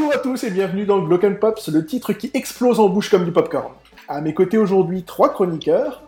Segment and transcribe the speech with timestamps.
[0.00, 3.26] Bonjour à tous et bienvenue dans Glock Pops, le titre qui explose en bouche comme
[3.26, 3.74] du popcorn.
[4.08, 6.04] À mes côtés aujourd'hui, trois chroniqueurs.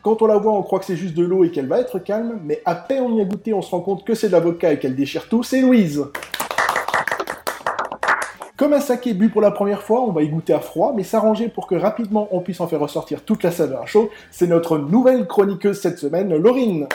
[0.00, 1.98] Quand on la voit, on croit que c'est juste de l'eau et qu'elle va être
[1.98, 4.32] calme, mais à peine on y a goûté, on se rend compte que c'est de
[4.32, 6.06] l'avocat et qu'elle déchire tout, c'est Louise.
[8.56, 11.04] Comme un saké bu pour la première fois, on va y goûter à froid, mais
[11.04, 14.46] s'arranger pour que rapidement on puisse en faire ressortir toute la saveur à chaud, c'est
[14.46, 16.88] notre nouvelle chroniqueuse cette semaine, Laurine.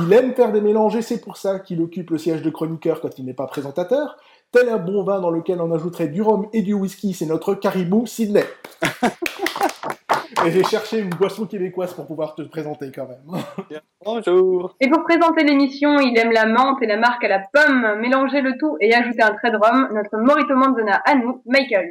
[0.00, 3.00] Il aime faire des mélanges et c'est pour ça qu'il occupe le siège de chroniqueur
[3.00, 4.16] quand il n'est pas présentateur.
[4.52, 7.54] Tel un bon vin dans lequel on ajouterait du rhum et du whisky, c'est notre
[7.54, 8.44] caribou Sydney.
[10.46, 13.42] et j'ai cherché une boisson québécoise pour pouvoir te présenter quand même.
[14.04, 14.76] Bonjour.
[14.80, 17.98] Et pour présenter l'émission, il aime la menthe et la marque à la pomme.
[18.00, 21.90] Mélanger le tout et ajouter un trait de rhum, notre Morito Manzana à nous, Michael.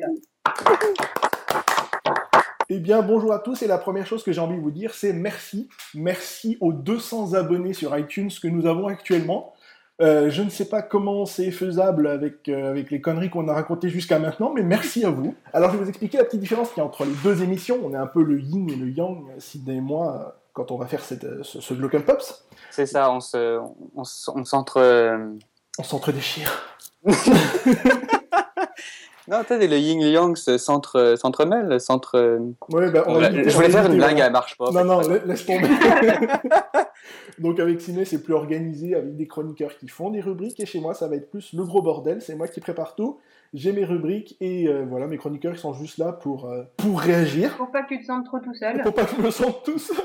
[2.69, 4.93] Eh bien, bonjour à tous, et la première chose que j'ai envie de vous dire,
[4.93, 5.69] c'est merci.
[5.95, 9.53] Merci aux 200 abonnés sur iTunes que nous avons actuellement.
[10.01, 13.53] Euh, je ne sais pas comment c'est faisable avec, euh, avec les conneries qu'on a
[13.53, 15.33] racontées jusqu'à maintenant, mais merci à vous.
[15.53, 17.79] Alors, je vais vous expliquer la petite différence qu'il y a entre les deux émissions.
[17.85, 20.87] On est un peu le yin et le yang, Sidney et moi, quand on va
[20.87, 22.47] faire cette, ce, ce Local Pops.
[22.69, 23.59] C'est ça, on se,
[23.95, 24.03] on,
[24.35, 25.17] on s'entre...
[25.79, 26.51] On s'entre-déchire.
[29.27, 32.39] Non, tu sais, le yin et yang s'entremêlent, s'entre.
[32.69, 34.71] Ouais, bah, je voulais faire une blague, elle marche pas.
[34.71, 35.67] Non, non, laisse tomber.
[37.39, 40.79] Donc avec Ciné, c'est plus organisé, avec des chroniqueurs qui font des rubriques, et chez
[40.79, 42.21] moi, ça va être plus le gros bordel.
[42.21, 43.19] C'est moi qui prépare tout.
[43.53, 46.99] J'ai mes rubriques, et euh, voilà, mes chroniqueurs, ils sont juste là pour, euh, pour
[46.99, 47.55] réagir.
[47.57, 48.81] Pour pas que tu te sentes trop tout seul.
[48.81, 49.97] Pour pas que je me sente tout seul.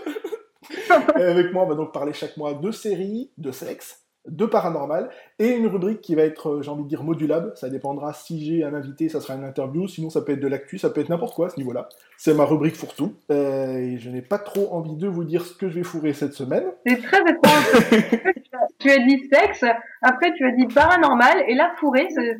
[1.18, 5.10] et avec moi, on va donc parler chaque mois de séries, de sexe, de paranormal
[5.38, 7.52] et une rubrique qui va être, euh, j'ai envie de dire, modulable.
[7.56, 9.88] Ça dépendra si j'ai un invité, ça sera une interview.
[9.88, 11.88] Sinon, ça peut être de l'actu, ça peut être n'importe quoi à ce niveau-là.
[12.16, 13.14] C'est ma rubrique pour tout.
[13.30, 16.12] Euh, et je n'ai pas trop envie de vous dire ce que je vais fourrer
[16.12, 16.64] cette semaine.
[16.86, 18.12] C'est très étrange.
[18.78, 19.64] tu as dit sexe,
[20.02, 22.36] après tu as dit paranormal, et là fourré, c'est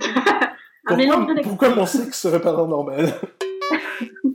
[0.87, 3.07] un mélange de Pourquoi mon sexe serait paranormal?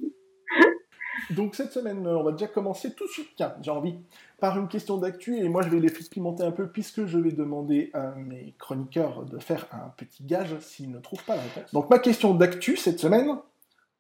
[1.30, 3.30] Donc cette semaine, on va déjà commencer tout de suite.
[3.36, 3.96] Tiens, j'ai envie
[4.40, 7.32] par une question d'actu, et moi je vais les pimenter un peu, puisque je vais
[7.32, 11.74] demander à mes chroniqueurs de faire un petit gage s'ils ne trouvent pas la réponse.
[11.74, 13.38] Donc ma question d'actu cette semaine,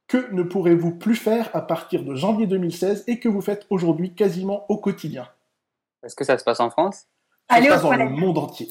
[0.07, 4.13] que ne pourrez-vous plus faire à partir de janvier 2016 et que vous faites aujourd'hui
[4.13, 5.27] quasiment au quotidien?
[6.03, 7.05] Est-ce que ça se passe en France?
[7.49, 8.69] Ça se passe dans le monde entier.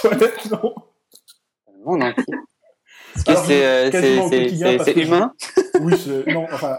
[0.00, 0.74] toilette, non.
[1.66, 2.34] Le monde entier
[3.26, 5.32] Est-ce que c'est humain?
[5.80, 5.94] Oui,
[6.28, 6.78] non, enfin,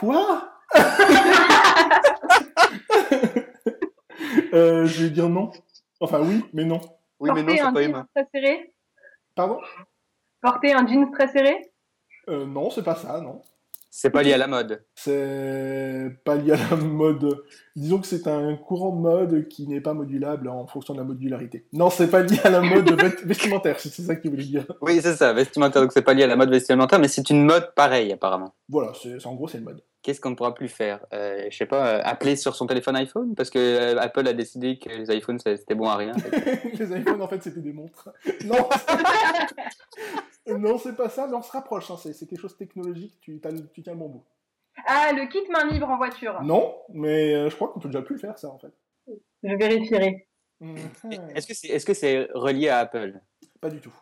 [0.00, 0.50] quoi?
[4.52, 5.50] Euh, je vais dire non.
[6.00, 6.80] Enfin oui, mais non.
[7.18, 8.06] Oui, mais non, c'est pas humain.
[8.14, 8.72] Très serré
[9.34, 9.60] Pardon?
[10.40, 11.72] Porter un jean très serré?
[12.28, 13.42] Euh, Non, c'est pas ça, non.
[13.98, 14.84] C'est pas lié à la mode.
[14.94, 17.42] C'est pas lié à la mode.
[17.74, 21.04] Disons que c'est un courant de mode qui n'est pas modulable en fonction de la
[21.06, 21.64] modularité.
[21.72, 22.90] Non, c'est pas lié à la mode
[23.24, 24.66] vestimentaire, c'est ça que tu voulais dire.
[24.82, 25.80] Oui, c'est ça, vestimentaire.
[25.80, 28.52] Donc c'est pas lié à la mode vestimentaire, mais c'est une mode pareille apparemment.
[28.68, 29.82] Voilà, c'est en gros c'est une mode.
[30.06, 31.04] Qu'est-ce qu'on ne pourra plus faire?
[31.12, 33.34] Euh, Je sais pas, euh, appeler sur son téléphone iPhone?
[33.34, 36.12] Parce que euh, Apple a décidé que les iPhones c'était bon à rien.
[36.78, 38.10] les iPhones en fait c'était des montres.
[38.44, 38.68] Non.
[40.58, 41.90] non, c'est pas ça, mais on se rapproche.
[41.90, 41.96] Hein.
[41.98, 43.18] C'est quelque chose de technologique.
[43.20, 43.40] Tu,
[43.74, 44.24] tu tiens le bon bout.
[44.86, 46.40] Ah, le kit main libre en voiture.
[46.40, 48.70] Non, mais euh, je crois qu'on peut déjà plus le faire ça en fait.
[49.42, 50.28] Je vérifierai.
[51.34, 53.20] Est-ce que c'est est -ce c'est relié à Apple?
[53.66, 53.92] Pas du tout.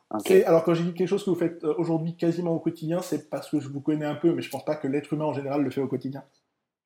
[0.45, 3.31] Alors quand j'ai dit quelque chose que vous faites euh, aujourd'hui quasiment au quotidien, c'est
[3.31, 5.33] parce que je vous connais un peu, mais je pense pas que l'être humain en
[5.33, 6.23] général le fait au quotidien.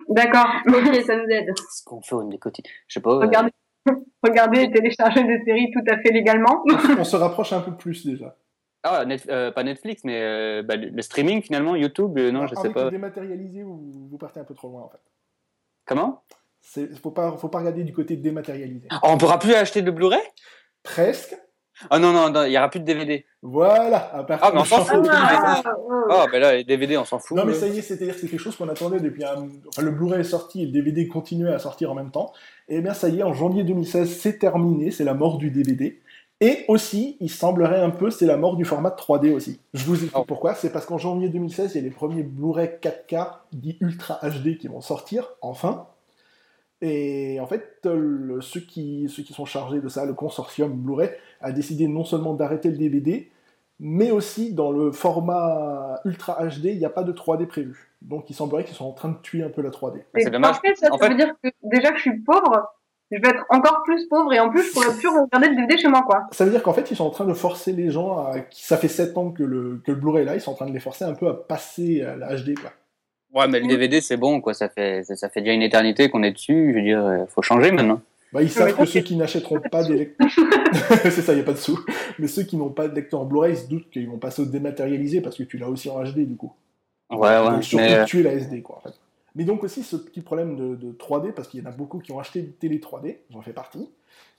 [0.09, 1.53] D'accord, ok, ça nous aide.
[1.73, 2.71] Ce qu'on fait au quotidien?
[2.87, 3.11] Je sais pas.
[3.11, 3.51] Euh, regardez,
[4.23, 6.63] regardez et télécharger des séries tout à fait légalement.
[7.01, 8.37] on se rapproche un peu plus déjà.
[8.85, 9.05] Ah,
[9.51, 12.91] pas Netflix, mais bah, le, streaming finalement, YouTube, non, je sais pas.
[12.91, 15.03] dématérialisé, vous, vous partez un peu trop loin en fait.
[15.85, 16.23] Comment?
[16.77, 18.87] Il faut pas, faut pas regarder du côté dématérialisé.
[18.93, 20.23] Oh, on pourra plus acheter de Blu-ray?
[20.85, 21.37] Presque.
[21.91, 23.25] Oh non, non, il n'y aura plus de DVD.
[23.43, 24.11] Voilà.
[24.13, 25.07] ah, mais on s'en fout.
[25.11, 25.63] Ah,
[26.11, 27.37] oh, ben là, les DVD, on s'en fout.
[27.37, 29.91] Non, mais ça y est, c'est-à-dire que c'est quelque chose qu'on attendait depuis Enfin, le
[29.91, 32.33] Blu-ray est sorti et le DVD continuait à sortir en même temps.
[32.69, 35.51] Et eh bien, ça y est, en janvier 2016, c'est terminé, c'est la mort du
[35.51, 36.01] DVD.
[36.41, 39.61] Et aussi, il semblerait un peu, c'est la mort du format 3D aussi.
[39.75, 40.25] Je vous explique oh.
[40.27, 40.55] pourquoi.
[40.55, 44.57] C'est parce qu'en janvier 2016, il y a les premiers Blu-ray 4K, dits Ultra HD,
[44.59, 45.87] qui vont sortir, enfin.
[46.81, 51.11] Et en fait, ceux, qui, ceux qui sont chargés de ça, le consortium Blu-ray,
[51.41, 53.31] a décidé non seulement d'arrêter le DVD,
[53.81, 57.93] mais aussi dans le format Ultra HD, il n'y a pas de 3D prévu.
[58.03, 60.03] Donc il semblerait qu'ils sont en train de tuer un peu la 3D.
[60.17, 60.57] C'est dommage.
[60.77, 62.73] ça, veut dire que déjà que je suis pauvre,
[63.11, 65.79] je vais être encore plus pauvre et en plus je pourrais plus regarder le DVD
[65.79, 66.27] chez moi quoi.
[66.33, 68.35] Ça veut dire qu'en fait ils sont en train de forcer les gens à...
[68.51, 70.67] Ça fait 7 ans que le, que le Blu-ray est là, ils sont en train
[70.67, 72.71] de les forcer un peu à passer à la HD quoi.
[73.35, 74.55] Ouais, mais le DVD, c'est bon, quoi.
[74.55, 76.73] Ça fait, ça fait déjà une éternité qu'on est dessus.
[76.73, 78.01] Je veux dire, faut changer maintenant.
[78.33, 80.29] Bah, ils savent que ceux qui n'achèteront pas des lecteurs.
[81.03, 81.79] c'est ça, il n'y a pas de sous.
[82.19, 85.21] Mais ceux qui n'ont pas de lecteur Blu-ray se doutent qu'ils vont passer au dématérialisé
[85.21, 86.53] parce que tu l'as aussi en HD du coup.
[87.11, 87.59] Ouais, ouais.
[87.59, 88.05] Et surtout mais...
[88.05, 88.95] tuer la SD quoi en fait.
[89.35, 92.01] Mais donc aussi ce petit problème de, de 3D, parce qu'il y en a beaucoup
[92.01, 93.89] qui ont acheté des télé 3D, j'en fais partie,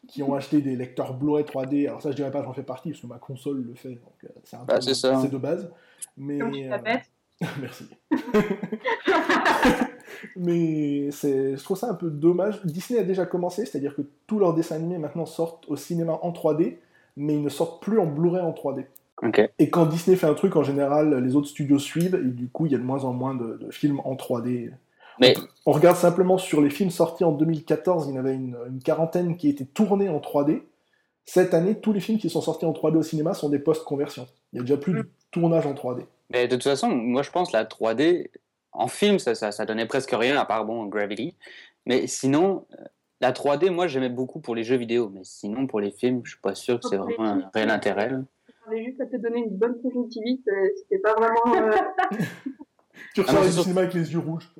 [0.07, 1.87] qui ont acheté des lecteurs Blu-ray 3D.
[1.87, 4.13] Alors ça, je dirais pas j'en fais partie, parce que ma console le fait, donc
[4.25, 5.71] euh, c'est un bah, peu c'est de base.
[6.17, 6.77] Mais euh...
[7.61, 7.85] merci.
[10.35, 12.59] Mais c'est, je trouve ça un peu dommage.
[12.65, 16.31] Disney a déjà commencé, c'est-à-dire que tous leurs dessins animés maintenant sortent au cinéma en
[16.31, 16.77] 3D,
[17.15, 18.85] mais ils ne sortent plus en Blu-ray en 3D.
[19.21, 19.49] Okay.
[19.59, 22.65] Et quand Disney fait un truc, en général, les autres studios suivent, et du coup,
[22.65, 24.71] il y a de moins en moins de, de films en 3D.
[25.19, 25.35] Mais...
[25.37, 28.57] On, on, regarde simplement sur les films sortis en 2014, il y en avait une,
[28.67, 30.63] une quarantaine qui étaient tournés en 3D.
[31.25, 34.27] Cette année, tous les films qui sont sortis en 3D au cinéma sont des post-conversions.
[34.53, 36.05] Il y a déjà plus de tournage en 3D.
[36.29, 38.29] Mais de toute façon, moi je pense la 3D,
[38.71, 41.35] en film, ça, ça, ça donnait presque rien, à part bon, Gravity.
[41.85, 42.65] Mais sinon,
[43.19, 45.09] la 3D, moi j'aimais beaucoup pour les jeux vidéo.
[45.13, 48.09] Mais sinon, pour les films, je suis pas sûr que c'est vraiment un réel intérêt.
[48.09, 48.19] Là
[48.69, 51.71] avait juste à te donner une bonne conjonctivite, c'était pas vraiment.
[51.71, 51.71] Euh...
[53.13, 54.53] tu ressors ah du cinéma avec les yeux rouges.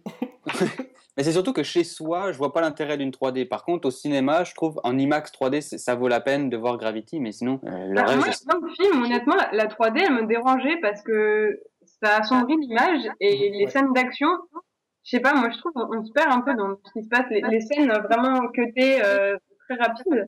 [1.20, 3.46] Mais c'est surtout que chez soi, je vois pas l'intérêt d'une 3D.
[3.46, 6.78] Par contre, au cinéma, je trouve en IMAX 3D, ça vaut la peine de voir
[6.78, 8.46] Gravity, mais sinon, euh, le reste.
[8.48, 11.60] Moi, dans le film, honnêtement, la, la, 3D, elle me dérangeait parce que
[12.02, 13.70] ça assombrit l'image et les ouais.
[13.70, 14.30] scènes d'action.
[15.04, 17.04] Je sais pas, moi je trouve on, on, se perd un peu dans ce qui
[17.04, 17.26] se passe.
[17.32, 19.36] Les, les scènes vraiment cutées, euh,
[19.68, 20.26] très rapides.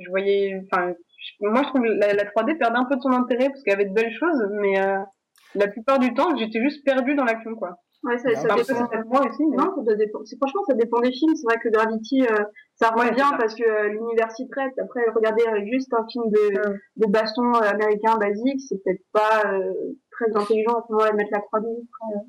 [0.00, 0.92] Je voyais, enfin,
[1.40, 3.76] moi je trouve la, la 3D perdait un peu de son intérêt parce qu'il y
[3.76, 4.98] avait de belles choses, mais euh,
[5.54, 7.78] la plupart du temps j'étais juste perdu dans l'action quoi.
[8.06, 9.44] Ouais, ça, ça dépend de moi aussi.
[9.44, 9.56] Mais...
[9.56, 10.20] Non, ça dépend.
[10.40, 11.34] Franchement, ça dépend des films.
[11.34, 12.44] C'est vrai que Gravity, euh,
[12.76, 14.72] ça rend ouais, bien parce que euh, l'univers s'y prête.
[14.78, 16.76] Après, regarder juste un film de, ouais.
[16.96, 19.72] de baston euh, américain basique, c'est peut-être pas euh,
[20.12, 21.66] très intelligent à ce moment-là de mettre la 3D.
[21.66, 22.26] Après,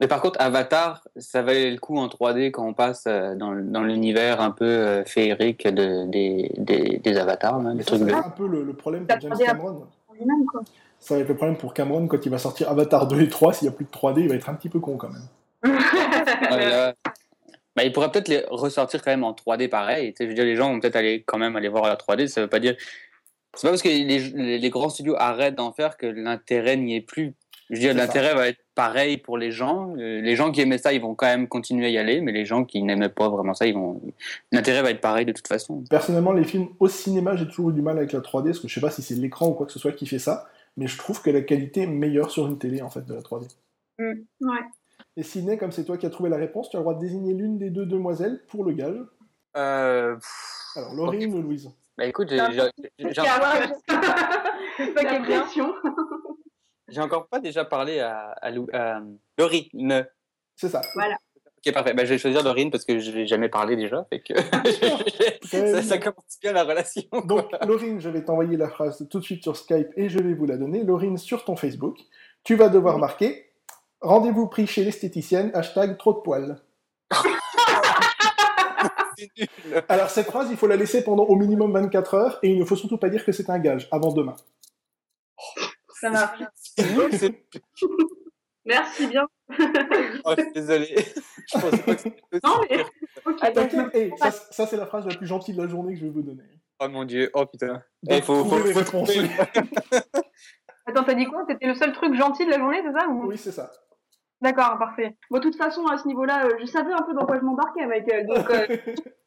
[0.00, 3.54] mais par contre, Avatar, ça valait le coup en 3D quand on passe euh, dans,
[3.54, 7.60] dans l'univers un peu euh, féerique de, des, des, des avatars.
[7.74, 9.86] Des trucs c'est un peu le, le problème pour James Cameron.
[11.06, 13.52] Ça va être le problème pour Cameron quand il va sortir Avatar 2 et 3.
[13.52, 15.22] S'il n'y a plus de 3D, il va être un petit peu con quand même.
[15.62, 16.94] ah, là,
[17.76, 20.12] bah, il pourrait peut-être les ressortir quand même en 3D pareil.
[20.18, 22.26] Je veux dire, les gens vont peut-être aller quand même aller voir la 3D.
[22.26, 22.74] Ça veut pas dire.
[23.54, 27.02] C'est pas parce que les, les grands studios arrêtent d'en faire que l'intérêt n'y est
[27.02, 27.36] plus.
[27.70, 29.94] Je veux dire, l'intérêt va être pareil pour les gens.
[29.96, 32.44] Les gens qui aimaient ça, ils vont quand même continuer à y aller, mais les
[32.44, 34.00] gens qui n'aimaient pas vraiment ça, ils vont.
[34.50, 35.82] L'intérêt va être pareil de toute façon.
[35.88, 38.68] Personnellement, les films au cinéma, j'ai toujours eu du mal avec la 3D, parce que
[38.68, 40.86] je sais pas si c'est l'écran ou quoi que ce soit qui fait ça, mais
[40.86, 43.48] je trouve que la qualité est meilleure sur une télé en fait de la 3D.
[43.98, 44.12] Mm.
[44.40, 44.60] Ouais.
[45.16, 47.00] Et Sidney, comme c'est toi qui as trouvé la réponse, tu as le droit de
[47.00, 48.98] désigner l'une des deux demoiselles pour le gage.
[49.56, 50.16] Euh...
[50.74, 51.70] Alors, Laurine ou Louise?
[51.96, 52.40] Bah écoute, j'ai.
[57.00, 59.00] Encore pas déjà parlé à, à, à
[59.38, 60.06] Laurine.
[60.54, 60.82] C'est ça.
[60.94, 61.16] Voilà.
[61.66, 61.94] Ok, parfait.
[61.94, 64.06] Ben, je vais choisir Laurine parce que je n'ai jamais parlé déjà.
[64.10, 64.34] Fait que
[65.46, 67.02] ça, ça, commence bien la relation.
[67.24, 70.34] Donc, Laurine, je vais t'envoyer la phrase tout de suite sur Skype et je vais
[70.34, 70.84] vous la donner.
[70.84, 71.98] Laurine, sur ton Facebook,
[72.44, 73.42] tu vas devoir marquer
[74.02, 76.62] Rendez-vous pris chez l'esthéticienne, hashtag trop de poils.
[79.88, 82.64] Alors, cette phrase, il faut la laisser pendant au minimum 24 heures et il ne
[82.64, 84.36] faut surtout pas dire que c'est un gage avant demain.
[86.00, 86.42] Ça marche.
[88.64, 89.26] Merci bien.
[90.24, 90.94] Oh, désolé.
[91.46, 92.84] Je pensais pas que c'était Non, mais.
[93.24, 96.04] Okay, hey, ça, ça c'est la phrase la plus gentille de la journée que je
[96.04, 96.42] vais vous donner.
[96.80, 97.82] Oh mon dieu, oh putain.
[98.02, 99.04] Il faut, faut, faut, faut
[100.86, 101.44] Attends, t'as dit quoi?
[101.48, 103.26] C'était le seul truc gentil de la journée, c'est ça ou...
[103.26, 103.70] Oui, c'est ça.
[104.40, 105.16] D'accord, parfait.
[105.30, 107.44] Bon, de toute façon, à ce niveau-là, euh, je savais un peu dans quoi je
[107.44, 108.26] m'embarquais, Michael.
[108.26, 108.66] Donc, euh...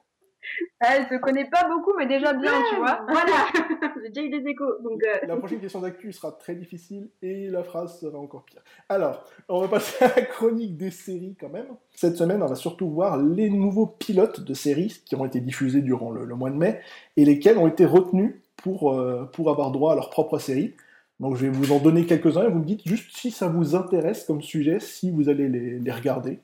[0.80, 3.02] Elle se connaît pas beaucoup, mais déjà bien, ouais, tu vois.
[3.08, 3.48] Voilà,
[4.04, 4.82] j'ai déjà eu des échos.
[4.82, 5.28] Donc, euh...
[5.28, 8.62] La prochaine question d'actu sera très difficile et la phrase sera encore pire.
[8.88, 11.68] Alors, on va passer à la chronique des séries quand même.
[11.94, 15.82] Cette semaine, on va surtout voir les nouveaux pilotes de séries qui ont été diffusés
[15.82, 16.80] durant le, le mois de mai
[17.18, 20.76] et lesquels ont été retenus pour, euh, pour avoir droit à leur propre série.
[21.20, 23.76] Donc je vais vous en donner quelques-uns et vous me dites juste si ça vous
[23.76, 26.40] intéresse comme sujet, si vous allez les, les regarder.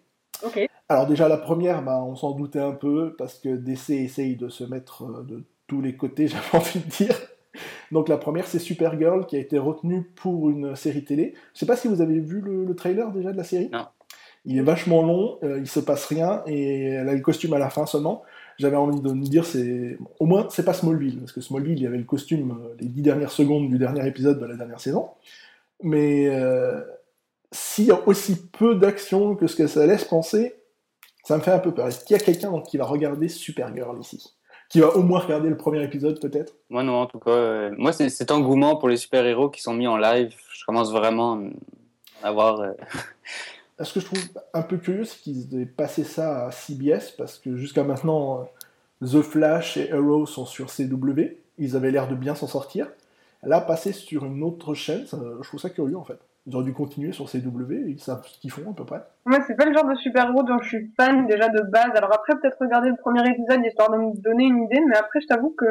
[0.45, 0.67] Ok.
[0.89, 4.49] Alors déjà la première, bah, on s'en doutait un peu parce que DC essaye de
[4.49, 7.15] se mettre de tous les côtés, j'avais envie de dire.
[7.91, 11.33] Donc la première c'est Supergirl qui a été retenue pour une série télé.
[11.53, 13.69] Je sais pas si vous avez vu le, le trailer déjà de la série.
[13.71, 13.85] Non.
[14.45, 17.59] Il est vachement long, euh, il se passe rien et elle a le costume à
[17.59, 18.21] la fin seulement.
[18.59, 21.83] J'avais envie de me dire c'est au moins c'est pas Smallville parce que Smallville il
[21.83, 24.79] y avait le costume euh, les dix dernières secondes du dernier épisode de la dernière
[24.79, 25.09] saison.
[25.81, 26.81] Mais euh,
[27.55, 30.55] s'il y a aussi peu d'action que ce que ça laisse penser,
[31.23, 31.87] ça me fait un peu peur.
[31.87, 34.35] Est-ce qu'il y a quelqu'un qui va regarder Supergirl ici?
[34.69, 36.53] Qui va au moins regarder le premier épisode peut-être?
[36.69, 37.31] Moi non, en tout cas.
[37.31, 40.35] Euh, moi, c'est cet engouement pour les super-héros qui sont mis en live.
[40.53, 41.41] Je commence vraiment
[42.23, 42.59] à avoir.
[42.59, 42.71] Euh...
[43.81, 44.19] Ce que je trouve
[44.53, 48.47] un peu curieux, c'est qu'ils aient passé ça à CBS, parce que jusqu'à maintenant,
[49.01, 51.37] The Flash et Arrow sont sur CW.
[51.57, 52.87] Ils avaient l'air de bien s'en sortir.
[53.43, 56.19] Là, passer sur une autre chaîne, ça- je trouve ça curieux en fait.
[56.47, 59.01] Ils auraient dû continuer sur CW, ils savent ce qu'ils font à peu près.
[59.25, 61.89] Moi, c'est pas le genre de super-héros dont je suis fan déjà de base.
[61.95, 65.21] Alors après, peut-être regarder le premier épisode histoire de me donner une idée, mais après,
[65.21, 65.65] je t'avoue que,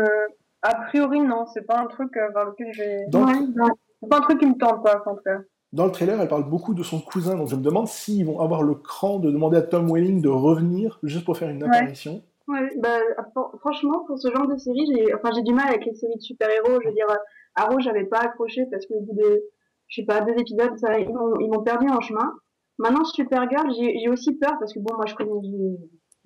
[0.62, 3.04] a priori, non, c'est pas un truc euh, vers lequel j'ai...
[3.09, 3.66] Dans, Ouais, non.
[4.02, 5.38] C'est pas un truc qui me tente, quoi, en tout cas.
[5.73, 8.40] dans le trailer, elle parle beaucoup de son cousin, donc je me demande s'ils vont
[8.40, 12.23] avoir le cran de demander à Tom Welling de revenir juste pour faire une apparition.
[12.49, 12.99] Ouais, bah,
[13.35, 16.16] fr- franchement, pour ce genre de série, j'ai, enfin, j'ai du mal avec les séries
[16.16, 16.81] de super-héros.
[16.83, 17.14] Je veux dire, euh,
[17.54, 19.43] Arrow, j'avais pas accroché parce qu'au bout de,
[19.88, 22.33] je sais pas, deux épisodes, ça, ils m'ont, perdu en chemin.
[22.79, 25.31] Maintenant, Supergirl, j'ai, aussi peur parce que bon, moi, je connais,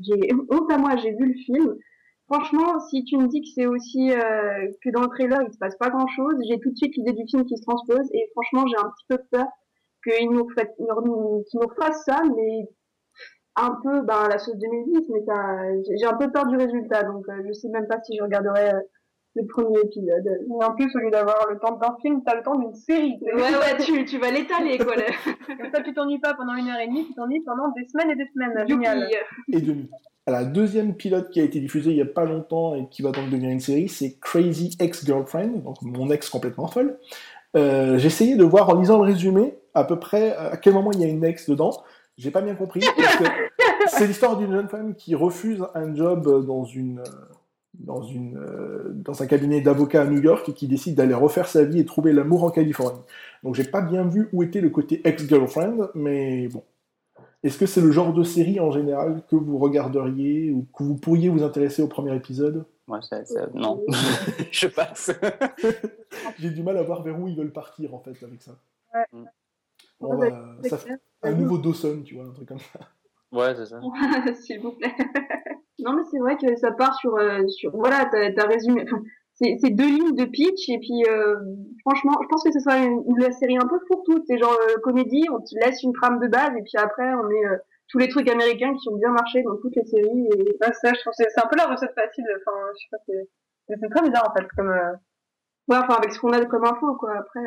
[0.00, 1.76] j'ai, honte à moi, j'ai vu le film.
[2.30, 5.58] Franchement, si tu me dis que c'est aussi, euh, que dans le trailer, il se
[5.58, 8.28] passe pas grand chose, j'ai tout de suite l'idée du film qui se transpose et
[8.32, 9.46] franchement, j'ai un petit peu peur
[10.04, 12.68] qu'ils nous, qu'ils nous fassent ça, mais
[13.56, 15.24] un peu ben, la sauce 2010, mais
[15.98, 18.74] j'ai un peu peur du résultat, donc euh, je sais même pas si je regarderai
[18.74, 18.80] euh,
[19.40, 20.26] le premier épisode.
[20.26, 23.18] Et en plus, au lieu d'avoir le temps d'un film, t'as le temps d'une série.
[23.22, 24.94] Ouais, ouais, tu, tu vas l'étaler, quoi.
[24.96, 27.86] le- Comme ça, tu t'ennuies pas pendant une heure et demie, tu t'ennuies pendant des
[27.88, 28.66] semaines et des semaines.
[28.68, 29.08] Génial.
[29.52, 29.88] Et demi.
[30.26, 33.12] La deuxième pilote qui a été diffusée il y a pas longtemps et qui va
[33.12, 36.98] donc devenir une série, c'est Crazy Ex-Girlfriend, donc mon ex complètement folle.
[37.56, 40.92] Euh, J'ai essayé de voir en lisant le résumé à peu près à quel moment
[40.92, 41.70] il y a une ex dedans.
[42.18, 42.82] J'ai pas bien compris.
[43.86, 47.02] C'est l'histoire d'une jeune femme qui refuse un job dans une
[47.78, 51.46] dans une euh, dans un cabinet d'avocats à New York et qui décide d'aller refaire
[51.48, 53.00] sa vie et trouver l'amour en Californie.
[53.42, 56.62] Donc j'ai pas bien vu où était le côté ex-girlfriend, mais bon.
[57.44, 60.96] Est-ce que c'est le genre de série en général que vous regarderiez ou que vous
[60.96, 62.64] pourriez vous intéresser au premier épisode?
[62.88, 63.84] Moi, ça, ça- non.
[64.50, 65.12] je passe.
[66.38, 68.52] J'ai du mal à voir vers où ils veulent partir en fait avec ça.
[68.92, 69.04] Ouais.
[70.00, 70.90] Bon, Ouais, bah, ça fait
[71.22, 72.80] un nouveau Dawson, tu vois, un truc comme ça.
[73.30, 73.80] Ouais, c'est ça.
[74.40, 74.94] S'il vous plaît.
[75.80, 78.82] Non, mais c'est vrai que ça part sur, euh, sur voilà, t'as as résumé.
[78.84, 79.02] Enfin,
[79.34, 81.36] c'est deux lignes de pitch et puis euh,
[81.86, 84.24] franchement, je pense que ce sera une, une série un peu pour toutes.
[84.26, 87.22] C'est genre euh, comédie, on te laisse une trame de base et puis après on
[87.28, 87.56] met euh,
[87.88, 90.28] tous les trucs américains qui ont bien marché dans toutes les séries.
[90.36, 90.42] Et...
[90.60, 92.24] Ouais, ça, je trouve c'est un peu la recette facile.
[92.40, 94.70] Enfin, je sais pas, c'est très bizarre, en fait, comme...
[94.70, 94.92] euh,
[95.68, 97.12] Ouais, enfin avec ce qu'on a comme info quoi.
[97.18, 97.40] Après,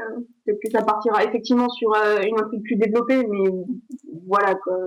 [0.45, 3.49] peut-être que ça partira effectivement sur une intrigue plus développée, mais
[4.27, 4.77] voilà quoi.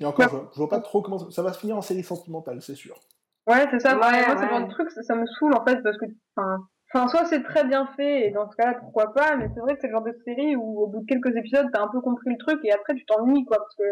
[0.00, 2.02] Et encore, je, je vois pas trop comment ça, ça va se finir en série
[2.02, 2.98] sentimentale, c'est sûr.
[3.46, 3.94] Ouais, c'est ça.
[3.98, 4.46] Ouais, moi, c'est ouais.
[4.46, 7.42] le genre de truc, ça, ça me saoule en fait parce que, enfin, soit c'est
[7.42, 9.36] très bien fait et dans ce cas-là, pourquoi pas.
[9.36, 11.66] Mais c'est vrai que c'est le genre de série où au bout de quelques épisodes,
[11.72, 13.82] t'as un peu compris le truc et après tu t'ennuies quoi parce que,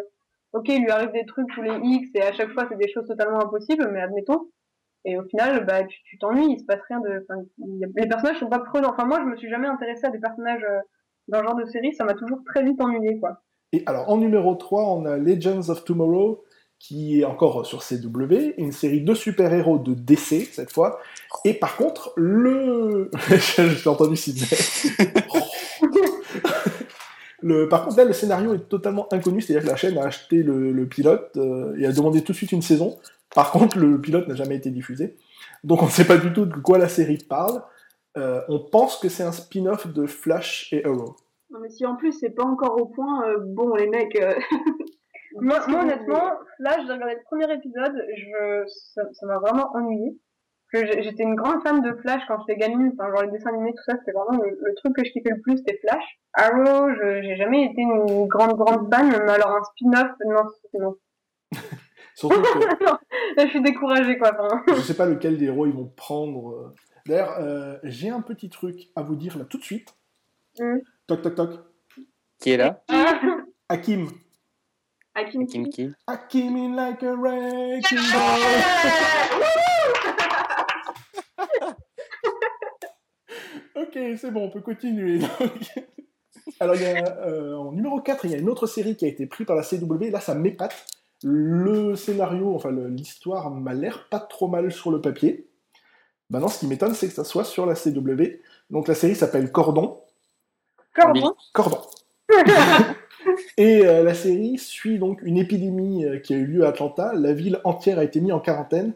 [0.52, 2.88] ok, il lui arrive des trucs tous les X et à chaque fois c'est des
[2.92, 4.50] choses totalement impossibles, mais admettons.
[5.04, 8.08] Et au final, bah, tu tu t'ennuies, il se passe rien de, enfin, a- les
[8.08, 8.90] personnages sont pas prenants.
[8.92, 10.80] Enfin, moi, je me suis jamais intéressée à des personnages euh,
[11.28, 13.42] dans ce genre de série, ça m'a toujours très vite ennuyé quoi.
[13.72, 16.44] Et alors, en numéro 3, on a Legends of Tomorrow,
[16.78, 21.00] qui est encore sur CW, une série de super-héros de DC, cette fois.
[21.44, 23.10] Et par contre, le...
[23.56, 24.46] J'ai entendu Sidney.
[27.42, 27.68] le...
[27.68, 30.72] Par contre, là, le scénario est totalement inconnu, c'est-à-dire que la chaîne a acheté le,
[30.72, 32.96] le pilote euh, et a demandé tout de suite une saison.
[33.34, 35.16] Par contre, le pilote n'a jamais été diffusé.
[35.64, 37.62] Donc on ne sait pas du tout de quoi la série parle.
[38.16, 41.16] Euh, on pense que c'est un spin-off de Flash et Arrow.
[41.50, 44.16] Non mais si en plus c'est pas encore au point, euh, bon les mecs.
[44.20, 44.34] euh,
[45.40, 48.64] Moi, honnêtement, là, j'ai regardé le premier épisode, je,
[49.12, 50.18] ça m'a vraiment ennuyé.
[50.72, 53.82] J'étais une grande fan de Flash quand j'étais gamine, enfin, genre les dessins animés, tout
[53.86, 56.02] ça, c'était vraiment le, le truc que je kiffais le plus, c'était Flash.
[56.34, 56.88] Arrow,
[57.22, 60.96] j'ai jamais été une grande, grande fan, mais alors un spin-off, non, c'est non.
[62.14, 62.84] Surtout que
[63.36, 64.32] Là, je suis découragée, quoi.
[64.32, 66.50] Enfin, je sais pas lequel des héros ils vont prendre.
[66.52, 66.74] euh.
[67.06, 69.94] D'ailleurs, euh, j'ai un petit truc à vous dire là tout de suite.
[70.58, 70.78] Mm.
[71.08, 71.50] Toc toc toc.
[72.38, 72.84] Qui est là?
[73.70, 74.10] Hakim.
[75.14, 75.90] Hakim Kim qui?
[76.06, 78.40] Hakim in like a wrecking ball.
[83.82, 85.20] ok, c'est bon, on peut continuer.
[86.60, 89.06] Alors, il y a, euh, en numéro 4, il y a une autre série qui
[89.06, 90.10] a été prise par la CW.
[90.10, 90.76] Là, ça m'épate.
[91.24, 95.48] Le scénario, enfin l'histoire m'a l'air pas trop mal sur le papier.
[96.28, 98.42] Maintenant, ce qui m'étonne, c'est que ça soit sur la CW.
[98.68, 100.02] Donc, la série s'appelle Cordon.
[100.98, 101.34] Cordon.
[101.52, 101.80] Cordon.
[103.56, 107.12] Et euh, la série suit donc une épidémie euh, qui a eu lieu à Atlanta.
[107.14, 108.94] La ville entière a été mise en quarantaine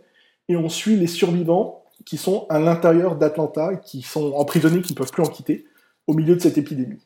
[0.48, 4.98] et on suit les survivants qui sont à l'intérieur d'Atlanta, qui sont emprisonnés, qui ne
[4.98, 5.66] peuvent plus en quitter,
[6.06, 7.00] au milieu de cette épidémie.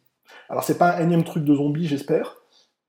[0.48, 2.36] Alors c'est pas un énième truc de zombie, j'espère,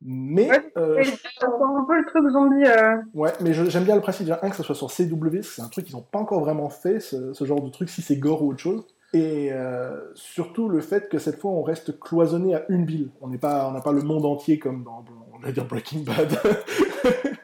[0.02, 1.04] mais Ouais, euh,
[1.42, 4.56] un peu le truc zombie, euh, ouais, mais j'aime bien le principe déjà un que
[4.56, 7.46] ça soit sur CW, c'est un truc qu'ils n'ont pas encore vraiment fait, ce, ce
[7.46, 8.86] genre de truc, si c'est gore ou autre chose.
[9.14, 13.10] Et euh, surtout le fait que cette fois on reste cloisonné à une ville.
[13.22, 16.04] On n'est pas, on n'a pas le monde entier comme dans, on va dire Breaking
[16.04, 16.38] Bad.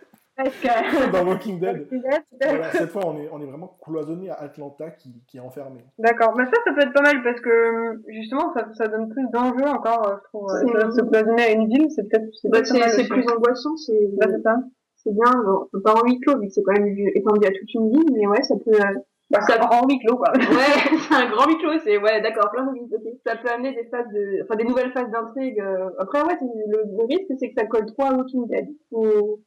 [1.13, 1.87] dans Walking Dead.
[2.41, 5.81] voilà, cette fois, on est, on est vraiment cloisonné à Atlanta qui, qui est enfermé.
[5.99, 9.27] D'accord, mais ça, ça peut être pas mal parce que justement, ça, ça donne plus
[9.29, 10.49] d'enjeux encore, je trouve.
[10.51, 14.55] Euh, se cloisonner à une ville, c'est peut-être bah, c'est plus angoissant, c'est bah.
[14.95, 17.73] C'est bien, bon, pas en huis clos, vu que c'est quand même étendu à toute
[17.73, 18.71] une ville, mais ouais, ça peut.
[18.71, 18.99] Euh,
[19.33, 20.31] bah, c'est un grand huis clos, quoi.
[20.37, 23.19] ouais, c'est un grand huis clos, c'est, ouais, d'accord, plein de okay.
[23.25, 25.59] Ça peut amener des phases de, enfin, des nouvelles phases d'intrigue.
[25.59, 25.89] Euh.
[25.99, 28.67] Après, ouais, le, le risque, c'est que ça colle trop à Walking Dead.
[28.91, 29.41] Ou,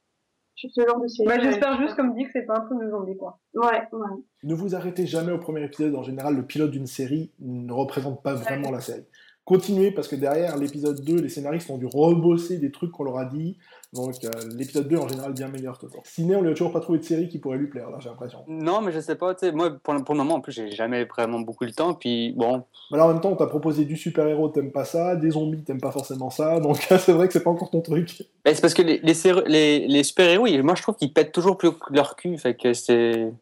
[0.56, 1.28] sur ce genre de série.
[1.28, 3.38] Bah, j'espère juste, comme dit, que c'est pas un truc de zombie, quoi.
[3.54, 4.16] Ouais, ouais.
[4.42, 5.94] Ne vous arrêtez jamais au premier épisode.
[5.94, 9.04] En général, le pilote d'une série ne représente pas vraiment la série.
[9.44, 13.18] Continuez, parce que derrière l'épisode 2, les scénaristes ont dû rebosser des trucs qu'on leur
[13.18, 13.58] a dit.
[13.96, 16.80] Donc euh, l'épisode 2 en général bien meilleur que Ciné, on lui a toujours pas
[16.80, 18.44] trouvé de série qui pourrait lui plaire, là j'ai l'impression.
[18.46, 20.70] Non, mais je sais pas, tu sais, moi pour, pour, le moment en plus j'ai
[20.70, 22.64] jamais vraiment beaucoup le temps, puis bon.
[22.90, 25.64] Mais là en même temps, on t'a proposé du super-héros, t'aimes pas ça, des zombies,
[25.64, 28.22] t'aimes pas forcément ça, donc c'est vrai que c'est pas encore ton truc.
[28.44, 32.16] c'est parce que les, les, les, super-héros, moi je trouve qu'ils pètent toujours plus leur
[32.16, 33.32] cul, fait que c'est.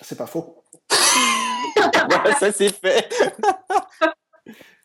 [0.00, 0.62] C'est pas faux.
[2.40, 3.08] ça c'est fait.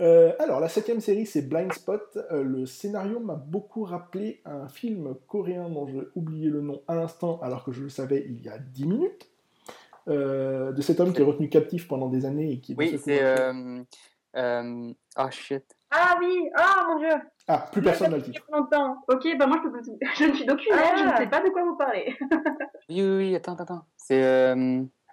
[0.01, 2.17] Euh, alors, la septième série, c'est Blind Spot.
[2.31, 6.95] Euh, le scénario m'a beaucoup rappelé un film coréen dont j'ai oublié le nom à
[6.95, 9.27] l'instant, alors que je le savais il y a 10 minutes.
[10.07, 12.73] Euh, de cet homme qui est retenu captif pendant des années et qui.
[12.75, 13.21] Oui, c'est.
[14.33, 15.63] Ah shit.
[15.91, 17.13] Ah oui, ah mon dieu.
[17.47, 18.41] Ah, plus personne n'a le titre.
[19.09, 19.81] Ok, bah moi je, peux...
[20.17, 20.95] je ne suis d'aucune ah.
[20.95, 22.15] je ne sais pas de quoi vous parlez.
[22.89, 23.83] oui, oui, oui, attends, attends.
[23.97, 24.55] C'est.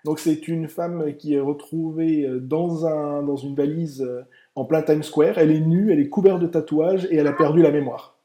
[0.05, 4.09] Donc c'est une femme qui est retrouvée dans, un, dans une valise
[4.59, 5.39] en plein Times Square.
[5.39, 8.19] Elle est nue, elle est couverte de tatouages et elle a perdu la mémoire.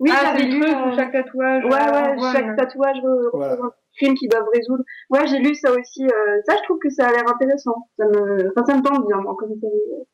[0.00, 0.94] Oui, ah, j'avais lu euh...
[0.96, 1.64] chaque tatouage.
[1.64, 2.98] Ouais, ouais, euh, chaque tatouage
[3.32, 3.54] voilà.
[3.54, 4.84] un crime qu'ils doivent résoudre.
[5.10, 6.04] Ouais, j'ai lu ça aussi.
[6.04, 7.88] Euh, ça, je trouve que ça a l'air intéressant.
[7.98, 10.04] Ça me, enfin, ça me tente bien, moi, comme série.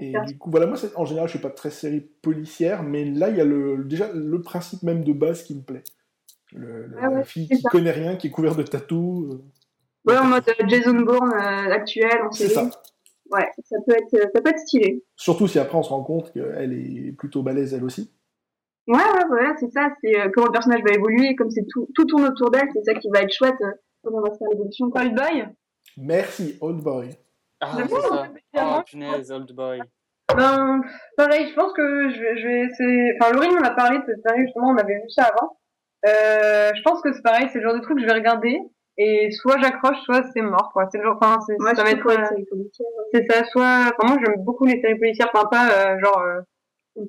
[0.00, 3.30] Et du coup, voilà, moi, en général, je suis pas très série policière, mais là,
[3.30, 5.84] il y a le, déjà le principe même de base qui me plaît.
[6.52, 9.32] Le, ah la fille qui connaît rien, qui est couverte de tatous.
[9.32, 9.42] Euh.
[10.04, 12.50] Ouais, en mode Jason Bourne actuel, en série.
[12.50, 12.70] C'est ça
[13.34, 15.04] ouais, ça peut être, ça peut être stylé.
[15.16, 18.10] Surtout si après on se rend compte qu'elle est plutôt balèze elle aussi.
[18.86, 21.88] Ouais, ouais, voilà, c'est ça, c'est euh, comment le personnage va évoluer, comme c'est tout,
[21.94, 24.38] tout tourne autour d'elle, c'est ça qui va être chouette, euh, comment on va se
[24.38, 24.90] faire l'évolution.
[24.94, 25.46] Old Boy?
[25.96, 27.08] Merci, Old Boy.
[27.60, 28.28] Ah, c'est ça.
[28.58, 29.80] Oh, punaise, Old Boy.
[30.36, 30.82] Ben,
[31.16, 33.12] pareil, je pense que je vais, je vais essayer...
[33.18, 35.58] Enfin, Laurine m'en a parlé de cette série, justement, on avait vu ça avant.
[36.06, 38.58] Euh, je pense que c'est pareil, c'est le genre de truc que je vais regarder,
[38.96, 40.88] et soit j'accroche soit c'est mort quoi.
[40.90, 42.08] C'est le genre enfin c'est ça va être
[43.12, 46.40] c'est ça soit enfin moi j'aime beaucoup les séries policières enfin pas euh, genre euh,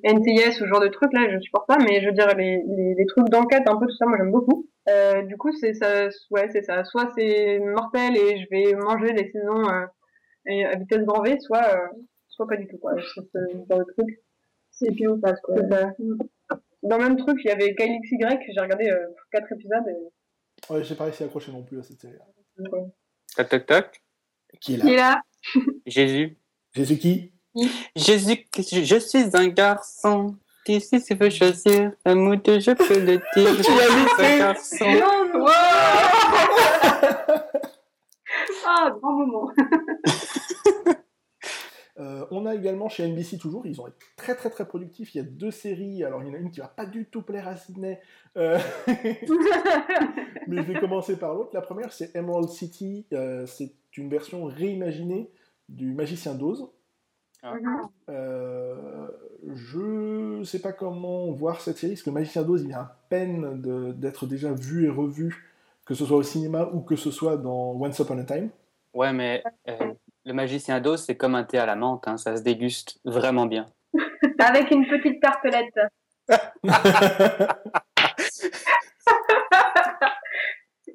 [0.04, 2.94] NCIS ou genre de trucs là je supporte pas mais je veux dire les les,
[2.94, 4.66] les trucs d'enquête un peu tout ça moi j'aime beaucoup.
[4.88, 6.84] Euh, du coup c'est ça ouais c'est ça.
[6.84, 11.64] Soit c'est mortel et je vais manger les saisons euh, à vitesse grand V soit
[11.72, 11.86] euh,
[12.28, 12.94] soit pas du tout quoi.
[13.14, 14.18] C'est ce genre de truc
[14.72, 15.54] c'est puis on passe quoi.
[16.82, 20.15] dans le même truc il y avait Kyle XY j'ai regardé euh, quatre épisodes et
[20.70, 22.18] Ouais, j'ai pas réussi à accrocher non plus à cette série.
[23.36, 24.02] Tac, tac, tac.
[24.60, 25.22] Qui est là, qui est là
[25.86, 26.38] Jésus.
[26.74, 27.32] Jésus qui?
[27.94, 30.36] Jésus, je suis un garçon.
[30.68, 33.54] Ici, si veux choisir un mot de je peux le dire.
[33.56, 34.84] Je suis un garçon.
[38.66, 39.52] ah, grand moment.
[41.98, 45.14] Euh, on a également chez NBC toujours, ils ont été très très très productifs.
[45.14, 46.04] Il y a deux séries.
[46.04, 48.00] Alors il y en a une qui va pas du tout plaire à Sydney,
[48.36, 48.58] euh,
[50.46, 51.50] mais je vais commencer par l'autre.
[51.54, 53.06] La première c'est Emerald City.
[53.12, 55.30] Euh, c'est une version réimaginée
[55.68, 56.68] du Magicien d'Oz.
[57.42, 57.54] Ah.
[59.54, 63.62] je sais pas comment voir cette série, parce que Magicien d'Oz il a à peine
[63.98, 65.52] d'être déjà vu et revu,
[65.86, 68.50] que ce soit au cinéma ou que ce soit dans Once Upon a Time.
[68.94, 69.44] Ouais, mais
[70.26, 73.46] le magicien d'os, c'est comme un thé à la menthe, hein, ça se déguste vraiment
[73.46, 73.70] bien.
[74.38, 75.78] Avec une petite tartelette.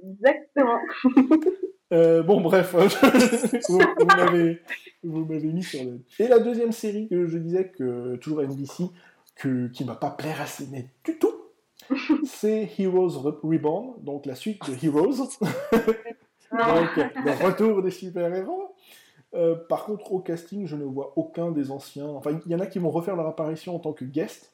[0.04, 0.80] Exactement.
[1.94, 2.74] Euh, bon, bref,
[3.68, 6.00] vous, m'avez mis sur le.
[6.20, 8.86] Et la deuxième série que je disais, que toujours NBC,
[9.36, 11.34] que, qui ne va pas plaire assez net du tout,
[12.24, 15.28] c'est Heroes Reborn, donc la suite de Heroes.
[16.54, 18.74] donc, le retour des super-héros.
[19.34, 22.08] Euh, par contre, au casting, je ne vois aucun des anciens.
[22.08, 24.54] Enfin, il y en a qui vont refaire leur apparition en tant que guest,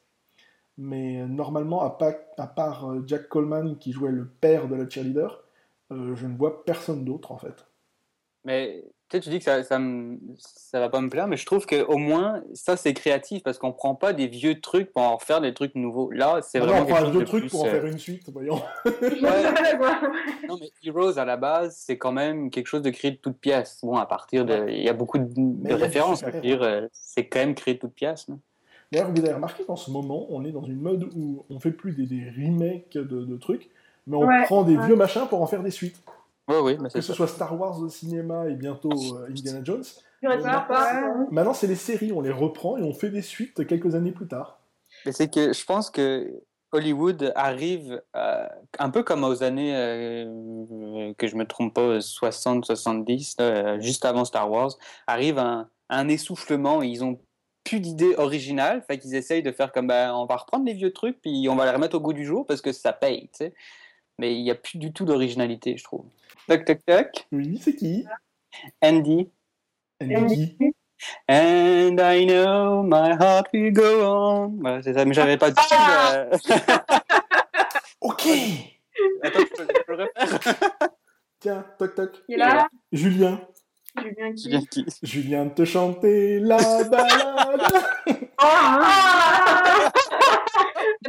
[0.77, 5.43] mais normalement, à, part euh, Jack Coleman qui jouait le père de la cheerleader,
[5.91, 7.65] euh, je ne vois personne d'autre en fait.
[8.45, 9.79] Mais tu tu dis que ça, ça,
[10.37, 13.71] ça va pas me plaire, mais je trouve qu'au moins, ça, c'est créatif parce qu'on
[13.71, 16.11] prend pas des vieux trucs pour en faire des trucs nouveaux.
[16.11, 16.81] Là, c'est ah vraiment.
[16.81, 18.61] on prend un vieux truc pour en faire une suite, voyons.
[18.85, 23.37] non, mais Heroes, à la base, c'est quand même quelque chose de créé de toutes
[23.37, 23.79] pièces.
[23.81, 24.65] Bon, à partir de.
[24.69, 27.93] Il y a beaucoup de, références, à dire, euh, c'est quand même créé de toutes
[27.93, 28.27] pièces.
[28.91, 31.71] D'ailleurs, vous avez remarqué qu'en ce moment, on est dans une mode où on fait
[31.71, 33.69] plus des, remakes de, de trucs,
[34.05, 34.85] mais on Ouais, prend des ouais.
[34.85, 36.01] vieux machins pour en faire des suites.
[36.47, 37.13] Oui, mais Que ce ça.
[37.13, 39.83] soit Star Wars au cinéma et bientôt euh, Indiana Jones.
[40.23, 40.41] Ouais.
[40.41, 41.31] Park.
[41.31, 44.27] Maintenant, c'est les séries, on les reprend et on fait des suites quelques années plus
[44.27, 44.59] tard.
[45.05, 48.47] Mais c'est que je pense que Hollywood arrive euh,
[48.79, 54.25] un peu comme aux années, euh, que je me trompe pas, 60-70, euh, juste avant
[54.25, 54.71] Star Wars,
[55.05, 56.81] arrive un, un essoufflement.
[56.81, 57.19] Ils ont
[57.63, 60.93] plus d'idées originales, fait qu'ils essayent de faire comme ben, on va reprendre les vieux
[60.93, 63.45] trucs puis on va les remettre au goût du jour parce que ça paye, tu
[63.45, 63.53] sais.
[64.19, 66.05] Mais il n'y a plus du tout d'originalité, je trouve.
[66.47, 67.27] Toc toc toc.
[67.31, 68.05] Oui, c'est qui?
[68.81, 69.29] Andy.
[70.01, 70.57] Andy.
[71.29, 74.57] And I know my heart will go on.
[74.59, 75.75] Voilà, c'est ça, mais j'avais pas du tout.
[76.11, 76.29] euh,
[78.01, 78.25] Ok
[79.23, 80.89] Attends, je peux, je peux le refaire.
[81.39, 82.23] Tiens, toc toc.
[82.27, 82.67] Il est là?
[82.91, 83.39] Julien.
[84.01, 84.49] Julien Tu qui?
[84.49, 84.85] de qui?
[85.03, 87.61] Julien te chanter la balade.
[88.39, 89.91] Ah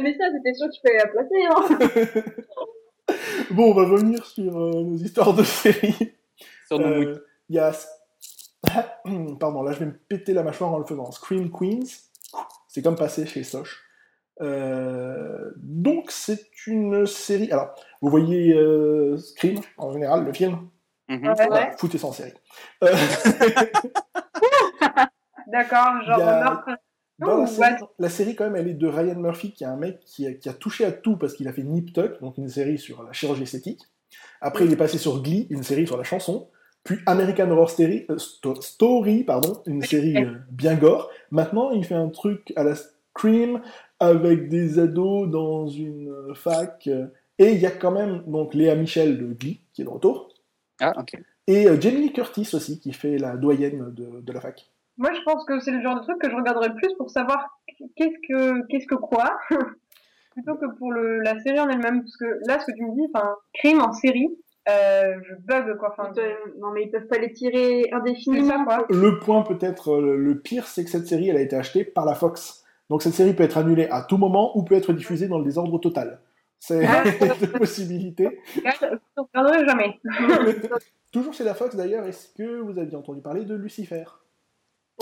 [0.01, 1.65] Mais ça, c'était sûr que tu fallait la placer, hein.
[3.51, 6.13] Bon, on va revenir sur euh, nos histoires de séries.
[6.67, 7.25] Sur nos Euh.
[7.49, 7.71] Il y a.
[9.39, 11.11] Pardon, là je vais me péter la mâchoire en le faisant.
[11.11, 11.87] Scream Queens,
[12.67, 13.83] c'est comme passé chez Soch.
[14.41, 17.51] Euh, donc c'est une série.
[17.51, 20.69] Alors, vous voyez euh, Scream en général, le film.
[21.09, 21.17] Ouais.
[21.19, 22.33] Voilà, foutez sans série.
[22.83, 22.93] Euh,
[25.47, 26.69] D'accord, genre a- meurtre.
[27.19, 27.87] Dans Ouh, la, série, ouais.
[27.99, 30.33] la série, quand même, elle est de Ryan Murphy, qui est un mec qui a,
[30.33, 33.03] qui a touché à tout parce qu'il a fait Nip Tuck, donc une série sur
[33.03, 33.81] la chirurgie esthétique.
[34.41, 36.49] Après, il est passé sur Glee, une série sur la chanson.
[36.83, 41.11] Puis American Horror Story, euh, Sto- Story pardon, une série euh, bien gore.
[41.31, 43.61] Maintenant, il fait un truc à la Scream
[43.99, 46.87] avec des ados dans une euh, fac.
[46.87, 49.89] euh, et il y a quand même donc Léa Michel de Glee qui est de
[49.89, 50.29] retour.
[50.79, 51.17] Ah, ok.
[51.47, 54.69] Et Jamie Curtis aussi, qui fait la doyenne de, de la fac.
[54.99, 57.59] Moi, je pense que c'est le genre de truc que je regarderais plus pour savoir
[57.95, 59.37] qu'est-ce que, qu'est-ce que quoi,
[60.33, 62.01] plutôt que pour le, la série en elle-même.
[62.01, 64.27] Parce que là, ce que tu me dis, enfin, crime en série,
[64.69, 65.95] euh, je bug, quoi.
[65.97, 66.11] Enfin,
[66.59, 68.65] Non, mais ils peuvent pas les tirer indéfiniment.
[68.69, 68.85] ça, quoi.
[68.89, 72.05] Le point peut-être euh, le pire, c'est que cette série, elle a été achetée par
[72.05, 72.63] la Fox.
[72.89, 75.45] Donc cette série peut être annulée à tout moment ou peut être diffusée dans le
[75.45, 76.19] désordre total.
[76.59, 77.03] C'est Ah.
[77.39, 78.41] deux possibilités.
[78.55, 79.99] Je ne regarderai jamais.
[81.11, 84.03] Toujours chez la Fox d'ailleurs, est-ce que vous aviez entendu parler de Lucifer?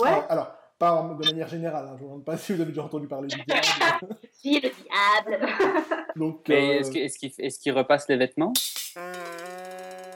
[0.00, 0.08] Ouais.
[0.08, 2.70] Alors, alors, pas en- de manière générale, hein, je ne demande pas si vous avez
[2.70, 3.62] déjà entendu parler du diable.
[4.32, 5.46] Si, le diable.
[6.16, 8.52] Donc, Mais euh, est-ce qu'il est qu'il est qu'il repasse les vêtements?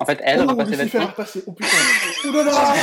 [0.00, 1.10] En fait, elle oh, repasse les vêtements?
[1.46, 2.74] oh putain Ouh là là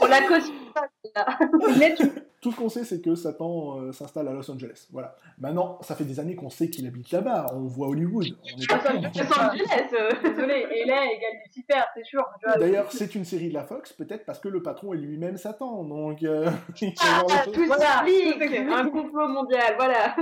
[0.00, 0.59] On la cautionne
[2.40, 4.88] Tout ce qu'on sait, c'est que Satan euh, s'installe à Los Angeles.
[4.92, 5.14] Voilà.
[5.38, 7.52] Maintenant, ça fait des années qu'on sait qu'il habite là-bas.
[7.52, 8.24] On voit Hollywood.
[8.42, 8.70] On est.
[8.70, 9.90] Los Angeles.
[9.92, 10.10] euh.
[10.22, 12.24] désolé, Hélène égale Lucifer, c'est sûr.
[12.58, 15.84] D'ailleurs, c'est une série de la Fox, peut-être parce que le patron est lui-même Satan.
[15.84, 16.50] Donc, euh,
[17.02, 18.04] Ah, tout Voilà.
[18.04, 20.16] Un complot mondial, voilà.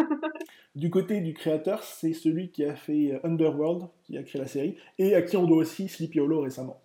[0.75, 4.77] Du côté du créateur, c'est celui qui a fait Underworld, qui a créé la série,
[4.99, 6.81] et à qui on doit aussi Sleepy Hollow récemment.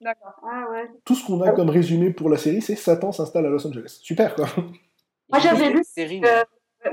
[0.00, 0.34] D'accord.
[0.42, 0.88] Ah ouais.
[1.04, 3.98] Tout ce qu'on a comme résumé pour la série, c'est Satan s'installe à Los Angeles.
[4.02, 4.46] Super, quoi.
[5.30, 6.44] Moi, j'avais vu, Série, euh,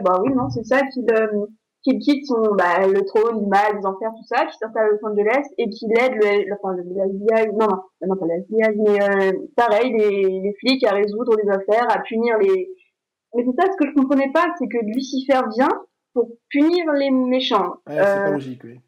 [0.04, 1.46] Bah oui, non, c'est ça, qu'il euh,
[1.84, 4.88] qu'il quitte son, bah, le trône, le mal, les enfers, tout ça, qui s'installe à
[4.90, 8.26] Los Angeles et qu'il aide le, le, enfin, le, le FBI, non, non, non, pas
[8.26, 12.70] le FBI, mais euh, pareil, les, les flics à résoudre les affaires, à punir les...
[13.36, 15.70] Mais c'est ça, ce que je comprenais pas, c'est que Lucifer vient
[16.14, 17.76] pour punir les méchants.
[17.88, 18.80] Ouais, c'est Euh, pas logique, oui.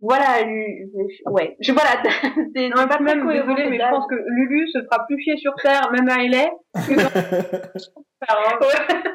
[0.00, 0.90] Voilà, lui,
[1.26, 2.02] ouais, je, voilà,
[2.54, 5.54] c'est Non, pas même, désolé, mais je pense que Lulu se fera plus chier sur
[5.56, 8.16] Terre, même à LA, que.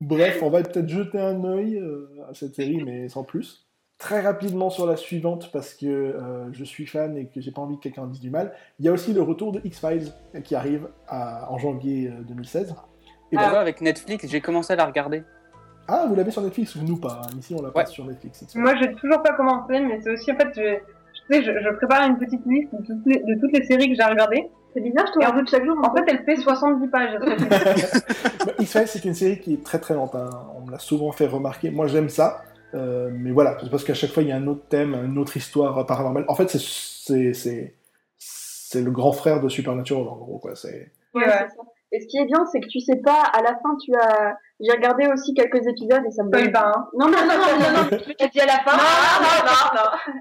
[0.00, 3.68] Bref, on va peut-être jeter un œil euh, à cette série, mais sans plus.
[3.98, 7.62] Très rapidement sur la suivante, parce que euh, je suis fan et que j'ai pas
[7.62, 8.52] envie que quelqu'un dise du mal.
[8.80, 12.22] Il y a aussi le retour de X-Files euh, qui arrive à- en janvier euh,
[12.22, 12.74] 2016.
[13.30, 15.22] Et ben- voilà, avec Netflix, j'ai commencé à la regarder.
[15.88, 17.22] Ah, vous l'avez sur Netflix Nous pas.
[17.24, 17.30] hein.
[17.38, 17.86] Ici, on l'a pas Ouais.
[17.86, 18.44] sur Netflix.
[18.54, 21.76] Moi, j'ai toujours pas commencé, mais c'est aussi, en fait, je, je, sais, je, je
[21.76, 24.48] prépare une petite liste de toutes les, de toutes les séries que j'ai regardées.
[24.74, 25.76] C'est bizarre, je te Et en rajoute chaque jour.
[25.82, 27.18] En fait, elle fait 70 pages.
[27.20, 30.14] Bah, X-Files, c'est une série qui est très très lente.
[30.14, 30.30] hein.
[30.56, 31.70] On me l'a souvent fait remarquer.
[31.70, 32.42] Moi, j'aime ça.
[32.74, 35.18] Euh, mais voilà, c'est parce qu'à chaque fois, il y a un autre thème, une
[35.18, 36.24] autre histoire paranormale.
[36.28, 37.74] En fait, c'est- c'est c'est
[38.18, 40.38] c'est le grand frère de Supernatural, en gros.
[40.38, 40.54] Quoi.
[40.54, 41.32] C'est Ouais, Ouais.
[41.50, 41.62] c'est ça.
[41.94, 44.38] Et ce qui est bien, c'est que tu sais pas, à la fin, tu as,
[44.62, 46.88] j'ai regardé aussi quelques épisodes et ça me donne, pas, hein.
[46.98, 48.76] non, non, non, non, non, non, je dit à la fin.
[48.76, 48.82] Non,
[49.22, 50.14] non, non, non.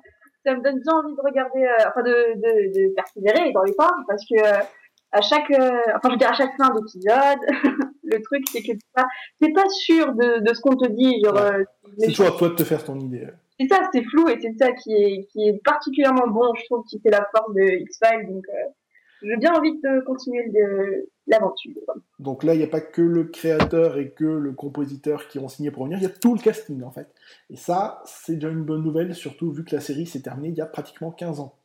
[0.44, 3.74] Ça me donne bien envie de regarder, euh, enfin, de, de, de persévérer dans les
[3.74, 4.64] pas, parce que, euh,
[5.12, 7.40] à chaque, euh, enfin, je veux dire, à chaque fin d'épisode,
[8.04, 9.06] le truc, c'est que t'es pas,
[9.40, 11.42] t'es pas sûr de, de ce qu'on te dit, genre, Ouais.
[11.60, 11.64] euh,
[12.00, 13.28] c'est toujours à toi de te faire ton idée.
[13.60, 16.84] c'est ça, c'est flou et c'est ça qui est, qui est particulièrement bon, je trouve,
[16.90, 18.28] qui fait la force de X-Files.
[18.28, 18.70] Donc, euh,
[19.22, 21.74] j'ai bien envie de continuer de, l'aventure.
[22.20, 25.48] Donc là, il n'y a pas que le créateur et que le compositeur qui ont
[25.48, 27.08] signé pour venir, il y a tout le casting en fait.
[27.50, 30.56] Et ça, c'est déjà une bonne nouvelle, surtout vu que la série s'est terminée il
[30.56, 31.56] y a pratiquement 15 ans.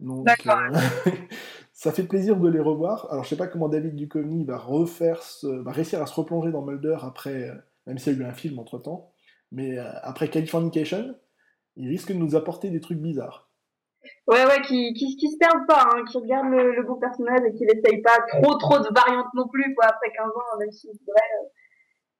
[0.00, 0.78] Donc, euh,
[1.72, 3.08] ça fait plaisir de les revoir.
[3.10, 6.50] Alors, je sais pas comment David Duchovny va refaire, ce- va réussir à se replonger
[6.50, 7.54] dans Mulder après, euh,
[7.86, 9.12] même s'il y a eu un film entre temps,
[9.52, 11.14] mais euh, après Californication,
[11.76, 13.48] il risque de nous apporter des trucs bizarres.
[14.28, 17.40] Ouais, ouais, qui, qui, qui se perdent pas, hein, qui regardent le, le bon personnage
[17.46, 20.72] et qui n'essayent pas trop, trop de variantes non plus, quoi, après 15 ans, même
[20.72, 20.94] si vrai,
[21.42, 21.46] euh,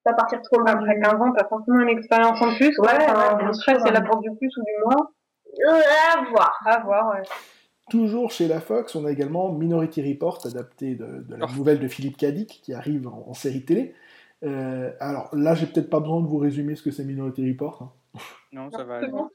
[0.04, 0.72] pas partir trop loin.
[0.72, 2.76] Après 15 ans, t'as forcément une expérience en plus.
[2.78, 3.86] Ouais, Enfin, ouais, stress, sûr.
[3.86, 5.08] c'est là pour du plus ou du moins.
[5.72, 5.80] Euh,
[6.16, 6.58] à voir.
[6.66, 7.22] À voir, ouais.
[7.90, 11.56] Toujours chez la Fox, on a également Minority Report, adapté de, de la Oh.
[11.56, 13.94] nouvelle de Philippe Cadic, qui arrive en, en série télé.
[14.42, 17.82] Euh, alors là, j'ai peut-être pas besoin de vous résumer ce que c'est Minority Report.
[17.82, 17.92] hein.
[18.52, 19.08] Non, ça va aller.
[19.08, 19.28] bon.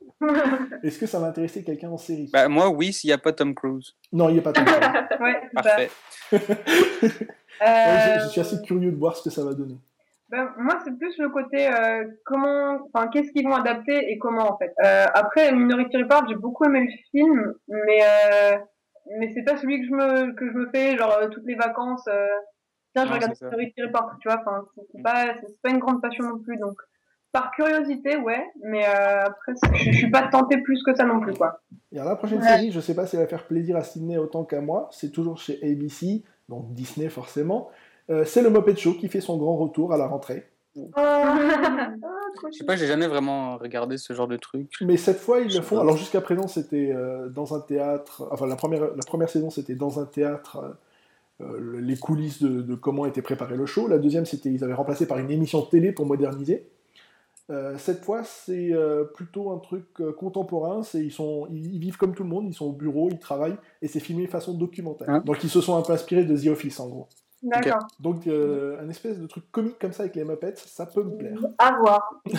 [0.84, 2.30] Est-ce que ça va intéresser quelqu'un en série?
[2.32, 3.96] Bah, moi, oui, s'il n'y a pas Tom Cruise.
[4.13, 4.54] Non, il n'y a pas.
[5.20, 5.63] Ouais, c'est ça.
[5.63, 5.89] Parfait.
[7.62, 9.76] Ouais, Euh, je, je suis assez curieux de voir ce que ça va donner.
[10.30, 14.54] Ben, moi, c'est plus le côté euh, comment, enfin, qu'est-ce qu'ils vont adapter et comment
[14.54, 14.72] en fait.
[14.86, 18.58] Euh, après, Minority Report, j'ai beaucoup aimé le film, mais euh,
[19.20, 21.56] mais c'est pas celui que je me que je me fais genre euh, toutes les
[21.56, 22.06] vacances.
[22.08, 22.28] Euh,
[22.96, 23.34] tiens, je Non, regarde.
[23.42, 24.39] Minority Report, tu vois.
[24.39, 26.78] Enfin, c'est pas c'est pas une grande passion non plus, donc
[27.32, 31.20] par curiosité, ouais, mais euh, après, je, je suis pas tentée plus que ça non
[31.20, 31.60] plus, quoi.
[31.92, 32.48] Et alors la prochaine Ouais.
[32.48, 35.12] série, je sais pas si elle va faire plaisir à Sydney autant qu'à moi, c'est
[35.12, 37.70] toujours chez ABC, donc Disney forcément.
[38.10, 40.48] Euh, c'est le Muppet Show qui fait son grand retour à la rentrée.
[42.52, 44.72] Je sais pas, j'ai jamais vraiment regardé ce genre de truc.
[44.82, 45.80] Mais cette fois, ils le font.
[45.80, 48.28] Alors jusqu'à présent, c'était euh, dans un théâtre.
[48.32, 50.78] Enfin, la première, la première saison, c'était dans un théâtre.
[51.42, 53.88] euh, les coulisses de, de comment était préparé le show.
[53.88, 56.68] La deuxième, c'était ils avaient remplacé par une émission de télé pour moderniser.
[57.49, 60.83] Euh, cette fois, c'est euh, plutôt un truc euh, contemporain.
[60.83, 62.45] C'est ils sont, ils, ils vivent comme tout le monde.
[62.47, 65.09] Ils sont au bureau, ils travaillent et c'est filmé de façon documentaire.
[65.09, 67.07] Hein Donc ils se sont un peu inspirés de The Office en gros.
[67.41, 67.79] D'accord.
[68.01, 71.15] Donc euh, un espèce de truc comique comme ça avec les Muppets, ça peut me
[71.17, 71.39] plaire.
[71.57, 72.21] À voir.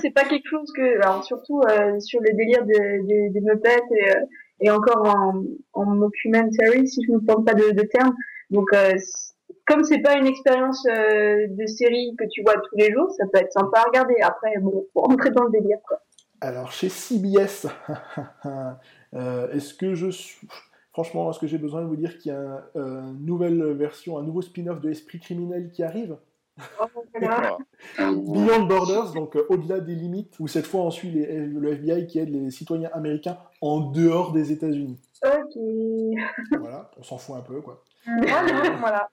[0.00, 3.82] C'est pas quelque chose que, alors surtout euh, sur le délire de- de- des Muppets
[3.90, 4.20] et, euh,
[4.60, 5.42] et encore en,
[5.74, 8.14] en mockumentary, si je ne me trompe pas de, de terme.
[8.50, 8.94] Donc, euh,
[9.66, 13.24] comme c'est pas une expérience euh, de série que tu vois tous les jours, ça
[13.32, 14.14] peut être sympa à regarder.
[14.22, 15.98] Après, bon, faut rentrer dans le délire, quoi.
[16.40, 17.66] Alors, chez CBS,
[19.14, 20.46] euh, est-ce que je suis...
[20.92, 24.22] Franchement, est-ce que j'ai besoin de vous dire qu'il y a une nouvelle version, un
[24.22, 26.16] nouveau spin-off de Esprit criminel qui arrive?
[27.98, 32.06] Beyond Borders, donc euh, au-delà des limites, où cette fois on suit les- le FBI
[32.06, 34.98] qui aide les citoyens américains en dehors des États-Unis.
[35.24, 36.58] Ok.
[36.58, 37.82] Voilà, on s'en fout un peu, quoi.
[38.80, 39.08] Voilà.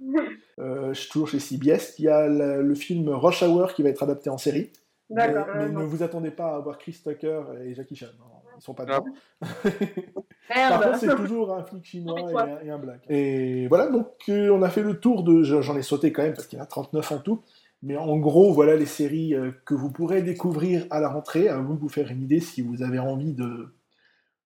[0.59, 3.89] Euh, je suis toujours chez CBS, il y a le film Rush Hour qui va
[3.89, 4.71] être adapté en série.
[5.09, 5.55] Mais, D'accord.
[5.57, 8.07] mais ne vous attendez pas à voir Chris Tucker et Jackie Chan.
[8.17, 8.25] Non,
[8.57, 9.01] ils sont pas Ah.
[9.65, 10.23] dedans.
[10.49, 10.83] Par Merde.
[10.83, 13.01] contre, c'est toujours un flic chinois et un, et un black.
[13.09, 15.43] Et voilà, donc euh, on a fait le tour de.
[15.43, 17.41] J'en ai sauté quand même parce qu'il y en a 39 en tout.
[17.81, 21.49] Mais en gros, voilà les séries euh, que vous pourrez découvrir à la rentrée.
[21.49, 23.73] À vous de vous faire une idée si vous avez envie de,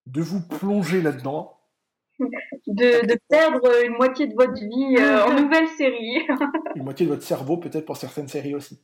[0.08, 1.57] de vous plonger là-dedans.
[2.68, 6.26] De, de perdre une moitié de votre vie euh, en nouvelle série.
[6.76, 8.82] Une moitié de votre cerveau, peut-être pour certaines séries aussi.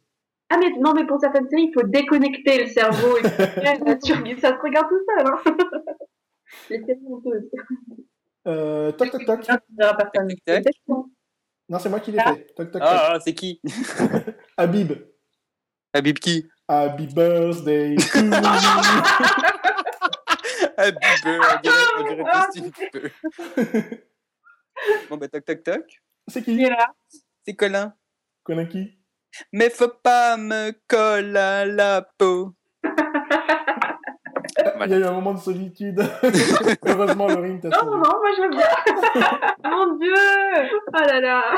[0.49, 3.17] Ah mais non, mais pour certaines séries, il faut déconnecter le cerveau.
[3.17, 3.31] Et puis,
[3.71, 5.27] regardes- ça se regarde tout seul.
[5.27, 5.41] Hein.
[6.69, 7.49] Les séries honteuses.
[8.47, 9.39] Euh, toc toc toc.
[11.69, 12.45] Non, c'est moi qui l'ai fait.
[12.55, 12.81] Toc toc toc.
[12.83, 13.59] Ah, c'est qui?
[14.57, 14.91] Habib.
[15.93, 16.45] Habib qui?
[16.67, 18.19] Happy birthday to
[20.77, 20.83] you.
[20.83, 23.11] Habib, euh, on dirait, on dirait Ah, Justin Bieber.
[25.09, 26.01] Bon, bah, toc, toc, toc.
[26.27, 26.55] C'est Qui?
[26.57, 26.93] Qui est là?
[27.45, 27.93] C'est Colin.
[28.43, 28.97] Connais qui?
[29.51, 32.53] Mais faut pas me coller à la peau.
[34.85, 35.99] Il y a eu un moment de solitude.
[36.85, 37.91] Heureusement, Laurine t'a Non, sauvé.
[37.91, 38.67] non, moi je veux bien.
[39.63, 40.13] Mon Dieu
[40.93, 41.55] Oh là là.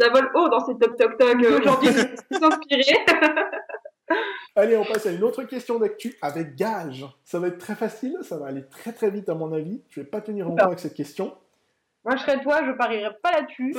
[0.00, 1.36] Ça vole haut dans ces toc toc toc.
[1.40, 3.04] Aujourd'hui, je suis inspirée.
[4.56, 7.04] Allez, on passe à une autre question d'actu avec gage.
[7.24, 9.82] Ça va être très facile, ça va aller très très vite à mon avis.
[9.90, 11.36] Je vais pas tenir longtemps avec cette question.
[12.04, 13.74] Moi, je serais toi, je parierais pas là-dessus.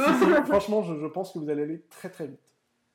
[0.46, 2.40] Franchement, je, je pense que vous allez aller très très vite.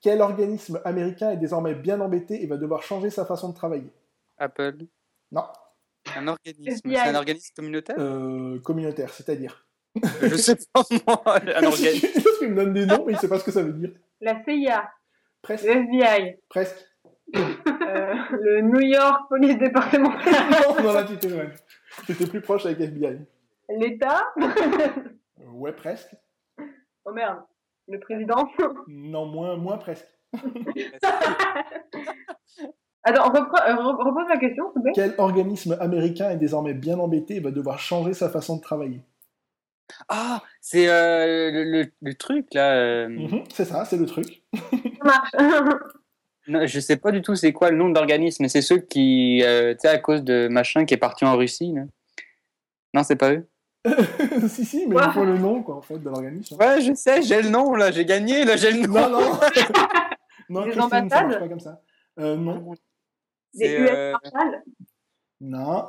[0.02, 3.92] Quel organisme américain est désormais bien embêté et va devoir changer sa façon de travailler?
[4.38, 4.76] Apple.
[5.30, 5.44] Non,
[6.16, 6.80] Un organisme.
[6.90, 7.96] C'est un organisme communautaire?
[7.98, 9.66] Euh, communautaire, c'est-à-dire.
[10.22, 11.22] Je sais pas moi.
[11.54, 12.08] Un organisme.
[12.38, 13.90] Qu'il me donne des noms, mais il sait pas ce que ça veut dire.
[14.20, 14.90] La CIA,
[15.42, 15.64] Presque.
[15.64, 16.86] le FBI, Presque.
[17.36, 20.34] Euh, le New York Police départementale,
[20.78, 21.44] non, non, là, tu étais loin.
[22.06, 23.18] Tu étais plus proche avec FBI.
[23.68, 24.22] l'État.
[24.40, 26.14] Euh, ouais, presque.
[27.04, 27.38] Oh merde,
[27.88, 28.48] le président.
[28.88, 30.06] Non, moins, moins presque.
[33.02, 34.92] Attends, euh, re- repose la question, s'il te plaît.
[34.94, 39.00] Quel organisme américain est désormais bien embêté et va devoir changer sa façon de travailler?
[40.08, 42.74] Ah, c'est euh, le, le, le truc là.
[42.76, 44.42] euh, Mhm, c'est ça, c'est le truc.
[44.54, 45.30] Ça marche.
[46.50, 49.42] non, je sais pas du tout c'est quoi le nom d'organisme, mais c'est ceux qui,
[49.44, 51.72] euh, tu sais, à cause de machin qui est parti en Russie.
[51.74, 51.82] là.
[52.92, 53.46] Non, c'est pas eux.
[54.48, 56.56] si, si, mais il faut le nom, quoi, en fait, de l'organisme.
[56.58, 59.08] Ouais, je sais, j'ai le nom là, j'ai gagné là, j'ai le nom.
[59.08, 59.40] Non, non
[60.50, 61.80] Non, Les Christine, ça marche pas comme ça.
[62.18, 62.74] Euh, non.
[63.54, 64.62] C'est, US euh, Marshall.
[65.40, 65.84] Non.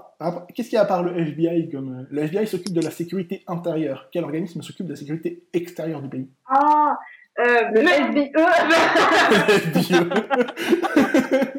[0.54, 2.02] Qu'est-ce qu'il y a à part le FBI comme...
[2.02, 4.08] euh, Le FBI s'occupe de la sécurité intérieure.
[4.12, 6.30] Quel organisme s'occupe de la sécurité extérieure du pays?
[6.48, 6.98] Ah,
[7.40, 8.32] euh, Le SBE.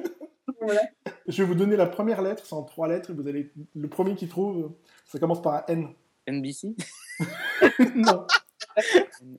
[0.60, 0.82] Voilà.
[1.26, 3.10] Je vais vous donner la première lettre, c'est en trois lettres.
[3.10, 3.50] et Vous allez...
[3.74, 4.72] Le premier qui trouve,
[5.06, 5.88] ça commence par un N.
[6.28, 6.76] NBC.
[7.96, 8.26] non.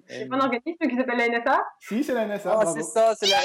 [0.08, 2.52] C'est pas un organisme qui s'appelle la NSA Si, c'est la NSA.
[2.52, 2.76] Ah, bravo.
[2.76, 3.38] c'est ça, c'est la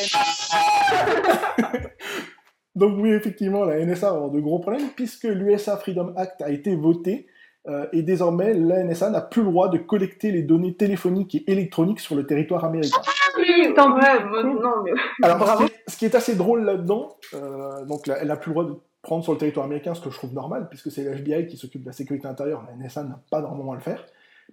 [2.75, 6.51] Donc oui, effectivement, la NSA va avoir de gros problèmes puisque l'USA Freedom Act a
[6.51, 7.33] été voté euh,
[7.93, 12.01] et désormais la NSA n'a plus le droit de collecter les données téléphoniques et électroniques
[12.01, 13.01] sur le territoire américain.
[13.39, 13.97] Oui, Tant non,
[14.85, 14.93] mais
[15.23, 15.65] Alors, Bravo.
[15.65, 18.51] ce qui, est, ce qui est assez drôle là-dedans, euh, donc là, elle n'a plus
[18.51, 21.05] le droit de prendre sur le territoire américain, ce que je trouve normal, puisque c'est
[21.05, 23.81] le FBI qui s'occupe de la sécurité intérieure, la NSA n'a pas normalement à le
[23.81, 24.05] faire.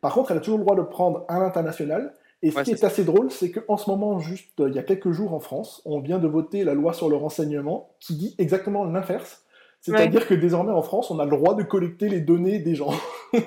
[0.01, 2.13] Par contre, elle a toujours le droit de prendre à l'international.
[2.41, 4.75] Et ce Ouais, qui est c'est assez drôle, c'est qu'en ce moment, juste euh, il
[4.75, 7.89] y a quelques jours en France, on vient de voter la loi sur le renseignement
[7.99, 9.44] qui dit exactement l'inverse.
[9.85, 12.93] C'est-à-dire que désormais en France, on a le droit de collecter les données des gens.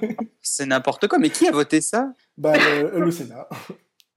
[0.42, 2.12] C'est n'importe quoi, mais qui a voté ça?
[2.37, 3.48] Bah, le, le Sénat.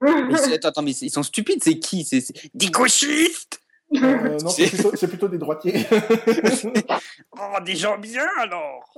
[0.00, 2.02] Mais Attends, attends, mais ils sont stupides, c'est qui?
[2.02, 3.60] C'est des gauchistes
[3.94, 5.74] Euh, non, c'est plutôt, c'est plutôt des droitiers.
[7.38, 8.92] Oh, des gens bien alors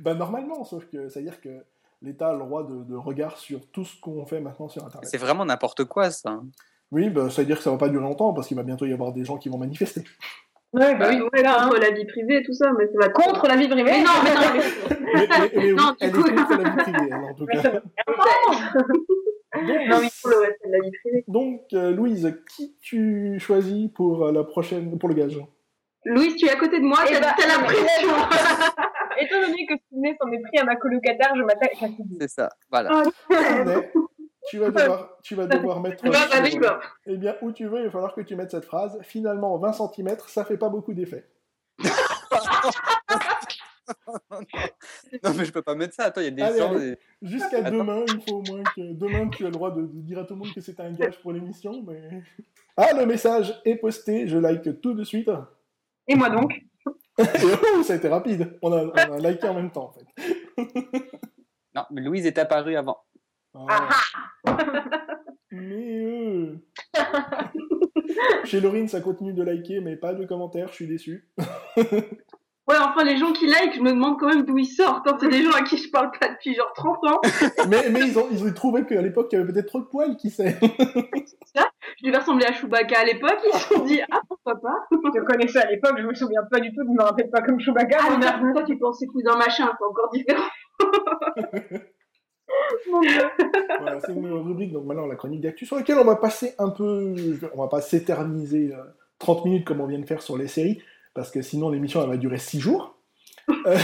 [0.00, 1.64] bah, normalement, sauf que c'est-à-dire que
[2.00, 5.08] l'État a le droit de, de regard sur tout ce qu'on fait maintenant sur Internet.
[5.10, 6.40] C'est vraiment n'importe quoi ça.
[6.92, 8.86] Oui, bah, ça veut dire que ça va pas durer longtemps parce qu'il va bientôt
[8.86, 10.02] y avoir des gens qui vont manifester.
[10.76, 11.80] Ouais, bah oui, ouais, là, contre hein.
[11.80, 13.82] la vie privée et tout ça, mais ça va Contre la vie privée.
[13.90, 14.60] Mais non, mais non, mais...
[15.14, 17.46] Mais, mais- mais oui, Non, du elle coup- est contre la vie privée, en tout
[17.46, 17.62] cas.
[19.56, 21.24] non, mais pour le reste, la vie privée.
[21.28, 25.40] Donc, euh, Louise, qui tu choisis pour euh, la prochaine, pour le gage?
[26.04, 28.10] Louise, tu es à côté de moi, Eh t'as bah, la pression.
[29.18, 31.86] Étant donné que Sydney s'en est pris à ma colocataire, je m'attaque à.
[32.20, 33.02] C'est ça, voilà.
[33.30, 33.88] Sydney,
[34.48, 36.04] tu vas devoir, tu vas devoir mettre.
[37.06, 38.98] Eh bien, où tu veux, il va falloir que tu mettes cette phrase.
[39.02, 41.28] Finalement, 20 cm, ça fait pas beaucoup d'effet.
[45.22, 46.04] Non, mais je peux pas mettre ça.
[46.06, 46.74] Attends, il y a des Allez, gens.
[46.74, 46.90] allez.
[46.90, 50.00] des- Jusqu'à demain, il faut au moins que demain tu as le droit de, de
[50.00, 51.82] dire à tout le monde que c'est un gage pour l'émission.
[51.86, 52.22] Mais...
[52.76, 55.30] Ah, le message est posté, je like tout de suite.
[56.08, 56.52] Et moi donc
[57.18, 57.22] Et
[57.76, 58.58] oh, ça a été rapide.
[58.60, 60.06] On a, on a liké en même temps, en fait.
[61.74, 62.98] Non, mais Louise est apparue avant.
[63.68, 63.88] Ah.
[65.50, 66.56] Mais euh...
[68.44, 71.28] Chez Laurine, ça continue de liker, mais pas de commentaires, je suis déçu.
[72.68, 75.06] Ouais, enfin, les gens qui like, je me demande quand même d'où ils sortent.
[75.06, 75.16] hein.
[75.20, 77.20] C'est des gens à qui je parle pas depuis genre 30 ans.
[77.68, 79.84] mais mais ils, ont, ils ont trouvé qu'à l'époque, il y avait peut-être trop de
[79.84, 80.56] poils, qui sait.
[80.60, 83.38] Je devais ressembler à Chewbacca à l'époque.
[83.46, 86.58] Ils se sont dit, ah, pourquoi pas Je connaissais à l'époque, je me souviens pas
[86.58, 87.98] du tout, je me rappelle pas comme Chewbacca.
[88.00, 88.52] Ah, mais merde.
[88.52, 90.48] toi, tu pensais cousin machin, c'est encore différent.
[94.06, 97.14] C'est une rubrique, donc maintenant la chronique d'actu, sur laquelle on va passer un peu.
[97.54, 98.82] On va pas s'éterniser euh,
[99.18, 100.80] 30 minutes comme on vient de faire sur les séries,
[101.14, 102.98] parce que sinon l'émission elle va durer 6 jours.
[103.66, 103.78] Euh,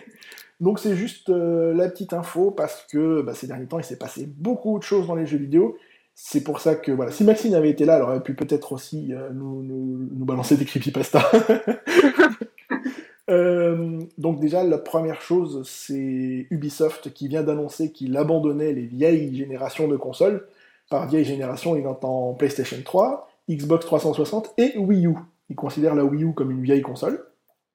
[0.60, 3.98] donc c'est juste euh, la petite info, parce que bah, ces derniers temps il s'est
[3.98, 5.76] passé beaucoup de choses dans les jeux vidéo.
[6.18, 9.12] C'est pour ça que voilà, si Maxine avait été là, elle aurait pu peut-être aussi
[9.12, 11.30] euh, nous, balancer des creepypasta.
[13.28, 19.34] Euh, donc déjà, la première chose, c'est Ubisoft qui vient d'annoncer qu'il abandonnait les vieilles
[19.34, 20.46] générations de consoles.
[20.90, 25.14] Par vieille génération, il entend PlayStation 3, Xbox 360 et Wii U.
[25.50, 27.24] Il considère la Wii U comme une vieille console.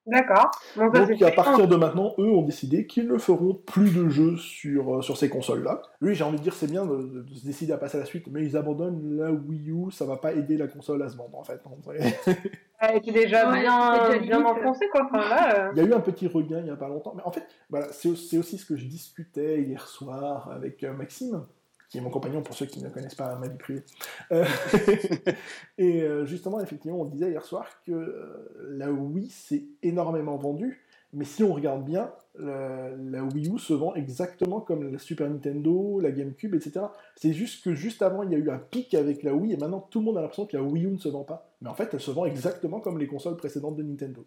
[0.08, 0.50] D'accord.
[0.94, 4.96] Donc, à partir de maintenant, eux ont décidé qu'ils ne feront plus de jeux sur,
[4.98, 5.82] euh, sur ces consoles-là.
[6.02, 8.00] Oui, j'ai envie de dire c'est bien de, de- de se décider à passer à
[8.00, 11.10] la suite, mais ils abandonnent la Wii U, ça va pas aider la console à
[11.10, 11.62] se vendre en fait.
[12.96, 14.46] était déjà Ouais, bien, déjà bien limite.
[14.58, 15.06] enfoncée, quoi.
[15.06, 17.14] Enfin, là, euh, Il y a eu un petit regain il n'y a pas longtemps,
[17.16, 21.46] mais en fait, voilà, c'est aussi ce que je discutais hier soir avec euh, Maxime,
[21.90, 23.84] qui est mon compagnon pour ceux qui ne connaissent pas ma vie privée.
[24.32, 24.46] Euh,
[25.78, 30.82] et euh, justement, effectivement, on disait hier soir que euh, la Wii s'est énormément vendue,
[31.14, 35.30] mais si on regarde bien, la, la Wii U se vend exactement comme la Super
[35.30, 36.86] Nintendo, la GameCube, etc.
[37.16, 39.58] C'est juste que juste avant, il y a eu un pic avec la Wii, et
[39.58, 41.52] maintenant tout le monde a l'impression que la Wii U ne se vend pas.
[41.62, 44.26] Mais en fait, elle se vend exactement comme les consoles précédentes de Nintendo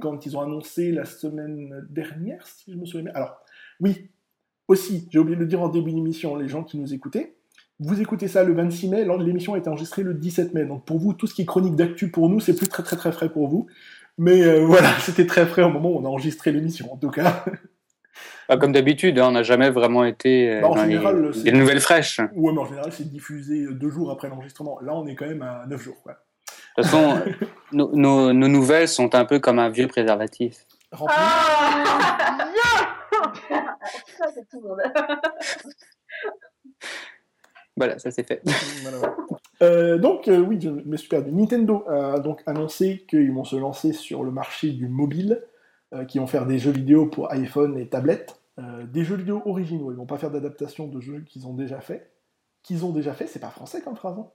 [0.00, 3.14] quand ils ont annoncé la semaine dernière, si je me souviens bien.
[3.14, 3.40] Alors,
[3.80, 4.10] oui,
[4.68, 7.36] aussi, j'ai oublié de le dire en début d'émission, les gens qui nous écoutaient,
[7.80, 10.98] vous écoutez ça le 26 mai, l'émission a été enregistrée le 17 mai, donc pour
[10.98, 13.32] vous, tout ce qui est chronique d'actu pour nous, c'est plus très très très frais
[13.32, 13.66] pour vous.
[14.18, 17.10] Mais euh, voilà, c'était très frais au moment où on a enregistré l'émission, en tout
[17.10, 17.44] cas.
[18.46, 21.32] Bah, comme d'habitude, hein, on n'a jamais vraiment été euh, Bah, en dans général, les,
[21.32, 22.18] c'est- les nouvelles fraîches.
[22.18, 24.78] De Ouais, mais en général, c'est diffusé deux jours après l'enregistrement.
[24.82, 25.96] Là, on est quand même à 9 jours.
[26.02, 26.18] Quoi.
[26.76, 27.20] toute façon,
[27.72, 30.66] nos, nos- nos nouvelles sont un peu comme un vieux préservatif.
[30.92, 31.14] Rempli.
[31.16, 32.44] Ah
[34.18, 34.80] Ça, c'est tout le monde.
[37.76, 38.42] Voilà, ça c'est fait.
[38.82, 39.16] Voilà.
[39.62, 41.32] Euh, donc, euh, oui, je me suis perdu.
[41.32, 45.42] Nintendo a donc annoncé qu'ils vont se lancer sur le marché du mobile,
[45.94, 48.40] euh, qu'ils vont faire des jeux vidéo pour iPhone et tablette.
[48.58, 49.90] Euh, des jeux vidéo originaux.
[49.92, 52.10] Ils vont pas faire d'adaptation de jeux qu'ils ont déjà fait.
[52.62, 54.18] Qu'ils ont déjà fait, c'est pas français comme phrase.
[54.18, 54.28] hein.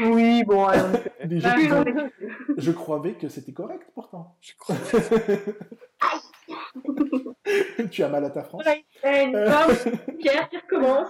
[0.00, 0.88] Oui, bon, alors,
[1.24, 2.10] Des jeux Ah, ont-
[2.56, 4.36] Je croyais que c'était correct pourtant.
[4.40, 4.76] Je crois.
[7.90, 8.64] tu as mal à ta France.
[9.04, 9.70] Une femme,
[10.18, 11.08] Pierre qui recommence.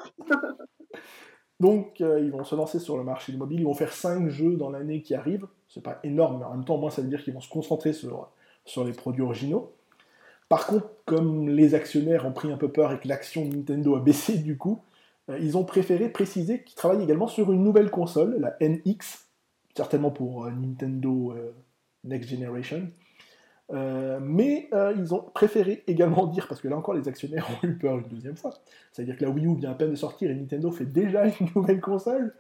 [1.61, 3.61] Donc, euh, ils vont se lancer sur le marché du mobile.
[3.61, 5.47] Ils vont faire 5 jeux dans l'année qui arrive.
[5.69, 7.49] C'est pas énorme, mais en même temps, au moins, ça veut dire qu'ils vont se
[7.49, 8.29] concentrer sur,
[8.85, 9.73] les produits originaux.
[10.49, 14.01] Par contre, comme les actionnaires ont pris un peu peur et que l'action Nintendo a
[14.01, 14.83] baissé du coup,
[15.31, 19.29] euh, ils ont préféré préciser qu'ils travaillent également sur une nouvelle console, la NX,
[19.75, 21.35] certainement pour euh, Nintendo
[22.05, 22.89] Next Generation.
[23.73, 27.67] Euh, mais euh, ils ont préféré également dire, parce que là encore les actionnaires ont
[27.67, 28.55] eu peur une deuxième fois,
[28.93, 31.49] c'est-à-dire que la Wii U vient à peine de sortir et Nintendo fait déjà une
[31.55, 32.35] nouvelle console,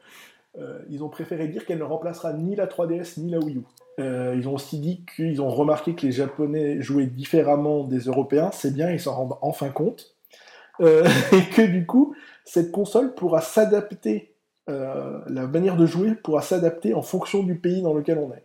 [0.59, 3.63] euh, ils ont préféré dire qu'elle ne remplacera ni la 3DS ni la Wii U.
[3.99, 8.75] Ils ont aussi dit qu'ils ont remarqué que les Japonais jouaient différemment des Européens, c'est
[8.75, 10.17] bien, ils s'en rendent enfin compte,
[10.81, 12.13] et que du coup,
[12.45, 14.35] cette console pourra s'adapter,
[14.67, 18.43] la manière de jouer pourra s'adapter en fonction du pays dans lequel on est.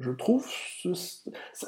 [0.00, 0.88] Je trouve, ce...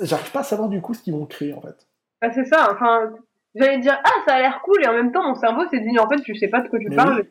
[0.00, 1.86] j'arrive pas à savoir du coup ce qu'ils vont créer en fait.
[2.20, 3.12] bah, c'est ça, enfin,
[3.54, 5.98] j'allais dire, ah, ça a l'air cool, et en même temps, mon cerveau s'est dit,
[5.98, 7.26] en fait, je sais pas de quoi tu Mais parles.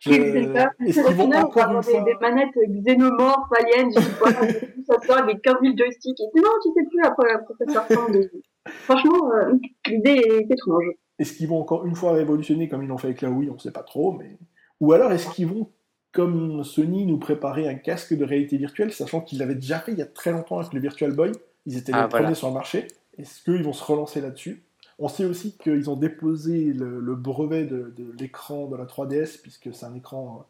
[0.00, 0.70] Je- C'est ça.
[0.84, 2.04] Est-ce qu'ils vont encore une des, fois...
[2.04, 4.30] des manettes xénomorphes, aliens, je sais pas,
[5.00, 6.20] ça sort avec 15 000 joysticks.
[6.20, 8.30] Et non, tu sais plus après, ça ressemble.
[8.66, 9.54] Franchement, euh,
[9.86, 10.84] l'idée est étrange.
[11.18, 13.58] Est-ce qu'ils vont encore une fois révolutionner comme ils l'ont fait avec la Wii On
[13.58, 14.36] sait pas trop, mais
[14.80, 15.70] ou alors est-ce qu'ils vont
[16.14, 19.98] comme Sony nous préparer un casque de réalité virtuelle, sachant qu'ils l'avaient déjà fait il
[19.98, 21.32] y a très longtemps avec le Virtual Boy,
[21.66, 22.24] ils étaient les Ah, voilà.
[22.24, 22.86] premiers sur le marché.
[23.18, 24.62] Est-ce qu'ils vont se relancer là-dessus?
[24.98, 29.40] On sait aussi qu'ils ont déposé le, le brevet de, de l'écran de la 3DS,
[29.42, 30.46] puisque c'est un écran.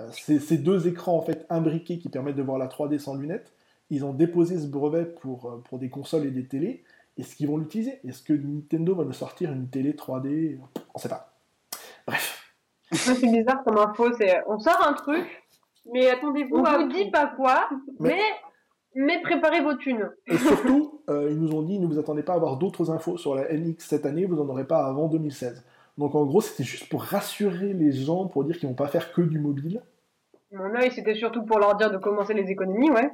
[0.00, 3.52] euh, c'est deux écrans en fait imbriqués qui permettent de voir la 3D sans lunettes.
[3.90, 6.82] Ils ont déposé ce brevet pour, euh, pour des consoles et des télés.
[7.16, 8.00] Est-ce qu'ils vont l'utiliser?
[8.08, 10.58] Est-ce que Nintendo va nous sortir une télé 3D
[10.94, 11.32] On sait pas.
[12.08, 12.33] Bref.
[13.20, 15.24] C'est bizarre comme info, c'est, on sort un truc,
[15.92, 17.68] Mais attendez-vous on à vous dit pas quoi,
[18.00, 18.22] Mais- mais,
[18.94, 20.10] mais préparez vos thunes.
[20.26, 23.16] Et surtout, euh, ils nous ont dit ne vous attendez pas à avoir d'autres infos
[23.18, 25.64] sur la NX cette année, vous n'en aurez pas avant 2016.
[25.98, 29.12] Donc en gros, c'était juste pour rassurer les gens, pour dire qu'ils vont pas faire
[29.12, 29.82] que du mobile.
[30.54, 33.10] Mon œil, c'était surtout pour leur dire de commencer les économies, ouais.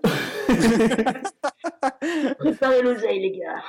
[2.38, 3.62] préparer l'oseille, les gars.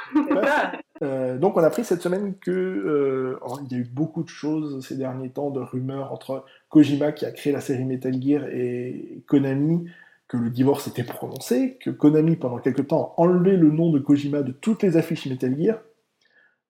[1.01, 4.23] Euh, donc on a appris cette semaine que euh, alors, il y a eu beaucoup
[4.23, 8.13] de choses ces derniers temps, de rumeurs entre Kojima qui a créé la série Metal
[8.21, 9.89] Gear et Konami,
[10.27, 13.99] que le divorce était prononcé, que Konami pendant quelque temps a enlevé le nom de
[13.99, 15.79] Kojima de toutes les affiches Metal Gear,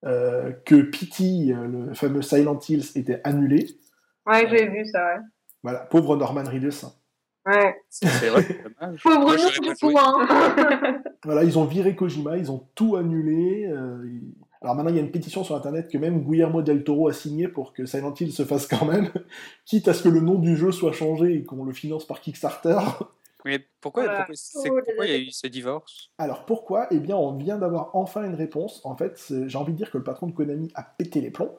[0.06, 3.66] euh, que euh, le fameux Silent Hills, était annulé.
[4.26, 5.22] Ouais, j'ai vu ça, ouais.
[5.64, 6.86] Voilà, pauvre Norman Reedus.
[7.45, 7.76] Ouais.
[7.89, 9.01] C'est vrai, c'est dommage.
[9.03, 9.93] Pauvre nous, du joué.
[9.97, 11.03] hein.
[11.24, 13.66] Voilà, ils ont viré Kojima, ils ont tout annulé.
[13.68, 16.84] euh, ils- Alors maintenant, il y a une pétition sur Internet que même Guillermo del
[16.84, 19.09] Toro a signée pour que Silent Hill se fasse quand même,
[19.66, 22.22] quitte à ce que le nom du jeu soit changé et qu'on le finance par
[22.22, 22.78] Kickstarter.
[23.43, 24.18] Mais pourquoi, Voilà.
[24.20, 26.12] pourquoi, c'est- Oh, pourquoi il y a eu ce divorce?
[26.20, 26.88] Alors pourquoi?
[26.91, 28.82] Eh bien, on vient d'avoir enfin une réponse.
[28.84, 31.55] En fait, j'ai envie de dire que le patron de Konami a pété les plombs,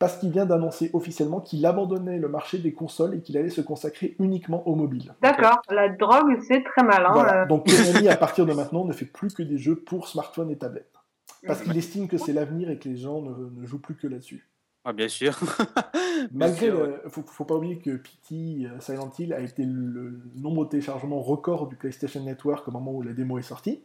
[0.00, 3.60] parce qu'il vient d'annoncer officiellement qu'il abandonnait le marché des consoles et qu'il allait se
[3.60, 5.14] consacrer uniquement au mobile.
[5.20, 7.12] D'accord, la drogue, c'est très malin.
[7.12, 7.42] Voilà.
[7.42, 7.46] euh.
[7.46, 10.56] Donc Konami, à partir de maintenant, ne fait plus que des jeux pour smartphone et
[10.56, 10.90] tablette.
[11.46, 14.06] Parce qu'il estime que c'est l'avenir et que les gens ne, ne jouent plus que
[14.06, 14.48] là-dessus.
[14.86, 15.38] Ah, bien sûr.
[16.32, 18.32] Malgré, sûr, le, faut, faut pas oublier que PT
[18.64, 22.92] euh, Silent Hill a été le nombre de téléchargements record du PlayStation Network au moment
[22.92, 23.82] où la démo est sortie,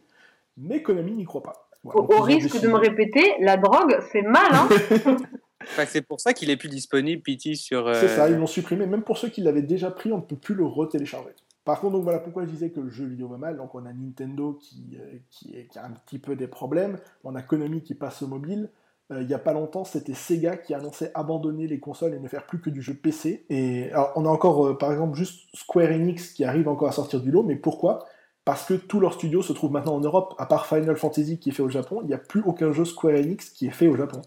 [0.56, 1.68] mais Konami n'y croit pas.
[1.84, 4.68] Voilà, Au, risque décidé- de me répéter, la drogue, c'est mal, hein.
[5.86, 7.86] C'est pour ça qu'il est plus disponible, PT, sur.
[7.86, 8.86] euh, C'est ça, ils l'ont supprimé.
[8.86, 11.30] Même pour ceux qui l'avaient déjà pris, on ne peut plus le retélécharger.
[11.64, 13.56] Par contre, donc voilà pourquoi je disais que le jeu vidéo va mal.
[13.56, 16.98] Donc on a Nintendo qui, euh, qui, est- a un petit peu des problèmes.
[17.24, 18.70] On a Konami qui passe au mobile.
[19.12, 22.28] Euh, il n'y a pas longtemps, c'était Sega qui annonçait abandonner les consoles et ne
[22.28, 23.44] faire plus que du jeu PC.
[23.50, 27.20] Et alors, on a encore, par exemple, juste Square Enix qui arrive encore à sortir
[27.20, 27.42] du lot.
[27.42, 28.04] Mais pourquoi?
[28.44, 30.34] Parce que tous leurs studios se trouvent maintenant en Europe.
[30.38, 32.84] À part Final Fantasy qui est fait au Japon, il n'y a plus aucun jeu
[32.84, 34.22] Square Enix qui est fait au Japon.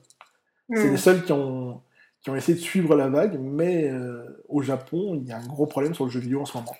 [0.73, 0.91] C'est Hmm.
[0.91, 1.81] les seuls qui ont,
[2.21, 5.47] qui ont essayé de suivre la vague, mais euh, au Japon, il y a un
[5.47, 6.75] gros problème sur le jeu vidéo en ce moment.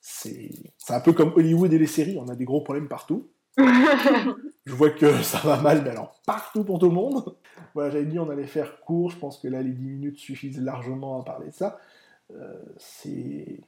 [0.00, 0.50] C'est
[0.88, 3.28] un peu comme Hollywood et les séries, on a des gros problèmes partout.
[4.66, 7.36] Je vois que ça va mal, mais alors partout pour tout le monde.
[7.74, 9.10] Voilà, j'avais dit on allait faire court.
[9.10, 11.78] Je pense que là, les 10 minutes suffisent largement à parler de ça.
[12.32, 13.60] Euh, c'est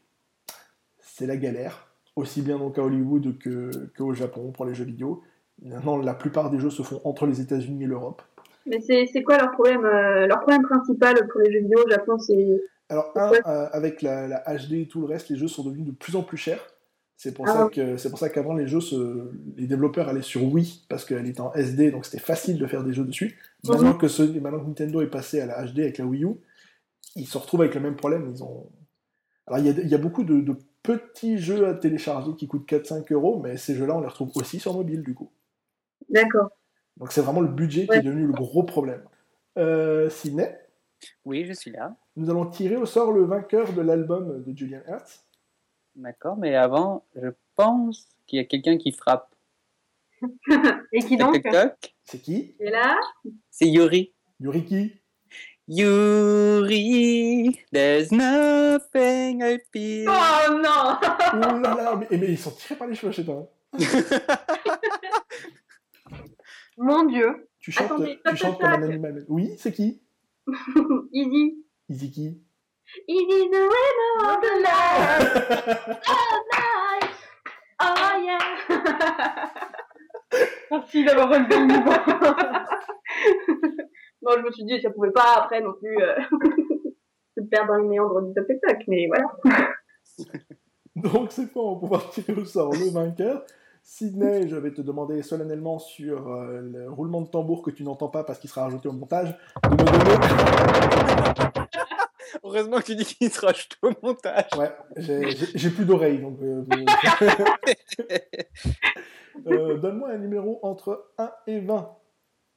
[0.98, 5.22] c'est la galère, aussi bien donc à Hollywood que qu'au Japon pour les jeux vidéo.
[5.62, 8.22] Maintenant, la plupart des jeux se font entre les États-Unis et l'Europe.
[8.68, 12.18] Mais c'est quoi leur problème euh, Leur problème principal pour les jeux vidéo au Japon,
[12.18, 12.60] c'est.
[12.90, 15.86] Alors, un, euh, avec la, la, HD et tout le reste, les jeux sont devenus
[15.86, 16.60] de plus en plus chers.
[17.16, 17.52] C'est pour, ah.
[17.52, 21.04] ça que, c'est pour ça qu'avant, les jeux, se, les développeurs allaient sur Wii, parce
[21.04, 23.38] qu'elle était en SD, donc c'était facile de faire des jeux dessus.
[23.64, 23.72] Mhm.
[23.72, 26.36] Maintenant, que ce, maintenant que Nintendo est passé à la HD avec la Wii U,
[27.16, 28.30] ils se retrouvent avec le même problème.
[28.32, 28.70] Ils ont...
[29.46, 32.68] Alors, il y a, y a beaucoup de, de, petits jeux à télécharger qui coûtent
[32.68, 35.30] 4-5 euros, mais ces jeux-là, on les retrouve aussi sur mobile, du coup.
[36.08, 36.50] D'accord.
[36.98, 39.02] Donc c'est vraiment le budget qui est devenu le gros problème.
[39.56, 40.58] Euh, Sidney
[41.24, 41.94] Oui, je suis là.
[42.16, 45.24] Nous allons tirer au sort le vainqueur de l'album de Julian Hertz.
[45.94, 49.34] D'accord, mais avant, je pense qu'il y a quelqu'un qui frappe.
[50.92, 51.40] Et qui donc
[52.04, 52.56] C'est qui?
[52.58, 52.96] Et là?
[53.50, 54.12] C'est Yuri.
[54.40, 54.92] Yuri qui?
[55.68, 60.08] Yuri, there's nothing I feel.
[60.08, 60.98] Oh non
[61.34, 63.52] Oh là là, mais, mais ils sont tirés par les cheveux chez toi.
[66.78, 67.48] Mon Dieu.
[67.58, 69.24] Tu chantes, Attendez, tu chantes comme un animal.
[69.28, 70.00] Oui, c'est qui?
[71.12, 71.64] Easy.
[71.88, 72.40] Easy qui?
[73.06, 75.20] Easy the winner of the night.
[76.06, 77.10] All night.
[77.80, 78.38] Oh yeah.
[80.70, 81.90] Merci d'avoir relevé le niveau.
[84.20, 86.16] Bon, je me suis dit, ça pouvait pas après non plus euh,
[87.36, 88.48] se perdre dans les méandres du top
[88.88, 89.28] mais voilà.
[90.96, 93.44] Donc c'est quoi, on va pouvoir tirer au sort le vainqueur?
[93.90, 98.10] Sydney, je vais te demander solennellement sur euh, le roulement de tambour que tu n'entends
[98.10, 99.34] pas parce qu'il sera rajouté au montage,
[99.64, 99.90] de me donner...
[102.44, 104.50] Heureusement que tu dis qu'il sera rajouté au montage.
[104.58, 104.72] Ouais,
[105.54, 106.38] j'ai plus d'oreilles, donc...
[106.42, 106.66] Euh,
[109.46, 111.96] euh, donne-moi un numéro entre 1 et 20.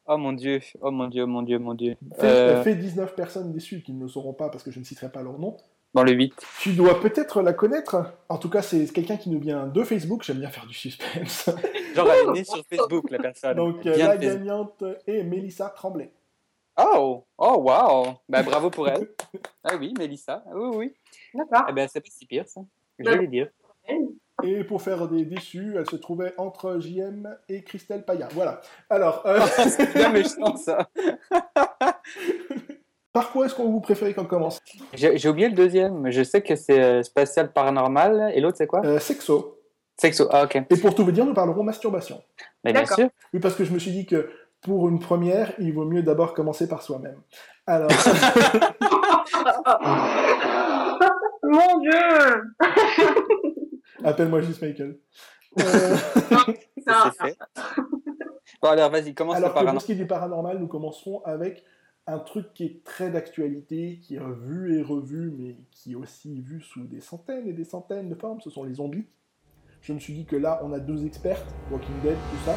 [0.08, 1.96] Oh mon dieu, oh mon dieu, mon dieu, mon dieu.
[2.16, 2.62] Fais, euh...
[2.62, 5.24] fait 19 personnes déçues qui ne le sauront pas parce que je ne citerai pas
[5.24, 5.56] leur nom.
[5.94, 6.34] Dans le 8.
[6.62, 8.14] Tu dois peut-être la connaître.
[8.30, 10.24] En tout cas, c'est quelqu'un qui nous vient de Facebook.
[10.24, 11.50] J'aime bien faire du suspense.
[11.96, 13.58] Genre, elle est née sur Facebook, la personne.
[13.58, 16.12] Donc, la gagnante est Mélissa Tremblay.
[16.78, 18.16] Oh, oh, wow.
[18.30, 19.10] Bah, bravo pour elle.
[19.64, 20.44] ah oui, Mélissa.
[20.54, 20.94] Oui, oui.
[21.34, 21.66] D'accord.
[21.70, 22.62] Eh ben, c'est pas si pire, ça.
[22.98, 23.50] Je vais dire.
[24.44, 28.30] Et pour faire des déçus, elle se trouvait entre JM et Christelle Payen.
[28.32, 28.62] Voilà.
[28.90, 29.26] Alors.
[29.26, 29.42] Euh...
[29.68, 30.90] c'est bien méchant, ça.
[33.14, 34.60] Par quoi est-ce qu'on vous préférez qu'on commence?
[34.94, 36.10] J'ai oublié le deuxième.
[36.12, 38.32] Je sais que c'est euh, spatial paranormal.
[38.34, 38.82] Et l'autre, c'est quoi?
[38.86, 39.58] Euh, Sexo.
[39.98, 40.56] Sexo, ah, ok.
[40.70, 42.22] Et pour tout vous dire, nous parlerons masturbation.
[42.64, 43.10] Mais bien sûr.
[43.34, 44.30] Oui, parce que je me suis dit que
[44.62, 47.20] pour une première, il vaut mieux d'abord commencer par soi-même.
[47.68, 47.92] Alors.
[51.44, 51.92] Mon Dieu
[54.04, 54.98] Appelle-moi juste Michael.
[55.60, 55.96] Euh...
[56.88, 57.38] Ça, fait.
[58.62, 61.64] Bon, alors vas-y, commence alors, par Pour ce qui est du paranormal, nous commencerons avec
[62.12, 66.42] un truc qui est très d'actualité, qui est vu et revu, mais qui est aussi
[66.42, 69.06] vu sous des centaines et des centaines de formes, ce sont les zombies.
[69.82, 72.56] Je me suis dit que là, on a deux experts, Walking Dead, tout ça.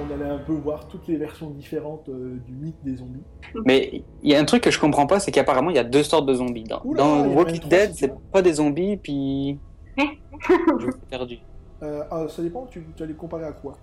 [0.00, 3.22] On allait un peu voir toutes les versions différentes euh, du mythe des zombies.
[3.64, 5.84] Mais il y a un truc que je comprends pas, c'est qu'apparemment il y a
[5.84, 6.64] deux sortes de zombies.
[6.64, 9.58] Dans, Oula, dans Walking Dead, c'est pas des zombies, puis
[9.96, 11.38] je suis perdu.
[11.82, 13.78] Euh, ah, ça dépend, tu, tu as les comparer à quoi?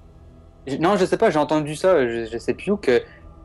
[0.79, 3.01] Non, je sais pas, j'ai entendu ça, je, je, sais plus, que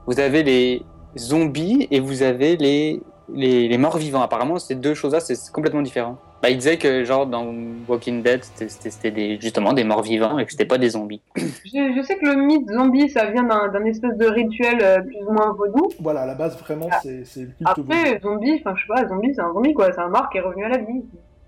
[0.06, 0.82] vous avez les
[1.16, 3.00] zombies et vous avez les,
[3.32, 4.22] les, les morts vivants.
[4.22, 6.18] Apparemment, ces deux choses-là, c'est complètement différent.
[6.42, 7.52] Bah, il disait que, genre, dans
[7.88, 11.22] Walking Dead, c'était des, justement des morts vivants et que c'était pas des zombies.
[11.36, 15.22] Je, je, sais que le mythe zombie, ça vient d'un espèce de rituel euh, plus
[15.26, 15.88] ou moins vaudou.
[16.00, 17.00] Voilà, à la base, vraiment, ah.
[17.02, 18.34] c'est le culte Après, vaudou.
[18.34, 19.92] zombie, enfin, je sais pas, zombie, c'est un zombie, quoi.
[19.92, 21.02] C'est un mort qui est revenu à la vie.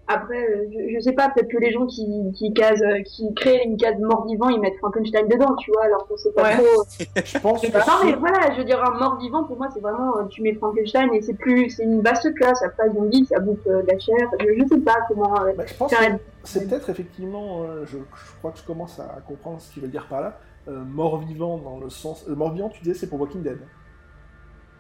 [0.09, 3.77] Après, je, je sais pas, peut-être que les gens qui, qui, casent, qui créent une
[3.77, 6.57] case mort-vivant, ils mettent Frankenstein dedans, tu vois, alors qu'on sait pas ouais.
[6.57, 6.85] trop.
[7.25, 10.27] je pense que Non, mais voilà, je veux dire, un mort-vivant, pour moi, c'est vraiment,
[10.29, 12.63] tu mets Frankenstein et c'est plus, c'est une vaste classe.
[12.63, 14.31] Après, zombie, ça bouffe euh, de la chair.
[14.41, 15.43] Je, je sais pas comment.
[15.43, 15.97] Euh, bah, je pense que
[16.45, 19.89] c'est peut-être effectivement, euh, je, je, crois que je commence à comprendre ce qu'il veut
[19.89, 20.39] dire par là.
[20.69, 22.27] Euh, mort-vivant dans le sens.
[22.29, 23.59] Euh, mort-vivant, tu disais, c'est pour Walking Dead.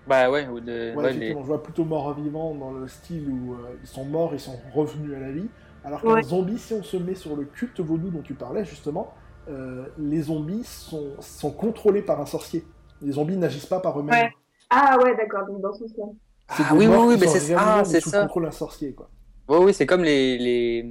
[0.09, 0.73] Bah ouais, ou de...
[0.73, 1.43] ouais, ouais effectivement, les...
[1.43, 5.15] je vois plutôt mort-vivant dans le style où euh, ils sont morts, ils sont revenus
[5.15, 5.49] à la vie.
[5.85, 6.23] Alors qu'un ouais.
[6.23, 9.13] zombie, si on se met sur le culte vaudou dont tu parlais justement,
[9.49, 12.65] euh, les zombies sont, sont contrôlés par un sorcier.
[13.01, 14.15] Les zombies n'agissent pas par eux-mêmes.
[14.15, 14.33] Ouais.
[14.71, 16.05] Ah ouais, d'accord, donc dans ce sens-là.
[16.49, 18.23] Ah oui, oui, oui, mais c'est ah, ça.
[18.23, 19.09] contrôle d'un sorcier, quoi.
[19.49, 20.87] Oui, oui, c'est comme les, les,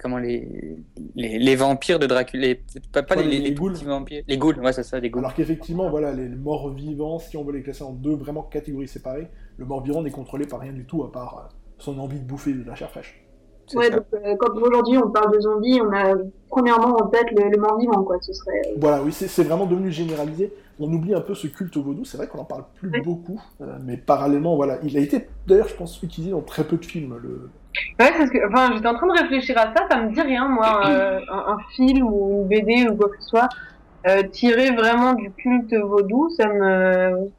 [0.00, 0.76] comment les,
[1.14, 3.74] les, les vampires de Dracula, les, pas, pas Ouais, les, les- les, les ghouls.
[3.84, 5.20] vampires, les ghouls, ouais, c'est ça, les ghouls.
[5.20, 8.88] Alors qu'effectivement, voilà, les morts vivants, si on veut les classer en deux vraiment catégories
[8.88, 9.28] séparées,
[9.58, 12.24] le mort vivant n'est contrôlé par rien du tout à part euh, son envie de
[12.24, 13.22] bouffer de la chair fraîche.
[13.74, 16.16] Ouais, donc euh, quand aujourd'hui on parle de zombies, on a
[16.48, 18.16] premièrement en tête le, le mort-vivant, quoi.
[18.20, 18.62] Ce serait.
[18.66, 20.52] euh, Voilà, oui, c'est c'est vraiment devenu généralisé.
[20.80, 22.04] On oublie un peu ce culte au vaudou.
[22.04, 23.00] C'est vrai qu'on en parle plus Oui.
[23.02, 26.78] beaucoup, euh, mais parallèlement, voilà, il a été d'ailleurs, je pense, utilisé dans très peu
[26.78, 27.16] de films.
[27.22, 27.48] Le...
[28.00, 30.20] Ouais, c'est ce que, enfin, j'étais en train de réfléchir à ça, ça me dit
[30.20, 33.48] rien, moi, euh, un, un film ou une BD ou quoi que ce soit,
[34.08, 37.30] euh, tiré vraiment du culte vaudou, ça me,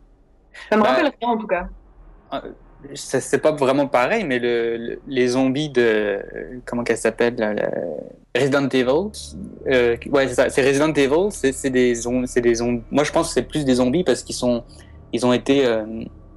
[0.69, 1.67] ça me Bah, rappelle rien en tout cas.
[2.95, 6.19] Ça, C'est pas vraiment pareil, mais le, le- les zombies de.
[6.65, 9.11] Comment qu'elle s'appelle le- Resident Evil.
[9.67, 10.49] euh, ouais, c'est ça.
[10.49, 11.29] C'est Resident Evil.
[11.31, 12.83] C'est des, zom- c'est des zombies.
[12.89, 14.63] Moi, je pense que c'est plus des zombies parce qu'ils sont.
[15.13, 15.65] Ils ont été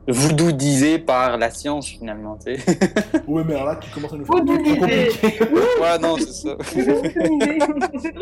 [0.09, 2.37] voodooisés par la science, finalement.
[2.45, 2.79] Tu sais.
[3.27, 4.63] Ouais, mais alors là, tu commences à nous faire un Voodooisé.
[4.65, 5.45] truc trop compliqué.
[5.81, 6.57] ouais, non, c'est ça.
[6.67, 8.15] c'est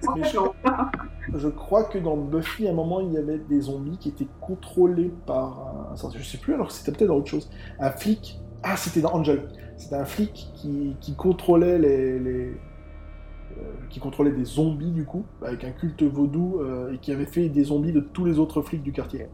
[0.00, 3.60] trop Mais je, je crois que dans Buffy, à un moment, il y avait des
[3.62, 6.10] zombies qui étaient contrôlés par un.
[6.16, 7.50] Je sais plus, alors c'était peut-être dans autre chose.
[7.78, 8.38] Un flic.
[8.62, 9.48] Ah, c'était dans Angel.
[9.76, 12.18] C'était un flic qui, qui contrôlait les.
[12.18, 12.52] les-
[13.90, 17.48] qui contrôlait des zombies, du coup, avec un culte vaudou, euh, et qui avait fait
[17.48, 19.26] des zombies de tous les autres flics du quartier.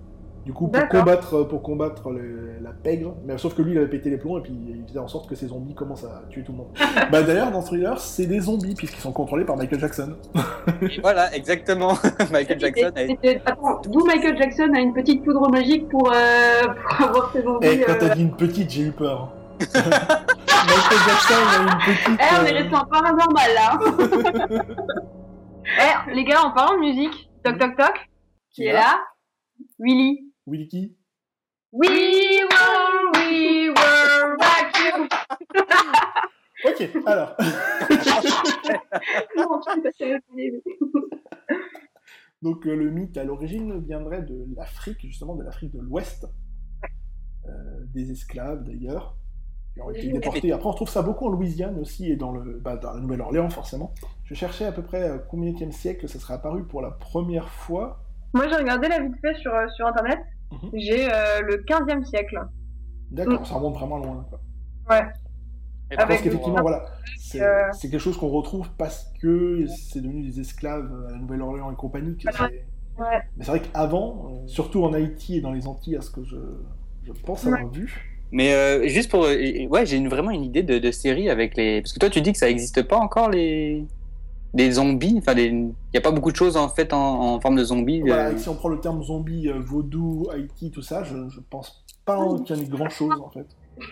[0.44, 3.88] Du coup, pour combattre, pour combattre le- la pègre, mais sauf que lui, il avait
[3.88, 6.44] pété les plombs, et puis il faisait en sorte que ces zombies commencent à tuer
[6.44, 6.68] tout le monde.
[7.10, 10.12] bah d'ailleurs, dans Thriller, c'est des zombies, puisqu'ils sont contrôlés par Michael Jackson.
[11.02, 11.94] voilà, exactement.
[12.32, 16.62] Michael Jackson a Attends, d'où Michael Jackson a une petite poudre magique pour, euh,
[16.96, 17.66] pour avoir ses zombies.
[17.66, 19.32] Et quand euh, t'as dit une petite, j'ai eu peur.
[19.60, 22.20] Michael Jackson il a une petite.
[22.20, 23.78] Eh, on est euh, resté en paranormal là.
[25.78, 28.08] Eh, les gars, en parlant de musique, toc toc toc,
[28.50, 29.00] qui est là?
[29.80, 30.30] Willy.
[30.46, 30.94] Willy Key
[31.72, 31.88] We
[32.44, 35.08] were, we were back you.
[36.64, 37.36] Ok, alors.
[42.42, 46.26] Donc euh, le mythe à l'origine viendrait de l'Afrique, justement de l'Afrique de l'Ouest,
[47.48, 49.16] Euh, des esclaves d'ailleurs,
[49.76, 50.52] qui ont été déportés.
[50.52, 53.50] Après on trouve ça beaucoup en Louisiane aussi et dans, le, bah, dans la Nouvelle-Orléans
[53.50, 53.92] forcément.
[54.24, 57.48] Je cherchais à peu près euh, combien de siècle ça serait apparu pour la première
[57.48, 58.00] fois.
[58.34, 60.18] Moi, j'ai regardé la vite fait sur, euh, sur internet.
[60.52, 60.70] Mhm.
[60.74, 62.38] J'ai euh, le 15e siècle.
[63.10, 64.26] D'accord, ça remonte vraiment loin.
[64.28, 64.40] Quoi.
[64.90, 65.06] Ouais.
[65.90, 66.84] Et Avec qu'effectivement, voilà,
[67.18, 71.70] c'est euh, quelque chose qu'on retrouve parce que c'est devenu des esclaves à la Nouvelle-Orléans
[71.70, 72.16] et compagnie.
[72.16, 72.28] que
[72.98, 73.22] Ouais.
[73.36, 76.36] Mais c'est vrai qu'avant, surtout en Haïti et dans les Antilles, à ce que je,
[77.04, 79.24] je pense avoir vu, Mais euh, juste pour.
[79.24, 81.80] euh, Ouais, j'ai une- vraiment une idée de, de série avec les.
[81.82, 83.84] Parce que toi, tu dis que ça n'existe pas encore, les.
[84.54, 85.16] Des zombies.
[85.18, 88.00] Enfin, il n'y a pas beaucoup de choses en fait en, en forme de zombies.
[88.00, 91.84] voilà, euh, si on prend le terme zombie, vaudou, Haïti, tout ça, je, je pense
[92.06, 92.16] pas
[92.46, 93.46] qu'il y en ait grand chose en fait.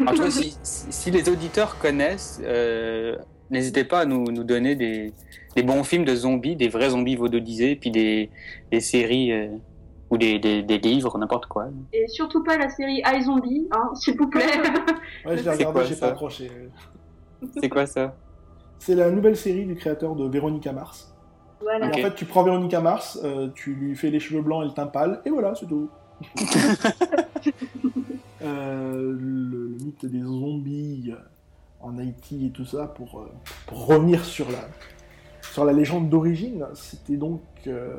[0.06, 3.16] En tout cas, si, les auditeurs connaissent, euh,
[3.50, 5.12] n'hésitez pas à nous, nous donner des,
[5.54, 8.30] des bons films de zombies, des vrais zombies vaudodisés, puis des,
[8.72, 9.32] des séries
[10.10, 11.66] ou des, des, des livres, n'importe quoi.
[11.92, 14.42] Et surtout pas la série iZombie, hein, s'il vous plaît.
[15.24, 16.50] Ouais, je l'ai C'est regardé, quoi, j'ai ça pas accroché.
[17.60, 18.14] C'est quoi ça
[18.78, 21.14] C'est la nouvelle série du créateur de Véronica Mars.
[21.60, 21.86] voilà.
[21.86, 21.98] Et Ok.
[21.98, 24.72] En fait, tu prends Véronica Mars, euh, tu lui fais les cheveux blancs et le
[24.74, 25.88] teint pâle, et voilà, c'est tout.
[28.42, 31.16] Euh, le, le mythe des zombies euh,
[31.80, 33.32] en Haïti et tout ça, pour, euh,
[33.66, 34.58] pour revenir sur la,
[35.50, 37.96] sur la légende d'origine, c'était donc euh,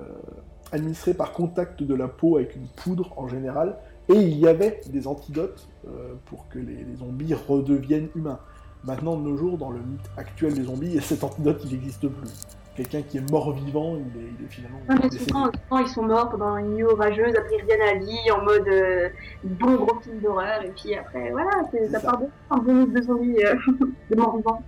[0.76, 3.78] administré par contact de la peau avec une poudre en général,
[4.10, 8.40] et il y avait des antidotes euh, pour que les, les zombies redeviennent humains.
[8.84, 12.30] Maintenant, de nos jours, dans le mythe actuel des zombies, cet antidote, il n'existe plus.
[12.76, 16.04] Quelqu'un qui est mort-vivant, il est, il est finalement Non, mais souvent, souvent, ils sont
[16.04, 19.10] morts pendant une nuit orageuse, après ils reviennent à la vie en mode euh,
[19.46, 22.12] bon gros film d'horreur, et puis après, voilà, c'est- ça ça.
[22.12, 23.56] part de un bon mythe de zombies, euh,
[24.12, 24.62] de morts vivants.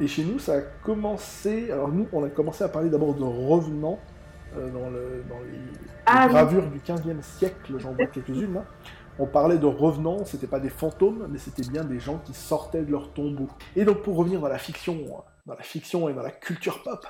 [0.00, 1.70] Et chez nous, ça a commencé.
[1.70, 3.98] Alors, nous, on a commencé à parler d'abord de revenants
[4.54, 5.58] dans, le, dans les,
[6.06, 6.32] Ah, les oui.
[6.32, 8.62] gravures du 15e siècle, j'en vois quelques-unes.
[9.18, 12.84] On parlait de revenants, c'était pas des fantômes, mais c'était bien des gens qui sortaient
[12.84, 13.48] de leur tombeau.
[13.76, 14.96] Et donc, pour revenir dans la fiction,
[15.46, 17.06] dans la fiction et dans la culture pop,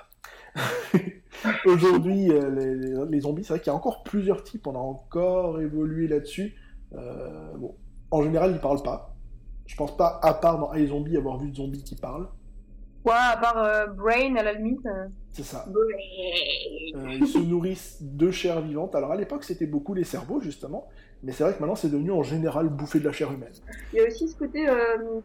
[1.64, 4.74] aujourd'hui, euh, les, les- les zombies, c'est vrai qu'il y a encore plusieurs types, on
[4.74, 6.54] a encore évolué là-dessus.
[6.94, 7.76] Euh, bon,
[8.10, 9.14] en général, ils parlent pas.
[9.66, 12.28] Je pense pas, à part dans iZombie, avoir vu de zombies qui parlent.
[13.04, 15.64] Quoi, à part euh, Brain à la limite euh, C'est ça.
[15.68, 18.94] Euh, ils se nourrissent de chair vivante.
[18.94, 20.88] Alors à l'époque, c'était beaucoup les cerveaux, justement.
[21.22, 23.52] Mais c'est vrai que maintenant, c'est devenu en général bouffer de la chair humaine.
[23.92, 24.74] Il y a aussi ce côté euh,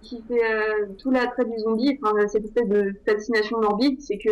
[0.01, 4.29] qui fait euh, tout l'attrait du zombie, enfin, cette espèce de fascination morbide, c'est que,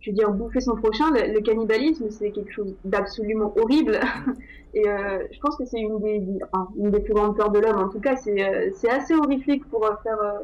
[0.00, 4.00] je veux dire, bouffer son prochain, le, le cannibalisme, c'est quelque chose d'absolument horrible.
[4.74, 6.20] Et je pense que c'est une des,
[6.50, 7.78] enfin, une des plus grandes peurs de l'homme.
[7.78, 10.38] En tout cas, c'est assez horrifique pour faire euh,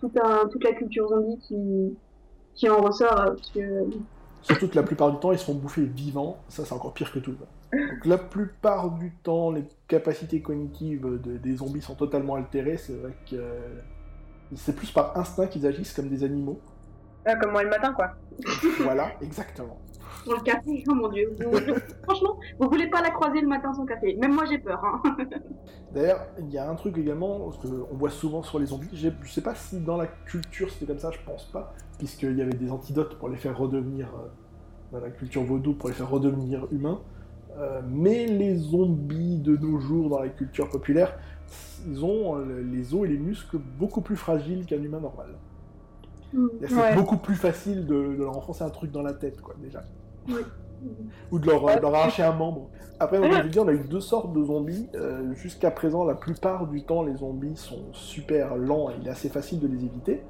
[0.00, 1.96] tout un, toute la culture zombie qui,
[2.54, 3.20] qui en ressort.
[3.20, 3.84] euh, parce que
[4.42, 6.38] Surtout que la plupart du temps, ils se font bouffer vivants.
[6.48, 7.32] Ça, c'est encore pire que tout.
[7.32, 12.78] Donc, la plupart du temps, les capacités cognitives de- des zombies sont totalement altérées.
[12.78, 13.80] C'est vrai que euh,
[14.56, 16.58] c'est plus par instinct qu'ils agissent comme des animaux.
[17.26, 18.12] Ah, comme moi le matin, quoi.
[18.80, 19.78] Voilà, exactement.
[20.24, 21.34] Pour le café, oh mon dieu.
[21.40, 24.16] Vous- franchement, vous voulez pas la croiser le matin sans café.
[24.16, 24.82] Même moi j'ai peur.
[24.84, 25.02] Hein.
[25.94, 28.88] D'ailleurs, il y a un truc également parce que on voit souvent sur les zombies.
[28.92, 32.42] Je sais pas si dans la culture c'était comme ça, je pense pas, puisqu'il y
[32.42, 34.28] avait des antidotes pour les faire redevenir euh,
[34.92, 37.00] dans la culture vaudou pour les faire redevenir humains.
[37.58, 41.18] Euh, mais les zombies de nos jours dans la culture populaire,
[41.86, 45.34] ils ont euh, les os et les muscles beaucoup plus fragiles qu'un humain normal.
[46.32, 46.94] C'est Ouais.
[46.94, 49.82] beaucoup plus facile de, de leur enfoncer un truc dans la tête, quoi, déjà.
[50.28, 50.40] Oui.
[51.30, 52.68] Ou de leur, de leur arracher un membre.
[52.98, 54.88] Après, on a dit, on a eu deux sortes de zombies.
[54.94, 59.10] Euh, Jusqu'à présent, la plupart du temps, les zombies sont super lents et il est
[59.10, 60.22] assez facile de les éviter.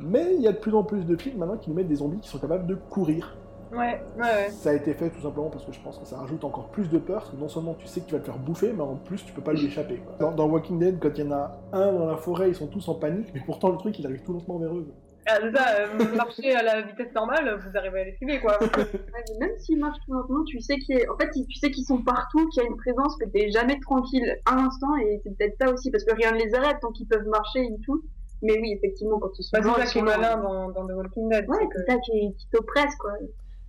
[0.00, 1.96] Mais il y a de plus en plus de films maintenant qui nous mettent des
[1.96, 3.36] zombies qui sont capables de courir.
[3.72, 4.50] Ouais, ouais, ouais.
[4.50, 6.88] Ça a été fait tout simplement parce que je pense que ça rajoute encore plus
[6.90, 8.82] de peur, parce que non seulement tu sais que tu vas te faire bouffer, mais
[8.82, 10.00] en plus tu peux pas lui échapper.
[10.20, 12.86] dans Walking Dead, quand il y en a un dans la forêt, ils sont tous
[12.88, 14.86] en panique, mais pourtant le truc il arrive tout lentement vers eux.
[15.26, 18.58] Ah, c'est ça, euh, marcher à la vitesse normale, vous arrivez à l'esquiver, quoi.
[18.62, 21.84] Ouais, mais même s'ils marchent tout lentement, tu sais qu'ils en fait, tu sais qu'ils
[21.86, 25.36] sont partout, qu'il y a une présence, que t'es jamais tranquille un instant, et c'est
[25.36, 28.02] peut-être ça aussi, parce que rien ne les arrête tant qu'ils peuvent marcher et tout.
[28.42, 30.90] Mais oui, effectivement, quand ils sont Bah, c'est ça qui est malin dans, dans The
[30.92, 31.48] Walking Dead.
[31.48, 33.12] Ouais, c'est que- ça qui, qui t'oppresse, quoi.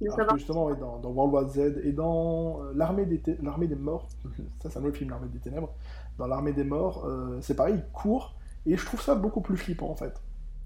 [0.02, 0.38] De savoir.
[0.38, 4.10] justement, ouais, dans, dans World War Z et dans euh, l'armée des, l'armée des morts,
[4.62, 5.70] ça c'est un autre film, l'armée des ténèbres,
[6.18, 8.36] dans l'armée des morts, euh, c'est pareil, ils courent,
[8.66, 10.12] et je trouve ça beaucoup plus flippant en fait.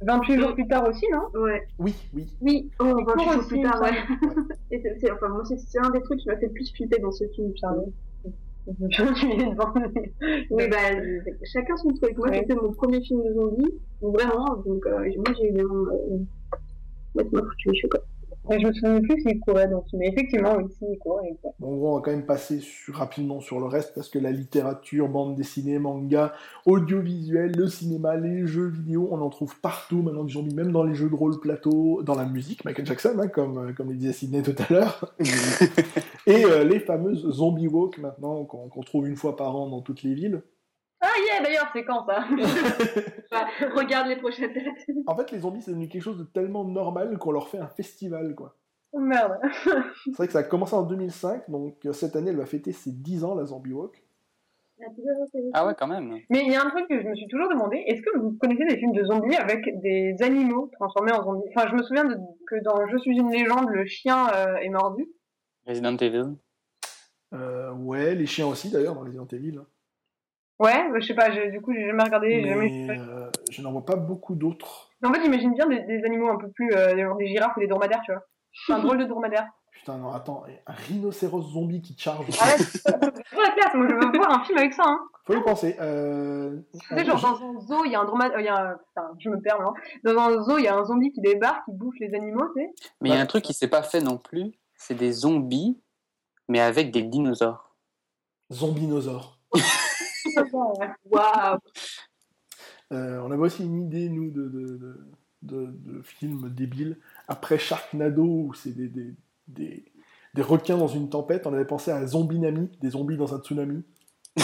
[0.01, 1.27] 28 jours plus tard aussi, non?
[1.41, 1.67] Ouais.
[1.77, 2.37] Oui, oui.
[2.41, 3.89] Oui, oh, Ils 28 courent jours aussi, plus tard, ouais.
[4.71, 6.71] Et c'est, c'est- enfin, moi, c'est, c'est un des trucs qui m'a fait le plus
[6.73, 7.93] flipper dans ce film, Charlie.
[10.51, 10.77] Oui, bah,
[11.43, 12.17] chacun son truc.
[12.17, 12.39] Moi, Ouais.
[12.39, 16.19] c'était mon premier film de zombies, vraiment, donc, euh, moi, j'ai eu bien, euh,
[17.17, 17.99] ça m'a foutu les quoi.
[18.49, 21.37] Mais je me souviens plus s'il courait dans ce Mais effectivement, oui, s'il courait.
[21.59, 25.07] Bon, on va quand même passer sur- rapidement sur le reste, parce que la littérature,
[25.07, 26.33] bande dessinée, manga,
[26.65, 30.83] audiovisuel, le cinéma, les jeux vidéo, on en trouve partout maintenant des zombies, même dans
[30.83, 33.95] les jeux de rôle plateau, dans la musique, Michael Jackson, hein, comme, euh, comme le
[33.95, 35.13] disait Sidney tout à l'heure,
[36.27, 39.81] et euh, les fameuses zombie walk maintenant, qu'on qu'on trouve une fois par an dans
[39.81, 40.41] toutes les villes.
[41.19, 42.23] Ah, yeah, d'ailleurs, c'est quand ça
[43.31, 44.97] Bah, regarde les prochaines dates.
[45.07, 47.67] En fait, les zombies, c'est devenu quelque chose de tellement normal qu'on leur fait un
[47.67, 48.55] festival, quoi.
[48.91, 49.37] Oh, Merde.
[50.05, 52.71] C'est vrai que ça a commencé en 2005, donc euh, cette année, elle va fêter
[52.71, 54.03] ses 10 ans, la Zombie Walk.
[55.53, 56.19] Ah ouais, quand même.
[56.29, 58.31] Mais il y a un truc que je me suis toujours demandé, est-ce que vous
[58.39, 61.49] connaissez des films de zombies avec des animaux transformés en zombies?
[61.53, 62.15] Enfin, je me souviens de,
[62.47, 65.07] que dans Je suis une légende, le chien euh, est mordu.
[65.67, 66.35] Resident Evil.
[67.33, 69.59] Euh, ouais, les chiens aussi, d'ailleurs, dans Resident Evil.
[70.59, 72.41] Ouais, bah, je sais pas, j'ai- du coup, j'ai jamais regardé.
[72.43, 72.69] j'ai jamais...
[72.87, 74.89] Mais euh, je n'en vois pas beaucoup d'autres.
[75.03, 76.73] En fait, j'imagine bien des, des animaux un peu plus...
[76.73, 78.75] euh, genre des girafes ou des dromadaires, tu vois.
[78.75, 79.47] Un drôle de dromadaire.
[79.71, 82.25] Putain, non, attends, un rhinocéros zombie qui charge.
[82.41, 84.83] Ah ouais, c'est trop la classe, moi je veux voir un film avec ça.
[84.85, 84.99] Hein.
[85.25, 85.77] Faut y penser.
[85.79, 86.59] Euh...
[86.73, 88.39] Tu sais, genre dans un zoo, il y a un dromadaire...
[88.41, 88.73] Il y a un...
[88.73, 91.63] Putain, je me perds, non Dans un zoo, il y a un zombie qui débarque,
[91.63, 92.69] qui bouffe les animaux, tu sais.
[92.99, 95.79] Mais il y a un truc qui s'est pas fait non plus, c'est des zombies,
[96.49, 97.77] mais avec des dinosaures.
[98.51, 99.37] Zombinosaure.
[101.09, 101.57] Waouh.
[102.91, 104.95] Euh, on avait aussi une idée, nous, de, de, de,
[105.43, 106.97] de, de films débiles.
[107.27, 109.13] Après Sharknado, où c'est des, des,
[109.47, 109.85] des,
[110.33, 113.83] des requins dans une tempête, on avait pensé à Zombinami, des zombies dans un tsunami.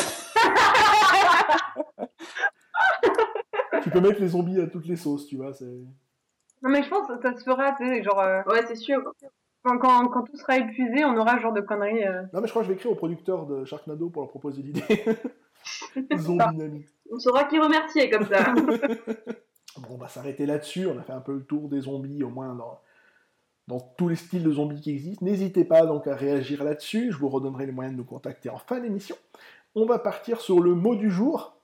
[3.84, 5.54] tu peux mettre les zombies à toutes les sauces, tu vois.
[5.54, 5.66] c'est...
[6.62, 8.20] Non mais je pense que ça se fera, tu sais, genre...
[8.20, 9.00] euh, Ouais, c'est sûr.
[9.64, 12.04] quand, quand, quand tout sera épuisé, on aura ce genre de conneries.
[12.06, 12.24] euh.
[12.34, 14.62] Non, mais je crois que je vais écrire au producteur de Sharknado pour leur proposer
[14.62, 14.84] l'idée.
[17.12, 18.54] On saura qui remercier comme ça.
[19.78, 20.88] Bon, on va s'arrêter là-dessus.
[20.88, 22.80] On a fait un peu le tour des zombies, au moins dans,
[23.68, 25.26] dans tous les styles de zombies qui existent.
[25.26, 27.12] N'hésitez pas donc à réagir là-dessus.
[27.12, 29.18] Je vous redonnerai les moyens de nous contacter en fin d'émission.
[29.76, 31.58] On va partir sur le mot du jour.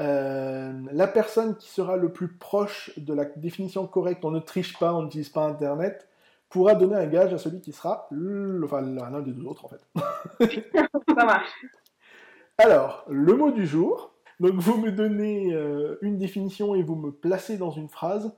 [0.00, 4.78] Euh, la personne qui sera le plus proche de la définition correcte, on ne triche
[4.78, 6.08] pas, on n'utilise pas Internet,
[6.48, 9.68] pourra donner un gage à celui qui sera le- enfin, l'un des deux autres en
[9.68, 10.70] fait.
[11.18, 11.50] Ça marche.
[12.58, 14.12] Alors, le mot du jour.
[14.40, 18.34] Donc, vous me donnez euh, une définition et vous me placez dans une phrase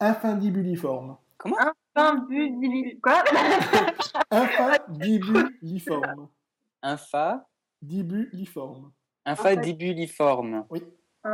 [0.00, 1.16] infundibuliforme.
[1.94, 3.22] Un but d'ili- Quoi?
[4.30, 6.28] Infundibuliforme.
[6.82, 7.46] Infa,
[7.82, 8.92] Dibuliforme.
[9.24, 10.64] infadibuliforme.
[10.70, 10.82] Oui.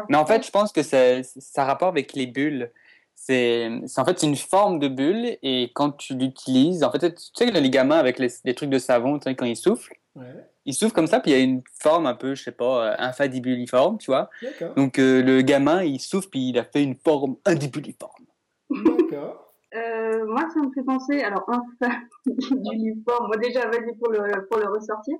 [0.08, 2.70] Mais en fait, je pense que ça, ça a rapport avec les bulles.
[3.14, 7.46] C'est, en fait, une forme de bulle et quand tu l'utilises, en fait, tu sais
[7.50, 10.44] que les gamins avec les, les trucs de savon, tu sais, quand ils soufflent, Ouais,
[10.64, 12.92] ils soufflent comme ça, puis il y a une forme un peu, je sais pas,
[12.92, 14.28] euh, infadibuliforme, tu vois.
[14.76, 18.26] Donc euh, le gamin, il souffle, puis il a fait une forme indibuliforme.
[18.70, 19.48] D'accord.
[19.74, 24.10] Euh, moi, ça me fait penser, alors, un fan du livre moi déjà, vas-y pour
[24.10, 25.16] le, pour le ressortir.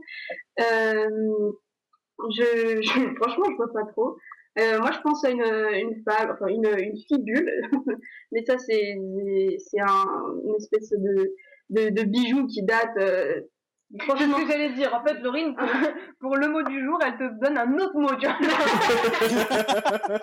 [0.60, 1.52] Euh,
[2.30, 4.16] je, je, franchement, je vois pas trop.
[4.58, 7.50] Euh, moi, je pense à une, une fable, enfin, une, une fibule.
[8.32, 8.96] Mais ça, c'est,
[9.58, 10.04] c'est un,
[10.44, 11.34] une espèce de,
[11.70, 12.98] de, de bijou qui date,
[14.00, 14.92] Franchement, ce que j'allais dire.
[14.94, 15.66] En fait, Laurine, pour,
[16.20, 18.08] pour, le mot du jour, elle te donne un autre mot.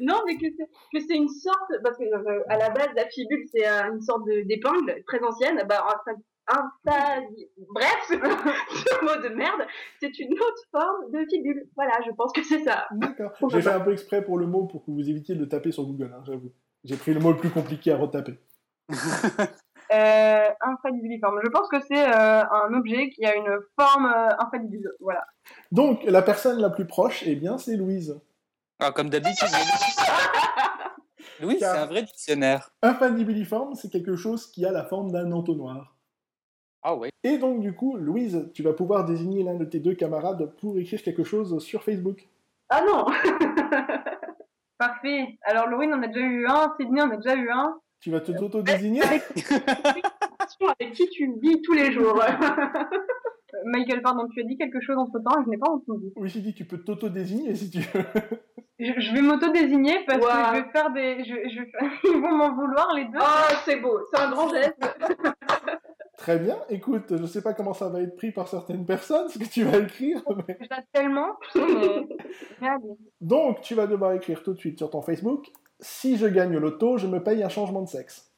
[0.00, 3.06] Non, mais que c'est, que c'est une sorte, parce que euh, à la base, la
[3.06, 5.64] fibule, c'est euh, une sorte de, d'épingle très ancienne.
[5.68, 5.86] Bah,
[6.48, 6.70] un, un,
[7.72, 9.62] bref, ce mot de merde,
[10.00, 11.66] c'est une autre forme de fibule.
[11.74, 12.86] Voilà, je pense que c'est ça.
[12.92, 13.32] D'accord.
[13.50, 15.72] J'ai fait un peu exprès pour le mot pour que vous évitiez de le taper
[15.72, 16.52] sur Google, hein, j'avoue.
[16.84, 18.38] J'ai pris le mot le plus compliqué à retaper.
[19.92, 21.40] Euh, infallibiliforme.
[21.44, 24.92] Je pense que c'est euh, un objet qui a une forme euh, infallible.
[25.00, 25.26] Voilà.
[25.72, 28.18] Donc, la personne la plus proche, eh bien, c'est Louise.
[28.80, 29.48] Ah, comme d'habitude.
[31.40, 32.70] Louise, c'est un vrai dictionnaire.
[32.82, 35.96] Infallibiliforme, c'est quelque chose qui a la forme d'un entonnoir.
[36.82, 37.10] Ah ouais.
[37.22, 40.78] Et donc, du coup, Louise, tu vas pouvoir désigner l'un de tes deux camarades pour
[40.78, 42.28] écrire quelque chose sur Facebook.
[42.68, 43.06] Ah non
[44.78, 45.38] Parfait.
[45.42, 46.74] Alors, Laurine, on a déjà eu un.
[46.78, 47.78] Sydney, on a déjà eu un.
[48.04, 49.22] Tu vas te t'auto-désigner avec...
[50.78, 52.22] avec qui tu vis tous les jours.
[53.64, 56.12] Michael, pardon, tu as dit quelque chose entre temps et je n'ai pas entendu.
[56.16, 58.04] Oui, j'ai dit tu peux t'auto-désigner si tu veux.
[58.78, 60.26] Je, je vais m'auto-désigner parce wow.
[60.26, 61.24] que je vais faire des.
[61.24, 61.62] Je, je.
[62.14, 63.18] Ils vont m'en vouloir les deux.
[63.18, 64.76] Oh, c'est beau, c'est un grand geste.
[66.18, 69.38] Très bien, écoute, je sais pas comment ça va être pris par certaines personnes, ce
[69.38, 70.22] que tu vas écrire.
[70.46, 70.58] Mais...
[70.92, 71.38] tellement.
[73.22, 75.50] Donc, tu vas devoir écrire tout de suite sur ton Facebook
[75.80, 78.30] si je gagne l'auto, je me paye un changement de sexe.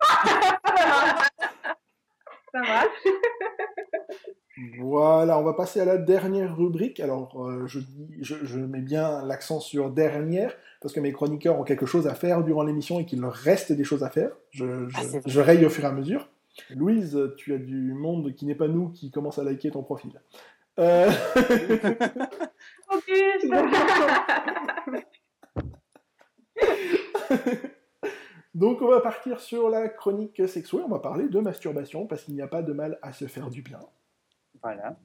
[2.52, 2.88] Ça marche.
[4.78, 7.00] Voilà, on va passer à la dernière rubrique.
[7.00, 7.80] Alors, euh, je,
[8.20, 12.14] je, je, mets bien l'accent sur dernière, parce que mes chroniqueurs ont quelque chose à
[12.14, 14.30] faire durant l'émission et qu'il leur reste des choses à faire.
[14.50, 16.28] Je, je, ah, je, raye au fur et à mesure.
[16.70, 20.20] Louise, tu as du monde qui n'est pas nous qui commence à liker ton profil.
[20.78, 21.10] Euh...
[22.92, 23.10] ok,
[28.54, 32.34] Donc on va partir sur la chronique sexuelle, on va parler de masturbation parce qu'il
[32.34, 33.80] n'y a pas de mal à se faire du bien.
[34.62, 34.96] Voilà.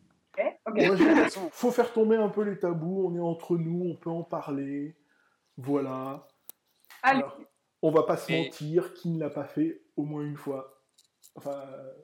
[0.65, 0.91] Okay,
[1.51, 4.95] faut faire tomber un peu les tabous, on est entre nous, on peut en parler.
[5.57, 6.27] Voilà.
[7.01, 7.39] Alors,
[7.81, 8.43] on va pas se Et...
[8.43, 10.83] mentir, qui ne l'a pas fait au moins une fois,
[11.35, 11.63] enfin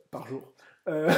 [0.10, 0.54] par jour.
[0.88, 1.10] Euh...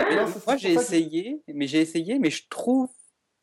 [0.00, 2.90] non, Moi j'ai essayé, mais j'ai essayé, mais je trouve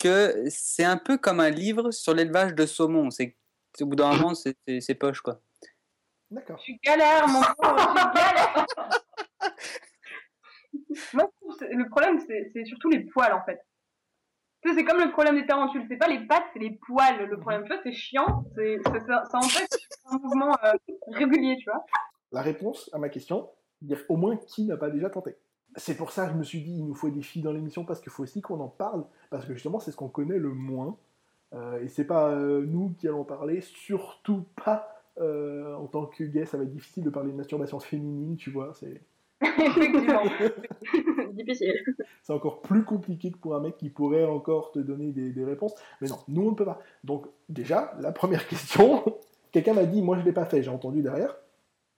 [0.01, 3.09] que c'est un peu comme un livre sur l'élevage de saumon.
[3.11, 3.35] C'est
[3.81, 5.41] au bout d'un moment, c'est poche, quoi.
[6.29, 6.57] D'accord.
[6.59, 8.65] Je suis galère, mon pauvre, je suis galère.
[11.13, 11.29] Moi,
[11.71, 13.59] le problème, c'est surtout les poils, en fait.
[14.63, 15.85] C'est comme le problème des tarentules.
[15.89, 17.25] C'est pas les pattes, c'est les poils.
[17.25, 18.45] Le problème, tu vois, c'est chiant.
[18.55, 19.67] Ça, ça empêche
[20.05, 20.73] un mouvement euh,
[21.07, 21.83] régulier, tu vois.
[22.31, 23.49] La réponse à ma question,
[23.81, 25.35] dire au moins qui n'a pas déjà tenté.
[25.75, 27.85] C'est pour ça que je me suis dit, il nous faut des filles dans l'émission
[27.85, 30.49] parce qu'il faut aussi qu'on en parle, parce que justement, c'est ce qu'on connaît le
[30.49, 30.97] moins.
[31.53, 36.23] Euh, et c'est pas euh, nous qui allons parler, surtout pas euh, en tant que
[36.23, 38.73] gay, ça va être difficile de parler de masturbation féminine, tu vois.
[38.73, 39.01] C'est.
[39.41, 40.21] Effectivement.
[41.33, 41.73] difficile.
[42.21, 45.43] C'est encore plus compliqué que pour un mec qui pourrait encore te donner des, des
[45.43, 45.73] réponses.
[45.99, 46.79] Mais non, nous on ne peut pas.
[47.03, 49.03] Donc, déjà, la première question,
[49.51, 51.35] quelqu'un m'a dit, moi je l'ai pas fait, j'ai entendu derrière.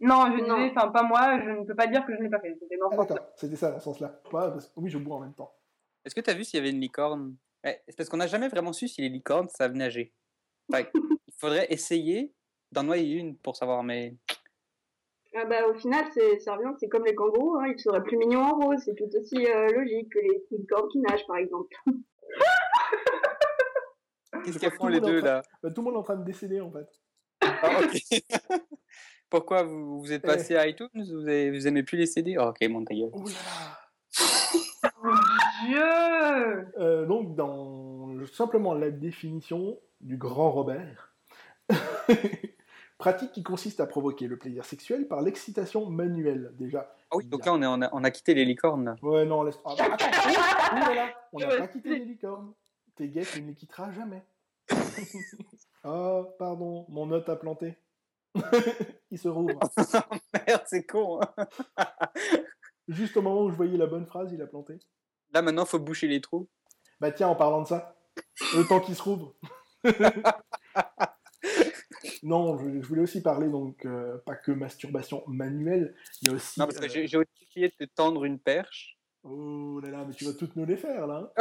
[0.04, 2.30] Non, je disais, enfin pas moi, je ne peux pas dire que je ne l'ai
[2.30, 2.58] pas fait.
[2.60, 4.20] C'était dans ah, d'accord, c'était ça dans ce sens-là.
[4.26, 4.70] Ouais, parce...
[4.76, 5.56] Oui, je bois en même temps.
[6.04, 7.38] Est-ce que tu as vu s'il y avait une licorne?
[7.64, 10.14] Ouais, C'est parce qu'on n'a jamais vraiment su si les licornes savent nager.
[10.70, 10.84] Enfin,
[11.28, 12.34] il faudrait essayer
[12.74, 14.18] d'en noyer une pour savoir, mais.
[15.36, 16.06] Ah bah, au final,
[16.40, 19.10] ça revient, c'est comme les kangourous, hein, ils seraient plus mignons en rose, c'est tout
[19.18, 21.74] aussi euh, logique que les licornes qui nagent, par exemple.
[24.44, 25.28] Qu'est-ce qu'elles font les deux train...
[25.36, 25.44] là?
[25.64, 26.88] bah, Tout le monde est en train de décéder en fait.
[27.42, 28.02] Ah, ok.
[29.34, 30.90] Pourquoi vous, vous êtes passé à iTunes?
[30.94, 33.10] Vous, avez, vous aimez plus les CD oh, Ok, mon ta gueule.
[33.14, 33.32] Oh là
[35.66, 41.16] Dieu euh, Donc, dans simplement la définition du grand Robert,
[43.00, 46.96] pratique qui consiste à provoquer le plaisir sexuel par l'excitation manuelle, déjà.
[47.10, 48.98] Ah oui, donc là, on, est, on, a, on a quitté les licornes.
[49.02, 49.60] Ouais, non, laisse...
[49.66, 50.06] Ah, attends,
[51.34, 52.54] on n'a pas quitté les licornes.
[52.96, 54.22] Tes gays, tu ne les quitteras jamais.
[55.86, 57.76] oh, pardon, mon note a planté.
[59.12, 59.60] il se rouvre.
[60.34, 61.20] Merde, c'est con.
[61.22, 61.48] Hein.
[62.88, 64.80] Juste au moment où je voyais la bonne phrase, il a planté.
[65.32, 66.50] Là, maintenant, faut boucher les trous.
[67.00, 67.96] Bah tiens, en parlant de ça,
[68.56, 69.36] le temps qu'il se rouvre.
[72.24, 76.36] non, je, je, voulais aussi parler, donc, euh, pas que masturbation manuelle, il y a
[76.36, 76.60] aussi...
[76.60, 77.08] Non, parce que euh...
[77.08, 78.98] j'ai aussi essayé de te tendre une perche.
[79.24, 81.34] Oh là là, mais tu vas toutes nous les faire, là.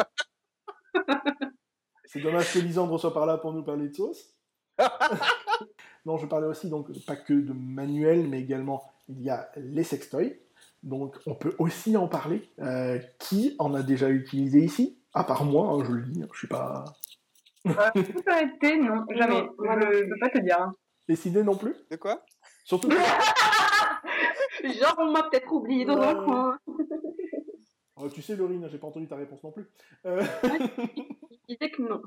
[2.05, 4.37] C'est dommage que Lisandre soit par là pour nous parler de sauce.
[6.05, 9.85] Non, je parlais aussi donc pas que de manuels, mais également il y a les
[9.85, 10.39] sextoys.
[10.83, 12.51] Donc on peut aussi en parler.
[12.59, 14.99] Euh, qui en a déjà utilisé ici?
[15.15, 16.85] À part moi, hein, je le dis, hein, je suis pas.
[17.67, 17.73] Euh,
[18.27, 19.49] arrêté, non, jamais.
[19.59, 20.61] Je ne peux pas te dire.
[20.61, 20.75] Hein.
[21.09, 21.75] Et Sidney non plus?
[21.91, 22.25] De quoi?
[22.65, 22.91] Surtout.
[24.65, 26.59] Genre, on m'a peut-être oublié dans un coin.
[27.97, 29.69] Oh, tu sais, Laurine, j'ai pas entendu ta réponse non plus.
[30.07, 30.25] Euh...
[31.49, 32.03] Il disait que non.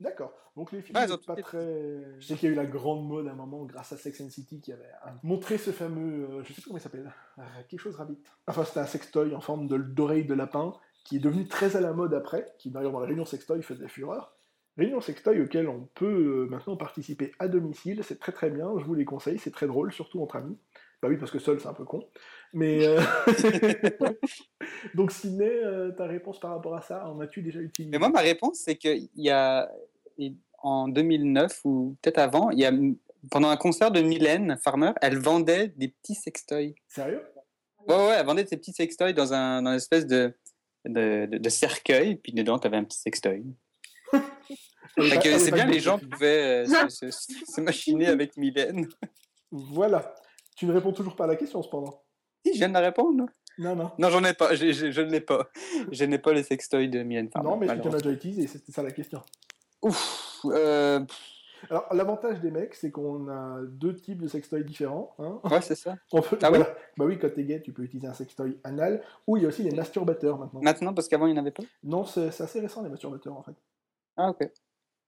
[0.00, 0.32] D'accord.
[0.56, 2.18] Donc les films, pas très.
[2.18, 4.20] Je sais qu'il y a eu la grande mode à un moment grâce à Sex
[4.20, 4.90] and City qui avait
[5.22, 8.18] montré ce fameux, euh, je sais plus comment il s'appelle, euh, quelque chose rabbit.
[8.46, 10.74] Enfin, c'était un sextoy en forme d'oreille de, lapin
[11.04, 13.88] qui est devenu très à la mode après, qui d'ailleurs dans la réunion sextoy faisait
[13.88, 14.36] fureur.
[14.76, 18.84] Réunion sextoy auquel on peut euh, maintenant participer à domicile, c'est très très bien, je
[18.84, 20.58] vous les conseille, c'est très drôle, surtout entre amis.
[21.02, 22.08] Bah oui, parce que seul c'est un peu con.
[22.52, 22.86] Mais
[24.94, 25.60] donc Sidney,
[25.96, 27.90] ta réponse par rapport à ça, en as-tu déjà utilisé?
[27.90, 29.70] Mais moi ma réponse c'est qu'il y a
[30.62, 32.72] en 2009 ou peut-être avant, il y a,
[33.30, 36.74] pendant un concert de Mylène Farmer, elle vendait des petits sextoys.
[36.88, 37.22] Sérieux?
[37.88, 40.34] Ouais, ouais, elle vendait ces petits sextoys dans un dans une espèce de,
[40.84, 43.44] de, de, cercueil, puis dedans, tu avais un petit sextoy.
[44.98, 48.88] c'est bien, les gens pouvaient euh, se, se, machiner avec Mylène.
[49.50, 50.14] Voilà.
[50.56, 52.02] Tu ne réponds toujours pas à la question, cependant.
[52.44, 53.26] Si, je viens de la répondre.
[53.58, 53.90] Non, non.
[53.98, 54.54] Non, j'en ai pas.
[54.54, 55.48] Je, je, ne l'ai pas.
[55.92, 57.50] Je n'ai pas les sextoys de Mylène Farmer.
[57.50, 59.22] Non, mais tu en as déjà utilisé, c'était ça la question.
[59.82, 60.40] Ouf.
[60.46, 61.00] Euh,
[61.70, 65.14] Alors, l'avantage des mecs, c'est qu'on a deux types de sextoys différents.
[65.18, 65.96] Hein ouais, c'est ça.
[66.12, 66.66] On peut, ah Bah
[67.00, 69.62] oui, quand t'es gay, tu peux utiliser un sextoy anal, ou il y a aussi
[69.62, 70.60] les masturbateurs maintenant.
[70.62, 71.64] Maintenant, parce qu'avant, il n'y en avait pas?
[71.82, 73.56] Non, c'est assez récent, les masturbateurs, en fait.
[74.16, 74.50] Ah, ok.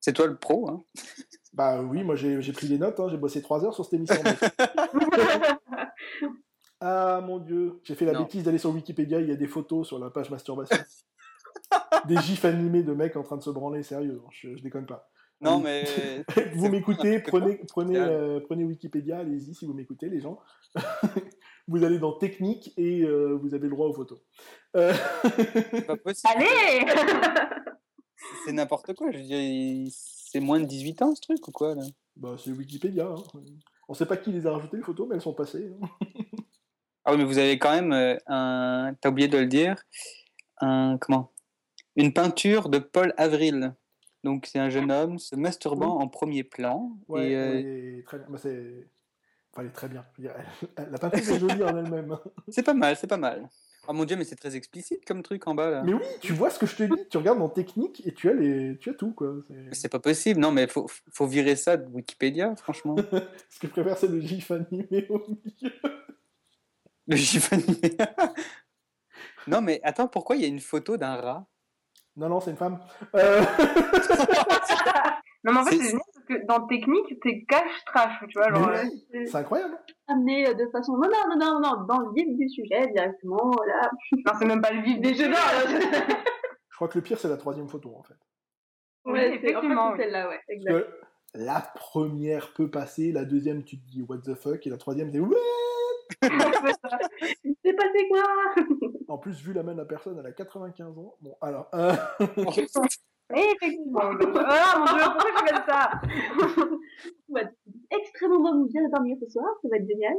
[0.00, 0.82] C'est toi le pro, hein
[1.54, 4.16] Bah oui, moi j'ai pris des notes, hein, j'ai bossé trois heures sur cette émission.
[6.80, 9.86] ah mon dieu, j'ai fait la bêtise d'aller sur Wikipédia, il y a des photos
[9.86, 10.76] sur la page masturbation.
[12.06, 15.10] des gifs animés de mecs en train de se branler, sérieux, je, déconne pas.
[15.40, 15.84] Non, mais.
[16.54, 20.40] vous m'écoutez, prenez, prenez, euh, prenez Wikipédia, allez-y si vous m'écoutez, les gens.
[21.68, 24.18] vous allez dans technique et euh, vous avez le droit aux photos.
[24.76, 24.92] Euh...
[25.86, 26.32] Pas possible.
[26.34, 26.86] Allez
[28.44, 29.90] C'est n'importe quoi, je veux dire,
[30.30, 31.82] c'est moins de 18 ans ce truc ou quoi là?
[32.16, 33.06] Bah, c'est Wikipédia.
[33.06, 33.40] Hein.
[33.88, 35.72] On sait pas qui les a rajoutées les photos, mais elles sont passées.
[35.80, 35.88] Hein.
[37.04, 38.94] ah oui, mais vous avez quand même euh, un.
[39.00, 39.82] T'as oublié de le dire.
[40.60, 40.98] Un.
[40.98, 41.32] Comment?
[41.96, 43.74] Une peinture de Paul Avril.
[44.22, 46.92] Donc c'est un jeune homme se masturbant en premier plan.
[47.08, 48.02] Ouais, et, euh...
[48.04, 48.26] très bien.
[48.28, 48.86] Bah, c'est...
[49.52, 50.04] Enfin, elle est très bien.
[50.76, 52.18] La peinture est jolie en elle-même.
[52.48, 53.48] C'est pas mal, c'est pas mal.
[53.90, 55.82] Oh mon dieu, mais c'est très explicite comme truc en bas là.
[55.82, 58.28] Mais oui, tu vois ce que je te dis, tu regardes en technique et tu
[58.28, 58.76] as, les...
[58.76, 59.36] tu as tout quoi.
[59.72, 62.96] C'est pas possible, non mais faut, faut virer ça de Wikipédia, franchement.
[63.48, 65.72] ce que je préfère, c'est le gif animé au milieu.
[67.06, 67.96] Le gif animé
[69.46, 71.46] Non mais attends, pourquoi il y a une photo d'un rat?
[72.14, 72.80] Non, non, c'est une femme.
[73.14, 73.40] Euh...
[75.44, 75.94] non, mais en fait, c'est
[76.28, 78.52] que dans technique, c'est cash trash, tu vois.
[78.52, 78.84] Genre, euh,
[79.26, 79.78] c'est incroyable.
[80.06, 80.92] Amené de façon.
[80.92, 83.50] Non, non, non, non, non, dans le vif du sujet directement.
[83.66, 83.90] Là.
[84.12, 87.36] Non, c'est même pas le vif des jeux Je crois que le pire, c'est la
[87.36, 88.14] troisième photo, en fait.
[89.04, 89.88] Ouais, effectivement.
[89.88, 90.86] En fait, celle-là, ouais, exact.
[91.34, 95.12] La première peut passer, la deuxième, tu te dis what the fuck, et la troisième,
[95.12, 95.36] c'est ouais
[97.44, 98.22] Il s'est passé quoi?
[99.08, 101.16] En plus, vu la main de la personne, elle a 95 ans.
[101.20, 101.68] Bon, alors.
[101.74, 101.94] Euh...
[103.34, 104.00] Effectivement.
[104.00, 105.90] Ah mon dieu, pourquoi je fais ça
[107.28, 107.40] On va
[107.90, 110.14] extrêmement bien dormir ce soir, ça va être génial.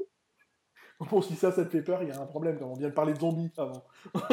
[0.99, 2.57] Bon, si ça, ça te fait peur, il y a un problème.
[2.61, 3.83] On vient de parler de zombies avant.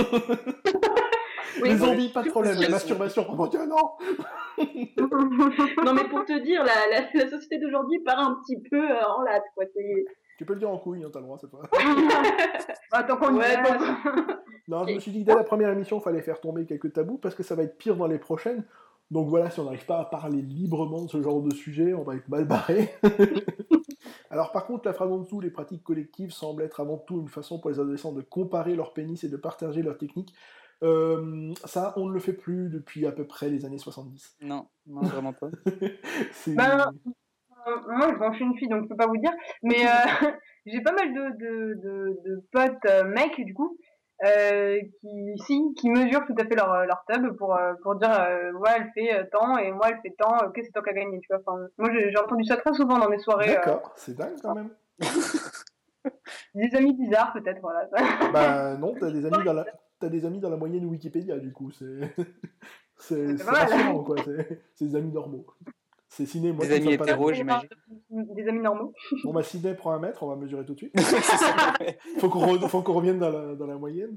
[1.62, 2.61] Oui, les zombies, pas de problème.
[2.61, 3.77] La masturbation, oh mon dieu, non
[5.85, 9.05] Non, mais pour te dire, la, la, la société d'aujourd'hui part un petit peu euh,
[9.07, 9.64] en latte, quoi.
[10.37, 11.62] Tu peux le dire en couille, hein, t'as le droit cette fois.
[12.93, 13.57] Attends qu'on ouais,
[14.68, 16.93] Non, je me suis dit que dès la première émission, il fallait faire tomber quelques
[16.93, 18.64] tabous parce que ça va être pire dans les prochaines.
[19.11, 22.03] Donc voilà, si on n'arrive pas à parler librement de ce genre de sujet, on
[22.03, 22.93] va être mal barré.
[24.30, 27.28] Alors par contre, la phrase en dessous, les pratiques collectives semblent être avant tout une
[27.28, 30.34] façon pour les adolescents de comparer leur pénis et de partager leurs techniques.
[30.82, 34.37] Euh, ça, on ne le fait plus depuis à peu près les années 70.
[34.43, 35.49] Non, non vraiment pas.
[36.49, 36.93] ben,
[37.67, 39.33] moi, je suis une fille, donc je peux pas vous dire.
[39.62, 40.31] Mais euh,
[40.67, 43.77] j'ai pas mal de, de, de, de potes euh, mecs, du coup,
[44.25, 48.53] euh, qui, si, qui mesurent tout à fait leur, leur tub pour, pour dire, euh,
[48.53, 51.21] ouais, elle fait tant et moi, elle fait tant, ok, c'est toi qui as gagné,
[51.21, 51.43] tu vois.
[51.47, 53.55] Enfin, moi, j'ai entendu ça très souvent dans mes soirées.
[53.55, 54.71] D'accord, c'est dingue quand même.
[56.55, 57.89] des amis bizarres, peut-être, voilà.
[58.33, 59.67] bah non, t'as des amis dans la.
[59.99, 61.71] T'as des amis dans la moyenne Wikipédia, du coup.
[61.71, 62.14] C'est
[62.99, 64.17] c'est rassurant, quoi.
[64.75, 65.47] C'est des amis normaux.
[66.09, 66.65] C'est ciné, moi.
[66.65, 67.69] Des amis hétéros, j'imagine.
[68.11, 68.93] Des amis normaux.
[69.25, 70.95] Bon, bah, Sidney prend un mètre, on va mesurer tout de suite.
[72.19, 74.17] faut qu'on revienne dans la, dans la moyenne.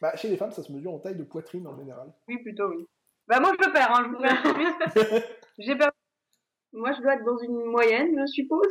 [0.00, 2.12] Bah, chez les femmes, ça se mesure en taille de poitrine en général.
[2.28, 2.86] Oui, plutôt, oui.
[3.26, 5.20] Bah, moi, je peux perds, hein, je vous
[5.58, 5.96] J'ai perdu.
[6.72, 8.68] Moi, je dois être dans une moyenne, je suppose.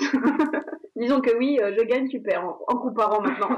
[0.95, 3.57] Disons que oui, euh, je gagne, tu perds, en, en comparant maintenant.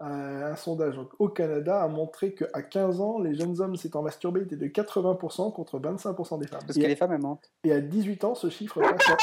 [0.00, 4.42] Un, un sondage au Canada a montré qu'à 15 ans, les jeunes hommes s'étant masturbés
[4.42, 6.60] étaient de 80% contre 25% des femmes.
[6.66, 7.50] Parce et, que à, les femmes, elles mentent.
[7.64, 9.16] et à 18 ans, ce chiffre passe à...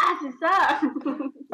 [0.00, 0.78] ah, c'est ça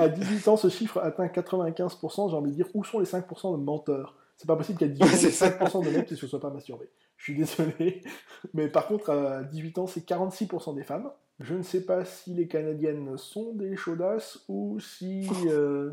[0.01, 2.31] à 18 ans, ce chiffre atteint 95%.
[2.31, 4.17] J'ai envie de dire, où sont les 5% de menteurs?
[4.37, 5.51] C'est pas possible qu'à 18 ans, Ouais, il y ait c'est ça.
[5.51, 6.89] 5% de mecs qui se soient pas masturbés.
[7.19, 8.01] Je suis désolé.
[8.55, 11.11] Mais par contre, à 18 ans, c'est 46% des femmes.
[11.39, 15.29] Je ne sais pas si les Canadiennes sont des chaudasses ou si...
[15.47, 15.93] euh,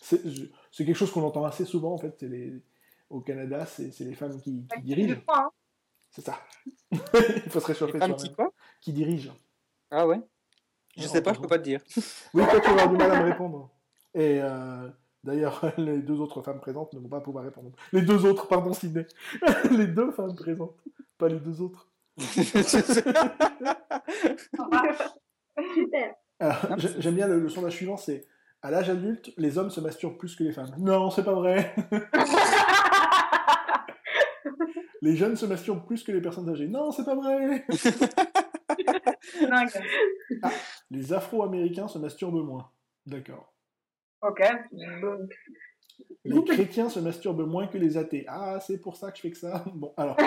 [0.00, 2.22] c'est quelque chose qu'on entend assez souvent, en fait.
[2.22, 2.62] Les...
[3.10, 5.16] Au Canada, c'est les femmes qui, qui dirigent.
[5.28, 5.50] hein.
[6.10, 6.38] C'est ça.
[6.92, 6.98] il
[7.50, 8.16] faut se réchauffer soi-même.
[8.16, 8.52] qui quoi?
[8.80, 9.34] Qui dirigent.
[9.90, 10.20] Ah ouais?
[10.96, 11.80] Je Ouais, sais pas, je peux pas te dire.
[12.34, 13.70] Oui, toi, tu vas avoir du mal à me répondre.
[14.14, 14.88] Et euh,
[15.24, 17.70] d'ailleurs, les deux autres femmes présentes ne vont pas pouvoir répondre.
[17.92, 19.06] Les deux autres, pardon, Sydney.
[19.70, 20.76] les deux femmes présentes,
[21.18, 21.90] pas les deux autres.
[26.40, 28.24] Ah, j'ai- J'aime bien le, le sondage suivant, c'est
[28.62, 30.74] à l'âge adulte, les hommes se masturbent plus que les femmes.
[30.78, 31.74] Non, c'est pas vrai.
[35.02, 36.68] les jeunes se masturbent plus que les personnes âgées.
[36.68, 37.64] Non, c'est pas vrai.
[39.40, 39.70] Dingue.
[40.90, 42.70] Les Afro-Américains se masturbent moins.
[43.06, 43.54] D'accord.
[44.22, 44.42] Ok.
[46.24, 48.24] Les chrétiens se masturbent moins que les athées.
[48.28, 49.64] Ah, c'est pour ça que je fais que ça.
[49.74, 50.16] Bon, alors.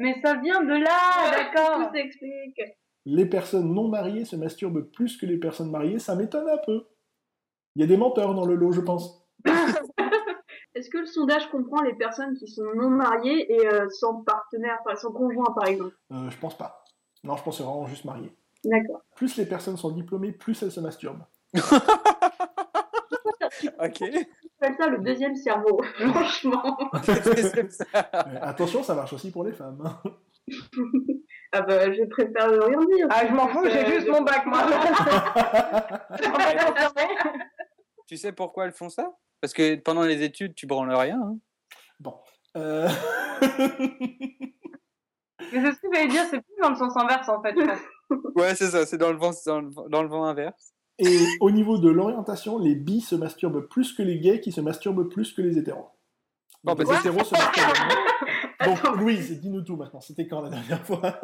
[0.00, 1.88] Mais ça vient de là, d'accord.
[1.88, 2.60] Tout s'explique.
[3.10, 6.86] Les personnes non mariées se masturbent plus que les personnes mariées, ça m'étonne un peu.
[7.74, 9.26] Il y a des menteurs dans le lot, je pense.
[10.74, 14.78] Est-ce que le sondage comprend les personnes qui sont non mariées et euh, sans partenaire,
[14.84, 15.96] enfin, sans conjoint par exemple?
[16.12, 16.84] Euh, je pense pas.
[17.24, 18.30] Non, je pense que c'est vraiment juste marié.
[18.64, 19.00] D'accord.
[19.16, 21.24] Plus les personnes sont diplômées, plus elles se masturbent.
[23.80, 24.04] ok.
[24.60, 25.80] Appelle ça le deuxième cerveau,
[26.10, 26.76] franchement.
[28.42, 29.78] Attention, ça marche aussi pour les femmes.
[29.84, 30.00] hein.
[31.52, 33.06] Ah bah, je préfère rien dire.
[33.10, 34.62] Ah, je m'en fous, j'ai juste mon bac, moi.
[38.06, 39.10] Tu sais pourquoi elles font ça?
[39.40, 41.20] Parce que pendant les études, tu branles rien.
[41.22, 41.36] hein.
[42.00, 42.14] Bon.
[42.56, 42.88] Euh,
[43.40, 43.48] Mais
[45.52, 47.54] c'est ce que j'allais dire, c'est plus dans le sens inverse, en fait.
[48.36, 50.72] Ouais, c'est ça, c'est dans le vent, c'est dans le, vent- dans le vent inverse.
[50.98, 54.60] Et au niveau de l'orientation, les bis se masturbent plus que les gays qui se
[54.60, 55.90] masturbent plus que les hétéros.
[56.64, 57.72] Bah, les hétéros se masturbent.
[58.64, 60.00] Donc Louise, dis-nous tout maintenant.
[60.00, 61.20] C'était quand la dernière fois?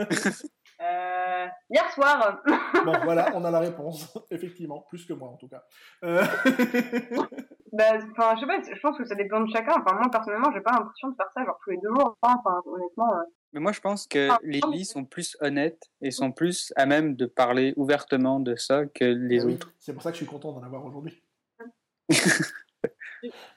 [0.81, 2.43] Euh, hier soir.
[2.85, 4.17] Bon voilà, on a la réponse.
[4.31, 5.63] Effectivement, plus que moi en tout cas.
[6.05, 6.25] Euh,
[7.75, 9.73] Bah, enfin, je sais pas, je pense que ça dépend de chacun.
[9.73, 12.17] Enfin, moi, personnellement, j'ai pas l'impression de faire ça, genre, tous les deux jours.
[12.23, 13.11] Enfin, honnêtement.
[13.55, 16.87] Mais moi, je pense que Ah, les bis sont plus honnêtes et sont plus à
[16.87, 19.73] même de parler ouvertement de ça que les oui, autres.
[19.79, 21.23] c'est pour ça que je suis content d'en avoir aujourd'hui.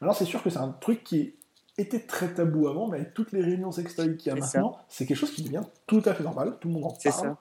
[0.01, 1.35] Alors c'est sûr que c'est un truc qui
[1.79, 4.77] était très tabou avant, mais avec toutes les réunions sextoys qu'il y a C'est maintenant,
[4.87, 6.57] c'est quelque chose qui devient tout à fait normal.
[6.61, 7.21] Tout le monde en C'est parle.
[7.21, 7.37] ça.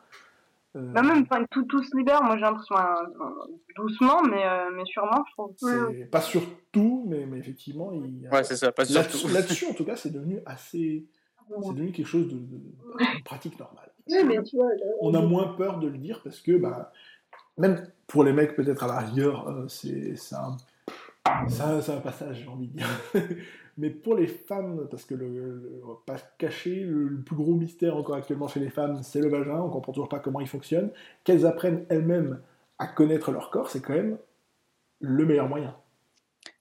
[0.77, 4.71] Euh, Bah, même, enfin, tout, tout se libère, moi, j'ai l'impression, euh, doucement, mais, euh,
[4.75, 5.55] mais sûrement, je trouve.
[5.59, 6.43] c'est pas sur
[6.73, 9.33] tout, mais, mais effectivement, il y a- Ouais, c'est ça, pas sur Là-dessus, tout.
[9.33, 11.07] là-dessus, en tout cas, c'est devenu assez.
[11.49, 13.91] C'est devenu quelque chose de, de- de pratique normale.
[14.09, 16.93] Oui, mais tu vois, là, On a moins peur de le dire parce que, bah,
[17.59, 20.57] même pour les mecs, peut-être à la rigueur, euh, c'est un,
[21.49, 22.89] c'est passage, j'ai envie de dire.
[23.79, 27.21] Mais pour les femmes, parce que le, le- on va pas se cacher, le, le
[27.21, 29.61] plus gros mystère encore actuellement chez les femmes, c'est le vagin.
[29.61, 30.91] On comprend toujours pas comment il fonctionne.
[31.25, 32.41] Qu'elles apprennent elles-mêmes
[32.79, 34.17] à connaître leur corps, c'est quand même
[35.01, 35.77] le meilleur moyen.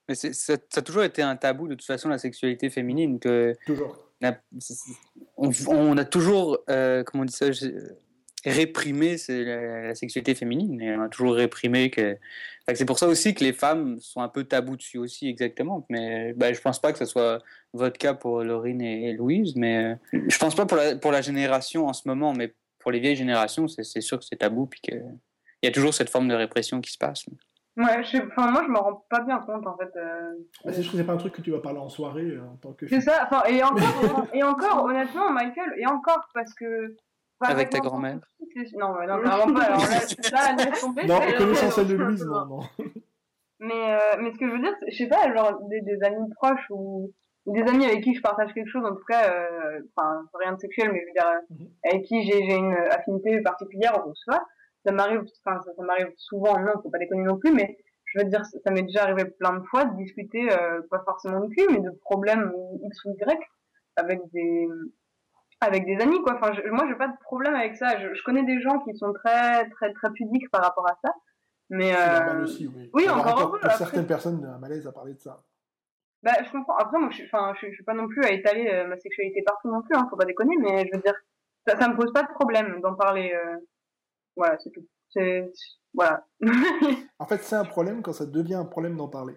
[0.09, 3.17] Mais ça, ça a toujours été un tabou, de toute façon, la sexualité féminine.
[3.19, 3.97] Que Toujours.
[5.37, 7.47] On, a, toujours, euh, comment on dit ça,
[8.45, 10.81] réprimé la, la sexualité féminine.
[10.97, 12.17] On a toujours réprimé que.
[12.73, 15.85] C'est pour ça aussi que les femmes sont un peu tabous dessus aussi, exactement.
[15.89, 17.43] Mais bah, je pense pas que ce soit
[17.73, 19.55] votre cas pour Laurine et, Louise.
[19.55, 22.91] Mais euh, je pense pas pour la, pour la génération en ce moment, mais pour
[22.91, 24.65] les vieilles générations, c'est sûr que c'est tabou.
[24.67, 24.95] Puis que.
[25.61, 27.25] Il y a toujours cette forme de répression qui se passe.
[27.77, 29.91] Ouais, je sais, enfin, moi, je me rends pas bien compte, en fait.
[29.97, 30.31] euh,
[30.63, 32.41] Bah, c'est sûr que c'est pas un truc que tu vas parler en soirée euh,
[32.49, 33.75] en tant que C'est ça, enfin, et encore,
[34.33, 36.95] et encore, honnêtement, Michael, et encore, parce que.
[37.41, 38.19] enfin, Avec ta grand-mère.
[38.77, 41.05] Non, non, carrément pas, alors là, là, laisse tomber.
[41.05, 42.59] Non, connaissant celle de Louise, non, non.
[43.59, 46.03] Mais, euh, mais ce que je veux dire, c'est- je sais pas, genre, des, des
[46.03, 47.11] amis proches ou,
[47.47, 50.59] des amis avec qui je partage quelque chose, en tout cas, euh, enfin, rien de
[50.59, 51.67] sexuel, mais je veux dire, euh, Mhm.
[51.85, 54.45] avec qui j'ai j'ai une affinité particulière, ou soit,
[54.85, 58.19] ça m'arrive, enfin, ça, ça m'arrive souvent, non, faut pas déconner non plus, mais je
[58.19, 61.41] veux dire, ça, ça m'est déjà arrivé plein de fois de discuter, euh, pas forcément
[61.41, 62.53] de cul, mais de problèmes
[62.83, 63.39] X ou Y
[63.97, 64.67] avec des,
[65.61, 66.35] avec des amis, quoi.
[66.35, 67.99] Enfin, je, moi, j'ai pas de problème avec ça.
[67.99, 71.13] Je, je connais des gens qui sont très, très, très pudiques par rapport à ça,
[71.69, 72.89] mais, euh, aussi, oui.
[72.93, 73.77] oui, Alors, encore peu, Pour après.
[73.77, 75.43] certaines personnes, un malaise à parler de ça.
[76.21, 76.75] Bah, je comprends.
[76.77, 79.41] Après, moi, je suis, enfin, je, suis pas non plus à étaler euh, ma sexualité
[79.43, 81.15] partout non plus, hein, faut pas déconner, mais je veux dire,
[81.67, 83.33] ça, ça me pose pas de problème d'en parler.
[83.33, 83.57] Euh...
[84.35, 84.85] Voilà, c'est tout.
[85.09, 85.51] C'est,
[85.93, 86.25] voilà.
[87.19, 89.33] en fait, c'est un problème quand ça devient un problème d'en parler.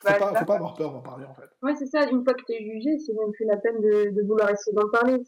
[0.00, 1.48] Faut, bah, pas, faut pas avoir peur d'en parler, en fait.
[1.62, 2.08] Ouais, c'est ça.
[2.08, 4.74] Une fois que tu es jugé, c'est même plus la peine de, de vouloir essayer
[4.74, 5.18] d'en parler.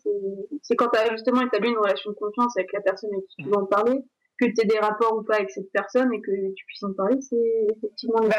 [0.62, 3.42] C'est quand tu as justement établi une relation de confiance avec la personne avec qui
[3.42, 4.02] tu veux en parler
[4.42, 6.92] que tu aies des rapports ou pas avec cette personne et que tu puisses en
[6.92, 8.36] parler, c'est effectivement bah,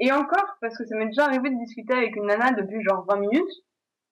[0.00, 3.04] Et encore, parce que ça m'est déjà arrivé de discuter avec une nana depuis genre
[3.08, 3.52] 20 minutes,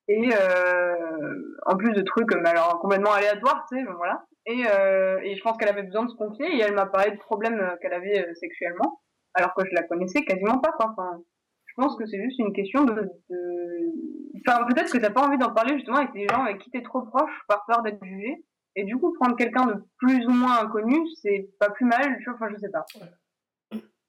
[0.09, 4.24] et euh, en plus de trucs mais alors complètement aléatoires, tu sais, voilà.
[4.47, 7.12] Et, euh, et je pense qu'elle avait besoin de se confier et elle m'a parlé
[7.12, 9.01] de problèmes euh, qu'elle avait euh, sexuellement,
[9.33, 10.91] alors que je la connaissais quasiment pas, quoi.
[10.91, 11.23] Enfin,
[11.66, 14.43] je pense que c'est juste une question de, de...
[14.47, 16.83] enfin peut-être que t'as pas envie d'en parler justement avec des gens avec qui t'es
[16.83, 18.45] trop proche par peur d'être jugé
[18.77, 22.25] et du coup, prendre quelqu'un de plus ou moins inconnu, c'est pas plus mal, tu
[22.25, 22.85] vois, enfin, je sais pas.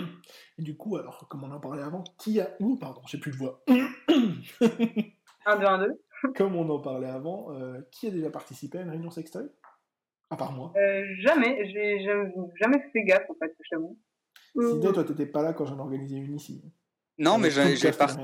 [0.58, 2.50] Et du coup, alors, comme on en parlait avant, qui a.
[2.60, 3.62] Ouh, pardon, j'ai plus de voix.
[3.68, 6.02] 1, 2, 1, 2.
[6.36, 9.48] Comme on en parlait avant, euh, qui a déjà participé à une réunion sextoy?
[10.32, 10.72] À part moi.
[10.76, 12.06] Euh, jamais, j'ai
[12.58, 13.98] jamais fait gaffe, en fait, je t'avoue.
[14.58, 16.64] Sidney, toi, t'étais pas là quand j'en organisé une ici.
[17.18, 18.16] Non, mais j'ai par...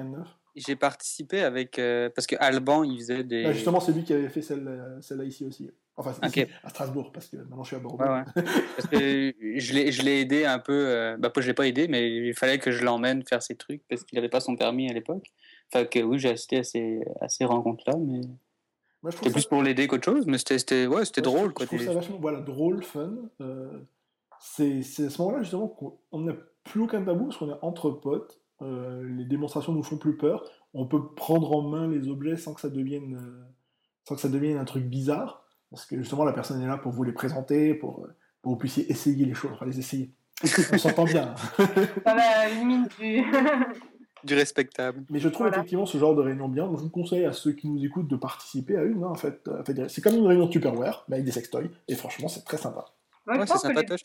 [0.81, 1.79] participé avec.
[1.79, 3.45] Euh, parce que Alban, il faisait des.
[3.45, 5.71] Bah, justement, c'est lui qui avait fait celle-là celle ici aussi.
[5.97, 8.03] Enfin, c'est à Strasbourg, parce que maintenant je suis à Bordeaux.
[8.03, 8.25] Ouais, ouais.
[8.77, 10.87] parce que je l'ai aidé un peu.
[10.87, 13.83] Euh, bah, je l'ai pas aidé, mais il fallait que je l'emmène faire ses trucs
[13.87, 15.27] parce qu'il n'avait pas son permis à l'époque.
[15.71, 18.23] Enfin, que oui, j'ai assisté à ces, à ces rencontres-là, mais.
[19.11, 21.53] C'était plus pour l'aider qu'autre chose, mais c'était ouais, c'était drôle.
[21.59, 23.13] Je, trouve ça vachement voilà, drôle, fun.
[23.41, 23.79] Euh,
[24.41, 26.35] c'est à ce moment-là, justement, qu'on n'a
[26.65, 28.41] plus aucun tabou parce qu'on est entre potes.
[28.61, 30.45] Euh, les démonstrations nous font plus peur.
[30.75, 33.45] On peut prendre en main les objets sans que ça devienne, euh,
[34.05, 35.45] sans que ça devienne un truc bizarre.
[35.71, 38.57] Parce que justement, la personne est là pour vous les présenter, pour, pour que vous
[38.57, 40.13] puissiez essayer les choses, enfin les essayer.
[40.73, 41.35] On s'entend bien.
[42.05, 43.25] Ça va limite du...
[44.25, 45.05] du respectable.
[45.11, 46.67] Mais je trouve effectivement ce genre de réunion bien.
[46.67, 49.03] Donc je vous conseille à ceux qui nous écoutent de participer à une.
[49.03, 49.49] Hein, en fait,
[49.89, 51.71] c'est comme une réunion Tupperware, mais avec des sextoys.
[51.89, 52.87] Et franchement, c'est très sympa.
[53.27, 54.01] Ouais, c'est sympatoche.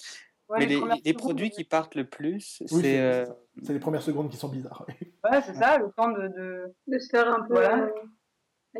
[0.58, 3.00] mais les, les, produits qui partent le plus, c'est.
[3.00, 3.26] Euh,
[3.64, 4.86] c'est les premières secondes qui sont bizarres.
[5.32, 6.74] ouais, c'est ça, le temps de, de...
[6.88, 7.54] de se faire un peu.
[7.54, 7.90] Voilà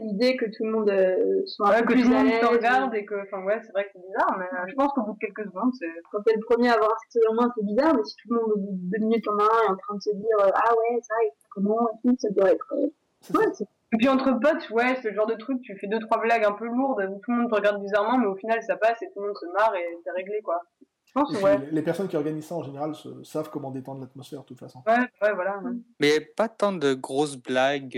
[0.02, 2.96] l'idée que tout le monde euh, soit un peu que tout le monde te regarde
[2.96, 5.14] et que enfin ouais c'est vrai que c'est bizarre mais euh, je pense qu'au bout
[5.14, 7.66] de quelques secondes c'est quand t'es le premier à avoir un sexe en main c'est
[7.66, 9.76] bizarre mais si tout le monde au bout de deux minutes en main est en
[9.76, 12.74] train de se dire euh, ah ouais ça et comment et tout ça doit être
[12.74, 13.46] ouais,
[13.94, 16.44] et puis entre potes ouais c'est le genre de truc tu fais deux trois blagues
[16.44, 19.02] un peu lourdes où tout le monde te regarde bizarrement mais au final ça passe
[19.04, 20.62] et tout le monde se marre et c'est réglé quoi
[21.06, 21.60] je pense, ouais.
[21.72, 22.94] Les personnes qui organisent ça en général
[23.24, 24.82] savent comment détendre l'atmosphère de toute façon.
[24.88, 25.62] Ouais, ouais, voilà.
[26.00, 27.96] Mais pas tant de grosses blagues.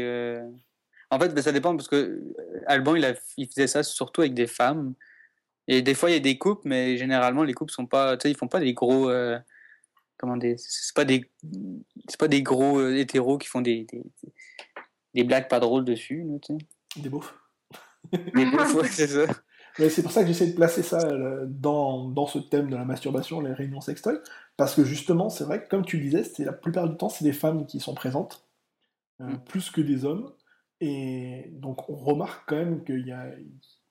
[1.16, 4.20] En fait, ben, ça dépend parce que euh, Alban, il, a, il faisait ça surtout
[4.20, 4.94] avec des femmes.
[5.70, 8.24] Et des fois, il y a des couples, mais généralement, les couples sont pas, tu
[8.24, 9.40] sais, ils font pas des gros, euh,
[10.18, 11.32] comment des, c'est pas des,
[12.10, 14.04] c'est pas des gros euh, hétéros qui font des, des,
[15.14, 17.02] des, blagues pas drôles dessus, tu sais.
[17.02, 17.34] Des beaufs.
[18.12, 19.26] Des beaufs, c'est ça.
[19.80, 21.00] Mais c'est pour ça que j'essaie de placer ça
[21.48, 24.18] dans, dans ce thème de la masturbation, les réunions sextoy,
[24.58, 27.10] parce que justement, c'est vrai que comme tu le disais, c'est la plupart du temps,
[27.10, 28.46] c'est des femmes qui sont présentes,
[29.20, 29.38] mm.
[29.48, 30.32] plus que des hommes.
[30.82, 33.28] Et donc on remarque quand même qu'il y a,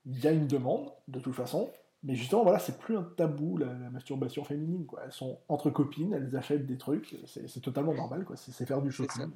[0.06, 1.70] il y a une demande, de toute façon,
[2.04, 5.00] mais justement, voilà, c'est plus un tabou, la, masturbation féminine, quoi.
[5.04, 8.36] Elles sont entre copines, elles achètent des trucs, c'est totalement normal, quoi.
[8.36, 9.30] C'est faire du shopping.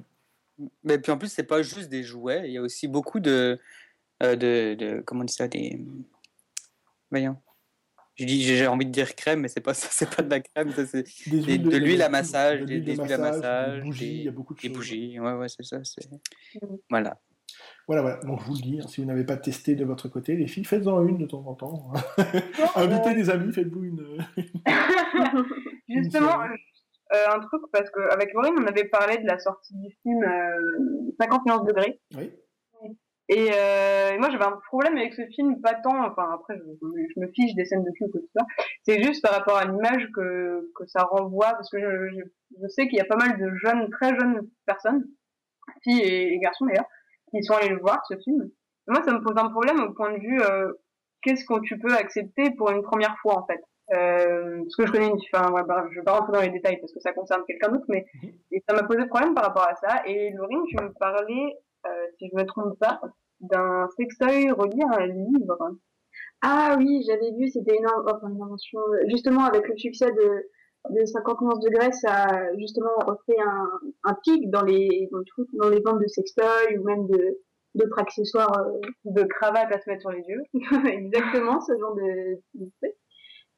[0.83, 3.59] Mais puis en plus, c'est pas juste des jouets, il y a aussi beaucoup de...
[4.21, 5.81] Euh, de, de, comment on dit ça Des...
[7.09, 7.37] Voyons.
[8.17, 11.03] J'ai envie de dire crème, mais c'est pas ça, c'est pas de la crème, c'est
[11.27, 14.59] de l'huile à massage, des, huiles à massage, des bougies, il y a beaucoup de
[14.59, 14.69] choses.
[14.69, 15.77] Des bougies, ouais, ouais, c'est ça.
[16.89, 17.19] Voilà.
[17.89, 18.17] Voilà, voilà.
[18.17, 20.45] Donc je vous le dis, hein, si vous n'avez pas testé de votre côté, les
[20.45, 21.91] filles, faites-en une de temps en temps.
[22.75, 24.05] Invitez des amis, faites-vous une.
[25.89, 30.23] Justement, euh, un truc, parce qu'avec Maureen, on avait parlé de la sortie du film
[31.19, 31.99] 50 euh, degrés.
[32.15, 32.31] Oui.
[33.31, 37.27] Euh, et, moi j'avais un problème avec ce film, pas tant, enfin après je, me
[37.33, 38.43] fiche des scènes de cul et tout ça,
[38.83, 42.21] c'est juste par rapport à l'image que, que ça renvoie, parce que je,
[42.59, 45.05] je, sais qu'il y a pas mal de jeunes, très jeunes personnes,
[45.83, 46.87] filles et garçons d'ailleurs,
[47.29, 48.49] qui sont allés le voir ce film.
[48.87, 50.73] moi, ça me pose un problème au point de vue euh,
[51.21, 53.61] qu'est-ce que tu peux accepter pour une première fois en fait.
[53.93, 56.51] Euh, parce que je connais une, enfin, ouais, bah, je vais pas rentrer dans les
[56.51, 58.31] détails parce que ça concerne quelqu'un d'autre, mais mhm.
[58.51, 60.03] et ça m'a posé problème par rapport à ça.
[60.05, 61.57] Et Laurine, tu me parlais,
[61.87, 63.01] euh, si je me trompe pas,
[63.39, 65.57] d'un sextoy relié à un livre.
[66.41, 70.49] Ah oui, j'avais vu, c'était une, enfin, une invention, justement avec le succès de
[70.89, 73.69] de 50 degrés, ça a justement refait un,
[74.03, 75.19] un pic dans les, dans,
[75.61, 77.39] dans les ventes de sextoy ou même de,
[77.75, 80.43] d'autres accessoires euh, de cravates à se mettre sur les yeux.
[80.87, 82.95] exactement, ce genre de, de truc.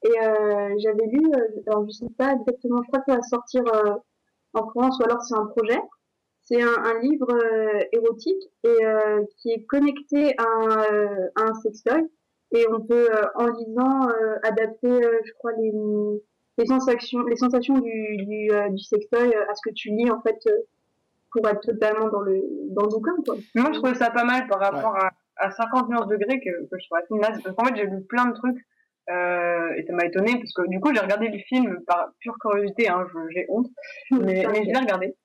[0.03, 3.21] Et euh, j'avais lu, euh, alors je sais pas exactement, je crois que ça va
[3.21, 3.93] sortir euh,
[4.53, 5.79] en France ou alors c'est un projet.
[6.41, 7.27] c'est un, un, livre
[7.91, 8.77] érotique et
[9.37, 12.09] qui est connecté à un, à un sextoy
[12.53, 14.09] et on peut en lisant
[14.43, 15.71] adapter, je crois les
[16.57, 20.21] les sensations, les sensations du, du, euh, du sextoy à ce que tu lis en
[20.21, 20.37] fait
[21.31, 23.35] pour être totalement dans le dans le bouquin quoi.
[23.55, 26.77] Moi je trouvais ça pas mal par rapport à, à 50 nuances degrés que, que
[26.79, 28.59] je trouvais assez naze parce qu'en fait j'ai lu plein de trucs
[29.09, 32.37] euh, et ça m'a étonné parce que du coup j'ai regardé le film par pure
[32.39, 33.69] curiosité hein, j'ai honte
[34.11, 35.15] mais, mais je l'ai regardé.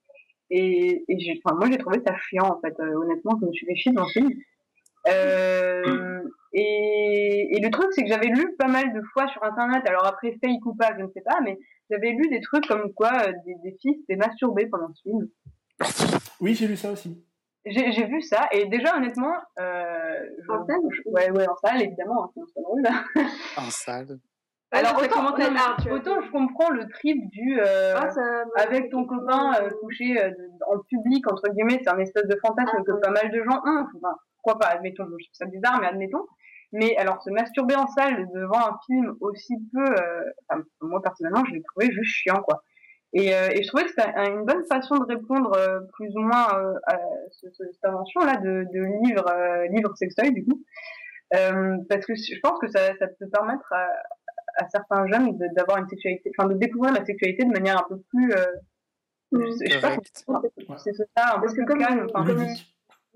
[0.48, 3.52] Et, et j'ai enfin moi j'ai trouvé ça chiant en fait euh, honnêtement je me
[3.52, 4.30] suis fait chier dans le film
[5.08, 6.22] euh,
[6.52, 10.06] et, et, le truc, c'est que j'avais lu pas mal de fois sur Internet, alors
[10.06, 11.58] après fake ou pas, je ne sais pas, mais
[11.90, 15.28] j'avais lu des trucs comme quoi euh, des, des filles s'étaient masturbées pendant ce film.
[16.40, 17.22] Oui, j'ai lu ça aussi.
[17.66, 19.34] J'ai vu ça, et déjà, honnêtement...
[19.58, 20.76] Euh, en salle
[21.06, 22.82] Ouais, ouais, en salle, évidemment, hein, sinon c'est drôle.
[23.56, 24.18] en salle.
[24.72, 29.52] Alors autant, autant, autant, je comprends le trip du euh, ah, ça, avec ton copain
[29.60, 30.30] euh, couché euh,
[30.68, 33.60] en public entre guillemets c'est un espèce de fantasme ah, que pas mal de gens
[33.64, 34.16] ont enfin
[34.46, 36.26] pourquoi pas admettons je trouve ça bizarre mais admettons
[36.72, 39.84] mais alors se masturber en salle devant un film aussi peu
[40.48, 42.62] enfin, moi personnellement je l'ai trouvé juste chiant quoi
[43.12, 45.52] et, et je trouvais que c'était une bonne façon de répondre
[45.94, 46.48] plus ou moins
[46.86, 46.98] à
[47.30, 50.62] ce, cette invention là de, de livre livre sextoy du coup
[51.30, 53.86] parce que je pense que ça, ça peut permettre à,
[54.56, 58.00] à certains jeunes d'avoir une sexualité, enfin de découvrir la sexualité de manière un peu
[58.08, 58.32] plus.
[58.32, 58.46] Euh,
[59.32, 59.96] je sais pas,
[60.78, 62.06] c'est ça, un peu plus calme.
[62.12, 62.24] Enfin,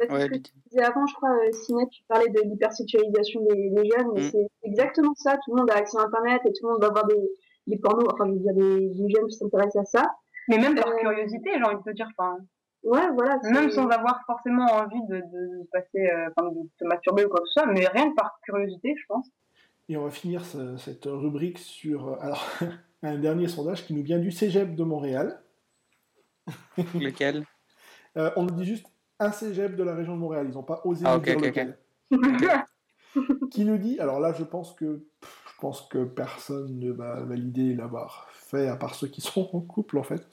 [0.09, 3.91] ouais, que tu disais avant, je crois, euh, Sinet, tu parlais de l'hypersexualisation des, des
[3.91, 4.31] jeunes, mais mm.
[4.31, 5.37] c'est exactement ça.
[5.45, 7.31] Tout le monde a accès à Internet et tout le monde va voir des,
[7.67, 10.15] des pornos, enfin, je veux dire, des, des jeunes qui s'intéressent à ça.
[10.49, 10.97] Mais même par euh...
[10.97, 12.39] curiosité, j'ai envie de te dire, enfin.
[12.83, 13.39] Ouais, voilà.
[13.51, 17.49] Même sans avoir forcément envie de, de passer, euh, de se masturber ou quoi que
[17.49, 19.29] ce soit, mais rien que par curiosité, je pense.
[19.91, 22.47] Et on va finir ce, cette rubrique sur alors,
[23.03, 25.43] un dernier sondage qui nous vient du Cégep de Montréal.
[26.95, 27.45] Lequel?
[28.17, 28.87] Euh, On nous dit juste
[29.21, 30.47] un Cégep de la région de Montréal.
[30.49, 31.65] Ils n'ont pas osé ah, nous okay, dire okay,
[32.11, 32.65] lequel.
[33.51, 37.75] qui nous dit, alors là je pense que je pense que personne ne va valider
[37.75, 40.27] l'avoir fait à part ceux qui sont en couple en fait.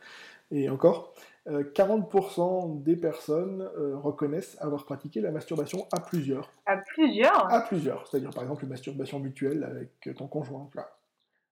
[0.49, 1.14] Et encore,
[1.47, 6.51] 40% euh, des personnes euh, reconnaissent avoir pratiqué la masturbation à plusieurs.
[6.65, 7.51] À plusieurs?
[7.51, 8.07] À plusieurs.
[8.07, 10.69] C'est-à-dire, par exemple, une masturbation mutuelle avec ton conjoint.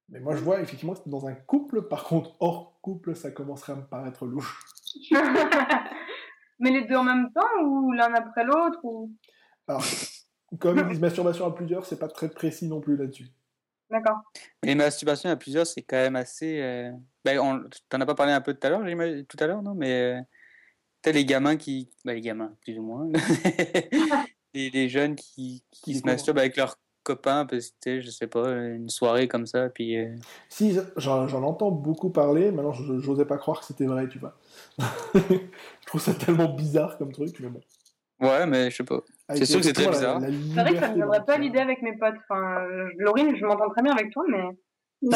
[0.09, 3.73] Mais moi, je vois effectivement que dans un couple, par contre, hors couple, ça commencerait
[3.73, 4.59] à me paraître louche.
[6.59, 9.11] Mais les deux en même temps ou l'un après l'autre ou...
[9.67, 9.83] Alors,
[10.59, 13.27] comme ils disent masturbation à plusieurs, c'est pas très précis non plus là-dessus.
[13.89, 14.17] D'accord.
[14.63, 16.59] Les masturbations à plusieurs, c'est quand même assez.
[16.59, 16.91] Euh...
[17.23, 17.63] Ben, on...
[17.89, 18.81] T'en as pas parlé un peu tout à l'heure,
[19.27, 19.75] tout à l'heure, non?
[19.75, 20.25] Mais
[21.05, 21.11] euh...
[21.11, 21.91] les gamins qui.
[22.03, 23.07] Ben, les gamins, plus ou moins.
[24.53, 28.49] les, les, jeunes qui, qui se masturbent avec leurs copains, parce que je sais pas,
[28.49, 29.97] une soirée comme ça, puis.
[29.97, 30.15] Euh...
[30.49, 34.37] Si, j'en entends beaucoup parler, maintenant j'osais pas croire que c'était vrai, tu vois.
[35.13, 37.61] je trouve ça tellement bizarre comme truc, mais bon.
[38.21, 39.01] Ouais, mais je sais pas.
[39.29, 40.21] C'est sûr que c'est très bizarre.
[40.21, 42.15] C'est vrai que ça ne me viendrait pas l'idée avec mes potes.
[42.29, 42.65] Enfin,
[42.97, 44.43] Laurine, je m'entends très bien avec toi, mais.
[45.05, 45.11] c'est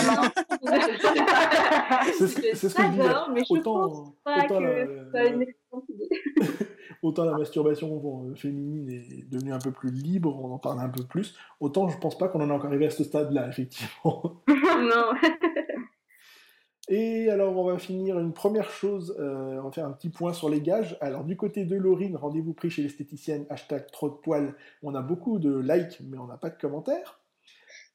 [2.27, 3.09] ce que, ce que je disais.
[3.33, 5.45] Mais je autant, pense pas autant que la, une
[7.01, 10.89] autant la masturbation bon, féminine est devenue un peu plus libre, on en parle un
[10.89, 11.35] peu plus.
[11.59, 14.41] Autant je pense pas qu'on en est encore arrivé à ce stade-là, effectivement.
[14.47, 15.13] non.
[16.89, 20.33] Et alors, on va finir une première chose, euh, on va faire un petit point
[20.33, 20.97] sur les gages.
[21.01, 24.55] Alors, du côté de Laurine, rendez-vous pris chez l'esthéticienne, hashtag trop de poils.
[24.81, 27.18] On a beaucoup de likes, mais on n'a pas de commentaires.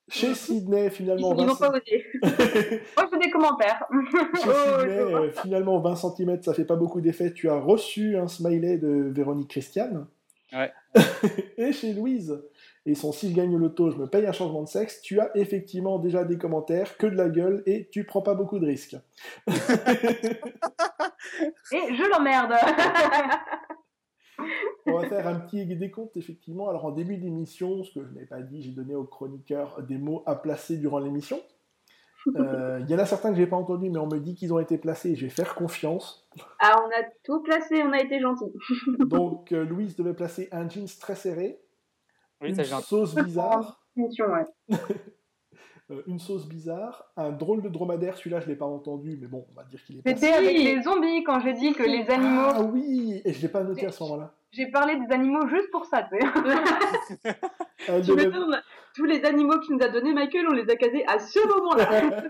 [0.09, 1.35] Chez Sydney, finalement.
[1.35, 1.59] Ils 20...
[1.59, 2.05] pas voté.
[2.23, 3.85] Moi, je des commentaires.
[4.35, 7.33] Chez oh, Sydney, euh, finalement, 20 cm, ça fait pas beaucoup d'effet.
[7.33, 10.07] Tu as reçu un smiley de Véronique Christiane.
[10.53, 10.73] Ouais.
[11.57, 12.41] Et chez Louise,
[12.87, 15.31] et son si je gagne l'auto, je me paye un changement de sexe, tu as
[15.37, 18.97] effectivement déjà des commentaires, que de la gueule, et tu prends pas beaucoup de risques.
[19.47, 19.53] et
[21.73, 22.53] je l'emmerde
[24.87, 26.69] On va faire un petit décompte, effectivement.
[26.69, 29.99] Alors, en début d'émission, ce que je n'ai pas dit, j'ai donné aux chroniqueurs des
[29.99, 31.41] mots à placer durant l'émission.
[32.37, 34.53] Euh, il y en a certains que j'ai pas entendus, mais on me dit qu'ils
[34.55, 36.27] ont été placés je vais faire confiance.
[36.59, 38.47] Ah, on a tout placé, on a été gentil.
[38.99, 41.61] Donc, euh, Louise devait placer un jeans très serré,
[42.41, 43.87] une sauce bizarre.
[45.91, 49.45] Euh, une sauce bizarre, un drôle de dromadaire, celui-là je l'ai pas entendu, mais bon,
[49.53, 52.49] on va dire qu'il est C'était avec les zombies quand j'ai dit que les animaux.
[52.55, 54.33] Ah oui, et je l'ai pas noté à ce moment-là.
[54.51, 57.35] J'ai parlé des animaux juste pour ça, tu sais.
[58.01, 58.31] devait...
[58.95, 62.23] tous les animaux qu'il nous a donnés, Michael, on les a casés à ce moment-là.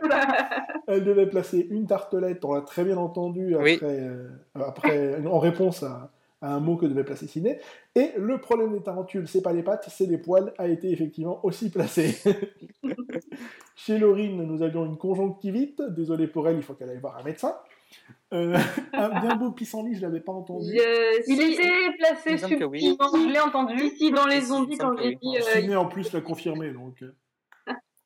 [0.89, 5.85] Elle devait placer une tartelette, on l'a très bien entendu après, euh, après en réponse
[5.85, 6.10] à,
[6.46, 7.58] un mot que devait placer Ciné.
[7.94, 11.44] Et le problème des tarentules, c'est pas les pattes, c'est les poils, a été effectivement
[11.44, 12.16] aussi placé.
[13.76, 15.80] Chez Laurine, nous avions une conjonctivite.
[15.90, 17.54] Désolé pour elle, il faut qu'elle aille voir un médecin.
[18.32, 18.56] Euh,
[18.92, 20.72] un bien beau pissenlit, je l'avais pas entendu.
[21.26, 22.96] il était placé subtilement, oui.
[23.14, 23.84] je l'ai entendu.
[23.84, 25.36] Ici dans les zombies quand j'ai dit.
[25.38, 25.76] Euh...
[25.76, 27.02] en plus l'a confirmé donc.
[27.02, 27.14] Euh.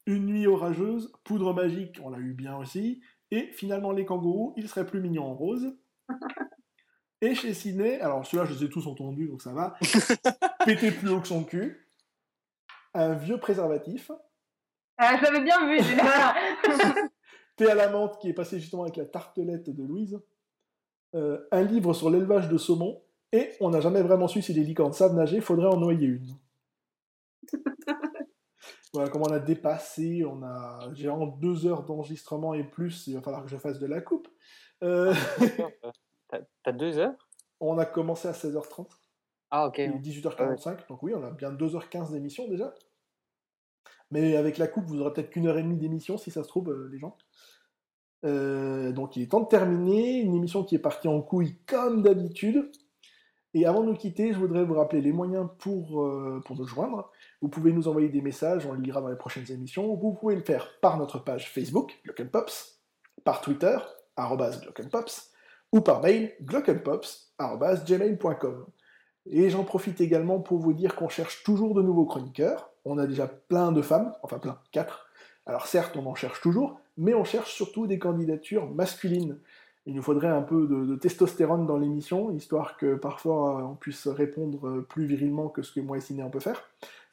[0.06, 3.00] Une nuit orageuse, poudre magique, on l'a eu bien aussi.
[3.30, 5.74] Et finalement les kangourous, ils seraient plus mignons en rose.
[7.20, 9.74] Et chez Ciné, alors ceux-là je les ai tous entendus donc ça va.
[10.64, 11.88] Péter plus haut que son cul.
[12.94, 14.10] Un vieux préservatif.
[14.98, 15.78] Ah, je l'avais bien vu,
[17.56, 20.20] thé à la menthe qui est passé justement avec la tartelette de Louise,
[21.14, 23.00] euh, un livre sur l'élevage de saumon,
[23.30, 26.36] et on n'a jamais vraiment su si les licornes savent nager, faudrait en noyer une.
[28.92, 33.14] voilà, comme on a dépassé, on a, j'ai en deux heures d'enregistrement et plus, il
[33.14, 34.26] va falloir que je fasse de la coupe.
[34.82, 35.14] Euh...
[36.28, 37.28] T'as deux heures?
[37.60, 38.86] On a commencé à 16h30.
[39.50, 39.78] Ah, ok.
[39.78, 42.74] 18h45, donc oui, on a bien 2h15 d'émission déjà.
[44.10, 46.48] Mais avec la coupe, vous aurez peut-être qu'une heure et demie d'émission, si ça se
[46.48, 47.16] trouve, euh, les gens.
[48.24, 50.18] Euh, donc il est temps de terminer.
[50.20, 52.70] Une émission qui est partie en couille comme d'habitude.
[53.54, 56.66] Et avant de nous quitter, je voudrais vous rappeler les moyens pour, euh, pour nous
[56.66, 57.10] joindre.
[57.40, 59.94] Vous pouvez nous envoyer des messages, on les lira dans les prochaines émissions.
[59.94, 62.78] Vous pouvez le faire par notre page Facebook, Glockenpops,
[63.24, 63.78] par Twitter,
[64.18, 65.32] Glockenpops,
[65.72, 68.66] ou par mail, glockenpops.gmail.com.
[69.30, 72.70] Et j'en profite également pour vous dire qu'on cherche toujours de nouveaux chroniqueurs.
[72.84, 75.10] On a déjà plein de femmes, enfin plein, quatre.
[75.44, 79.38] Alors certes, on en cherche toujours, mais on cherche surtout des candidatures masculines.
[79.86, 84.82] Il nous faudrait un peu de, testostérone dans l'émission, histoire que parfois on puisse répondre
[84.82, 86.62] plus virilement que ce que moi et Ciné on peut faire.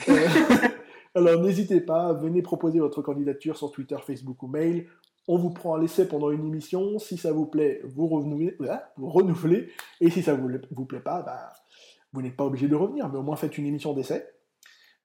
[0.10, 0.27] Euh,
[1.15, 4.88] alors n'hésitez pas, venez proposer votre candidature sur Twitter, Facebook ou mail.
[5.27, 6.99] On vous prend à l'essai pendant une émission.
[6.99, 8.57] Si ça vous plaît, vous renouvelez.
[8.97, 9.69] Vous renouvelez
[10.02, 11.53] et si ça vous, vous plaît pas, bah,
[12.14, 14.26] vous n'êtes pas obligé de revenir, mais au moins faites une émission d'essai.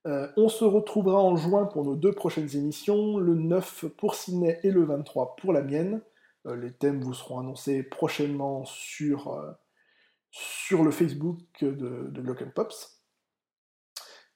[0.07, 4.59] Euh, on se retrouvera en juin pour nos deux prochaines émissions, le 9 pour Sydney
[4.63, 6.01] et le 23 pour la mienne.
[6.47, 9.53] Euh, les thèmes vous seront annoncés prochainement sur, euh,
[10.71, 13.00] le Facebook de, Glock Pops.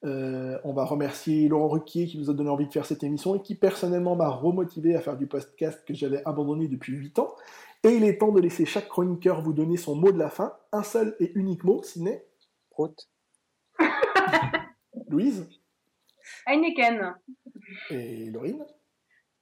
[0.04, 3.42] On va remercier Laurent Ruquier qui nous a donné envie de faire cette émission et
[3.42, 7.34] qui personnellement m'a remotivé à faire du podcast que j'avais abandonné depuis 8 ans.
[7.84, 10.54] Et il est temps de laisser chaque chroniqueur vous donner son mot de la fin,
[10.72, 12.24] un seul et unique mot, Sydney.
[12.70, 13.08] Prout.
[15.08, 15.46] Louise
[16.46, 17.14] Heineken.
[17.90, 18.64] Et Laurine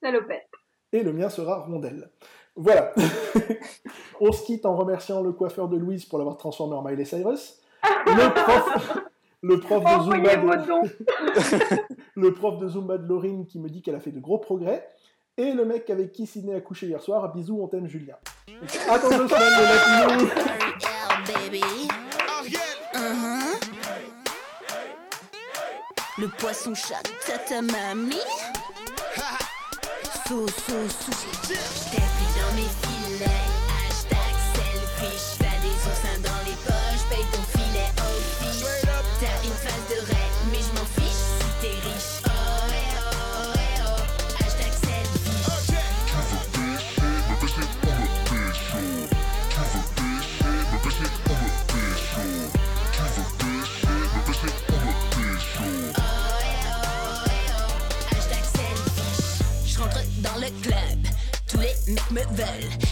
[0.01, 0.49] Salopette.
[0.91, 2.11] Et le mien sera Rondelle.
[2.55, 2.93] Voilà.
[4.19, 7.61] On se quitte en remerciant le coiffeur de Louise pour l'avoir transformé en Miley Cyrus.
[8.05, 9.03] Le prof,
[9.43, 10.71] le prof de Zumba de...
[12.15, 14.89] le prof de Zumba de Laurine qui me dit qu'elle a fait de gros progrès.
[15.35, 17.33] Et le mec avec qui Sidney a couché hier soir.
[17.33, 18.15] Bisous, on t'aime Julien.
[18.89, 20.33] Attends deux semaines de
[26.19, 27.01] Le poisson chat,
[27.49, 28.15] ta mamie.
[30.27, 31.11] Sous, sous, sous.
[31.43, 32.92] J't'ai pris dans mes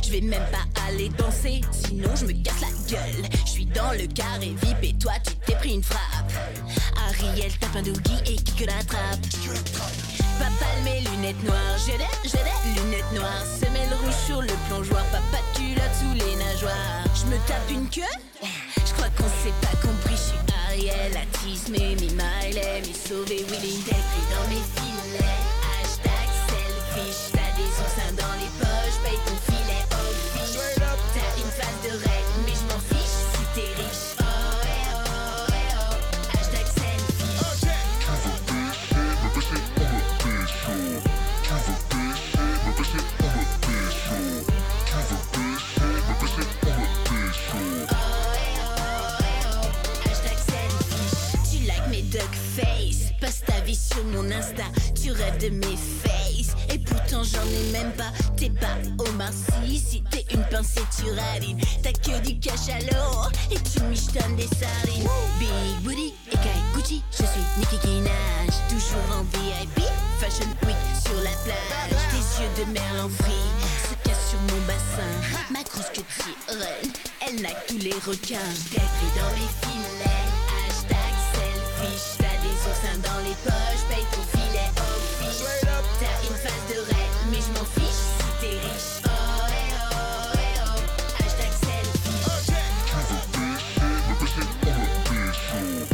[0.03, 3.29] Je vais même pas aller danser, sinon je me casse la gueule.
[3.45, 6.31] Je suis dans le carré VIP et toi tu t'es pris une frappe.
[7.07, 9.21] Ariel tape un doogie et qui que la trappe.
[10.39, 13.45] Papa mes lunettes noires, j'ai des, j'ai des lunettes noires.
[13.59, 17.05] Semelle rouge sur le plongeoir, papa de culotte sous les nageoires.
[17.13, 18.01] Je me tape une queue,
[18.41, 20.15] je crois qu'on s'est pas compris.
[20.15, 25.37] Je suis Ariel, Atis, mais mi Miley, mi sauvé, Willy, pris dans mes filets.
[25.77, 28.30] Hashtag selfish, t'as
[54.05, 54.63] mon Insta,
[55.01, 56.55] tu rêves de mes faces.
[56.73, 61.09] Et pourtant j'en ai même pas, t'es pas Omar Sy, si t'es une pincée tu
[61.11, 61.59] ralines.
[61.83, 65.07] T'as que du cachalot et tu michetonnes des sardines.
[65.39, 68.49] Big booty et Kai Gucci, je suis Nicki Minaj.
[68.69, 69.85] Toujours en VIP,
[70.19, 71.99] Fashion Week sur la plage.
[72.11, 72.79] Tes yeux de
[73.09, 73.49] free
[73.89, 75.51] se cassent sur mon bassin.
[75.51, 76.93] Ma grosse queue de sirène,
[77.27, 78.49] elle n'a que tous les requins.
[78.71, 80.20] Pris dans mes filets,
[82.99, 85.45] dans les poches, paye ton filet au fiche.
[85.99, 88.91] T'as une face de rêve, mais je m'en fiche si t'es riche.
[89.05, 89.09] Oh,
[89.47, 90.77] eh oh, eh oh,
[91.19, 92.19] hashtag selfie.
[92.25, 92.65] Okay.
[94.07, 94.55] Give a
[95.09, 95.91] bitch on on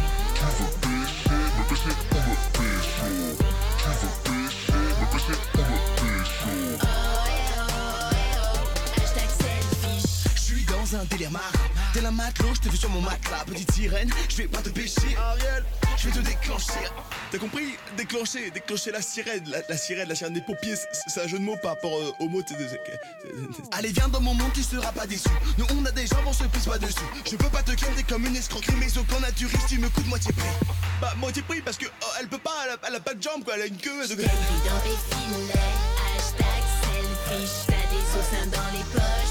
[6.80, 6.94] Oh,
[7.28, 8.58] eh oh, eh oh,
[8.96, 10.02] hashtag selfie.
[10.36, 11.67] J'suis dans un délire marre
[12.04, 13.44] la matelot, je t'ai vu sur mon matelas.
[13.46, 15.18] Petite sirène, je vais pas te pêcher.
[15.18, 15.66] Ariel,
[15.98, 16.86] je vais te déclencher.
[17.32, 17.76] T'as compris?
[17.98, 19.44] Déclencher, déclencher la sirène.
[19.68, 20.76] La, sirène, la sirène des pompiers
[21.08, 22.42] C'est un jeu de mots par rapport euh, au mot
[23.72, 25.28] Allez viens dans mon monde, tu seras pas déçu.
[25.58, 27.00] Nous on a des jambes on se pisse pas dessus.
[27.26, 30.08] Je peux pas te calmer comme une escroquerie Mais au camp naturiste, tu me coûtes
[30.08, 30.68] moitié prix.
[31.02, 33.56] Bah moitié prix parce que oh, elle peut pas, elle a, pas de jambes quoi
[33.56, 34.16] Elle a une queue de...
[34.16, 35.54] dans les filets,
[36.16, 39.27] hashtag selfie J'fais des dans les poches.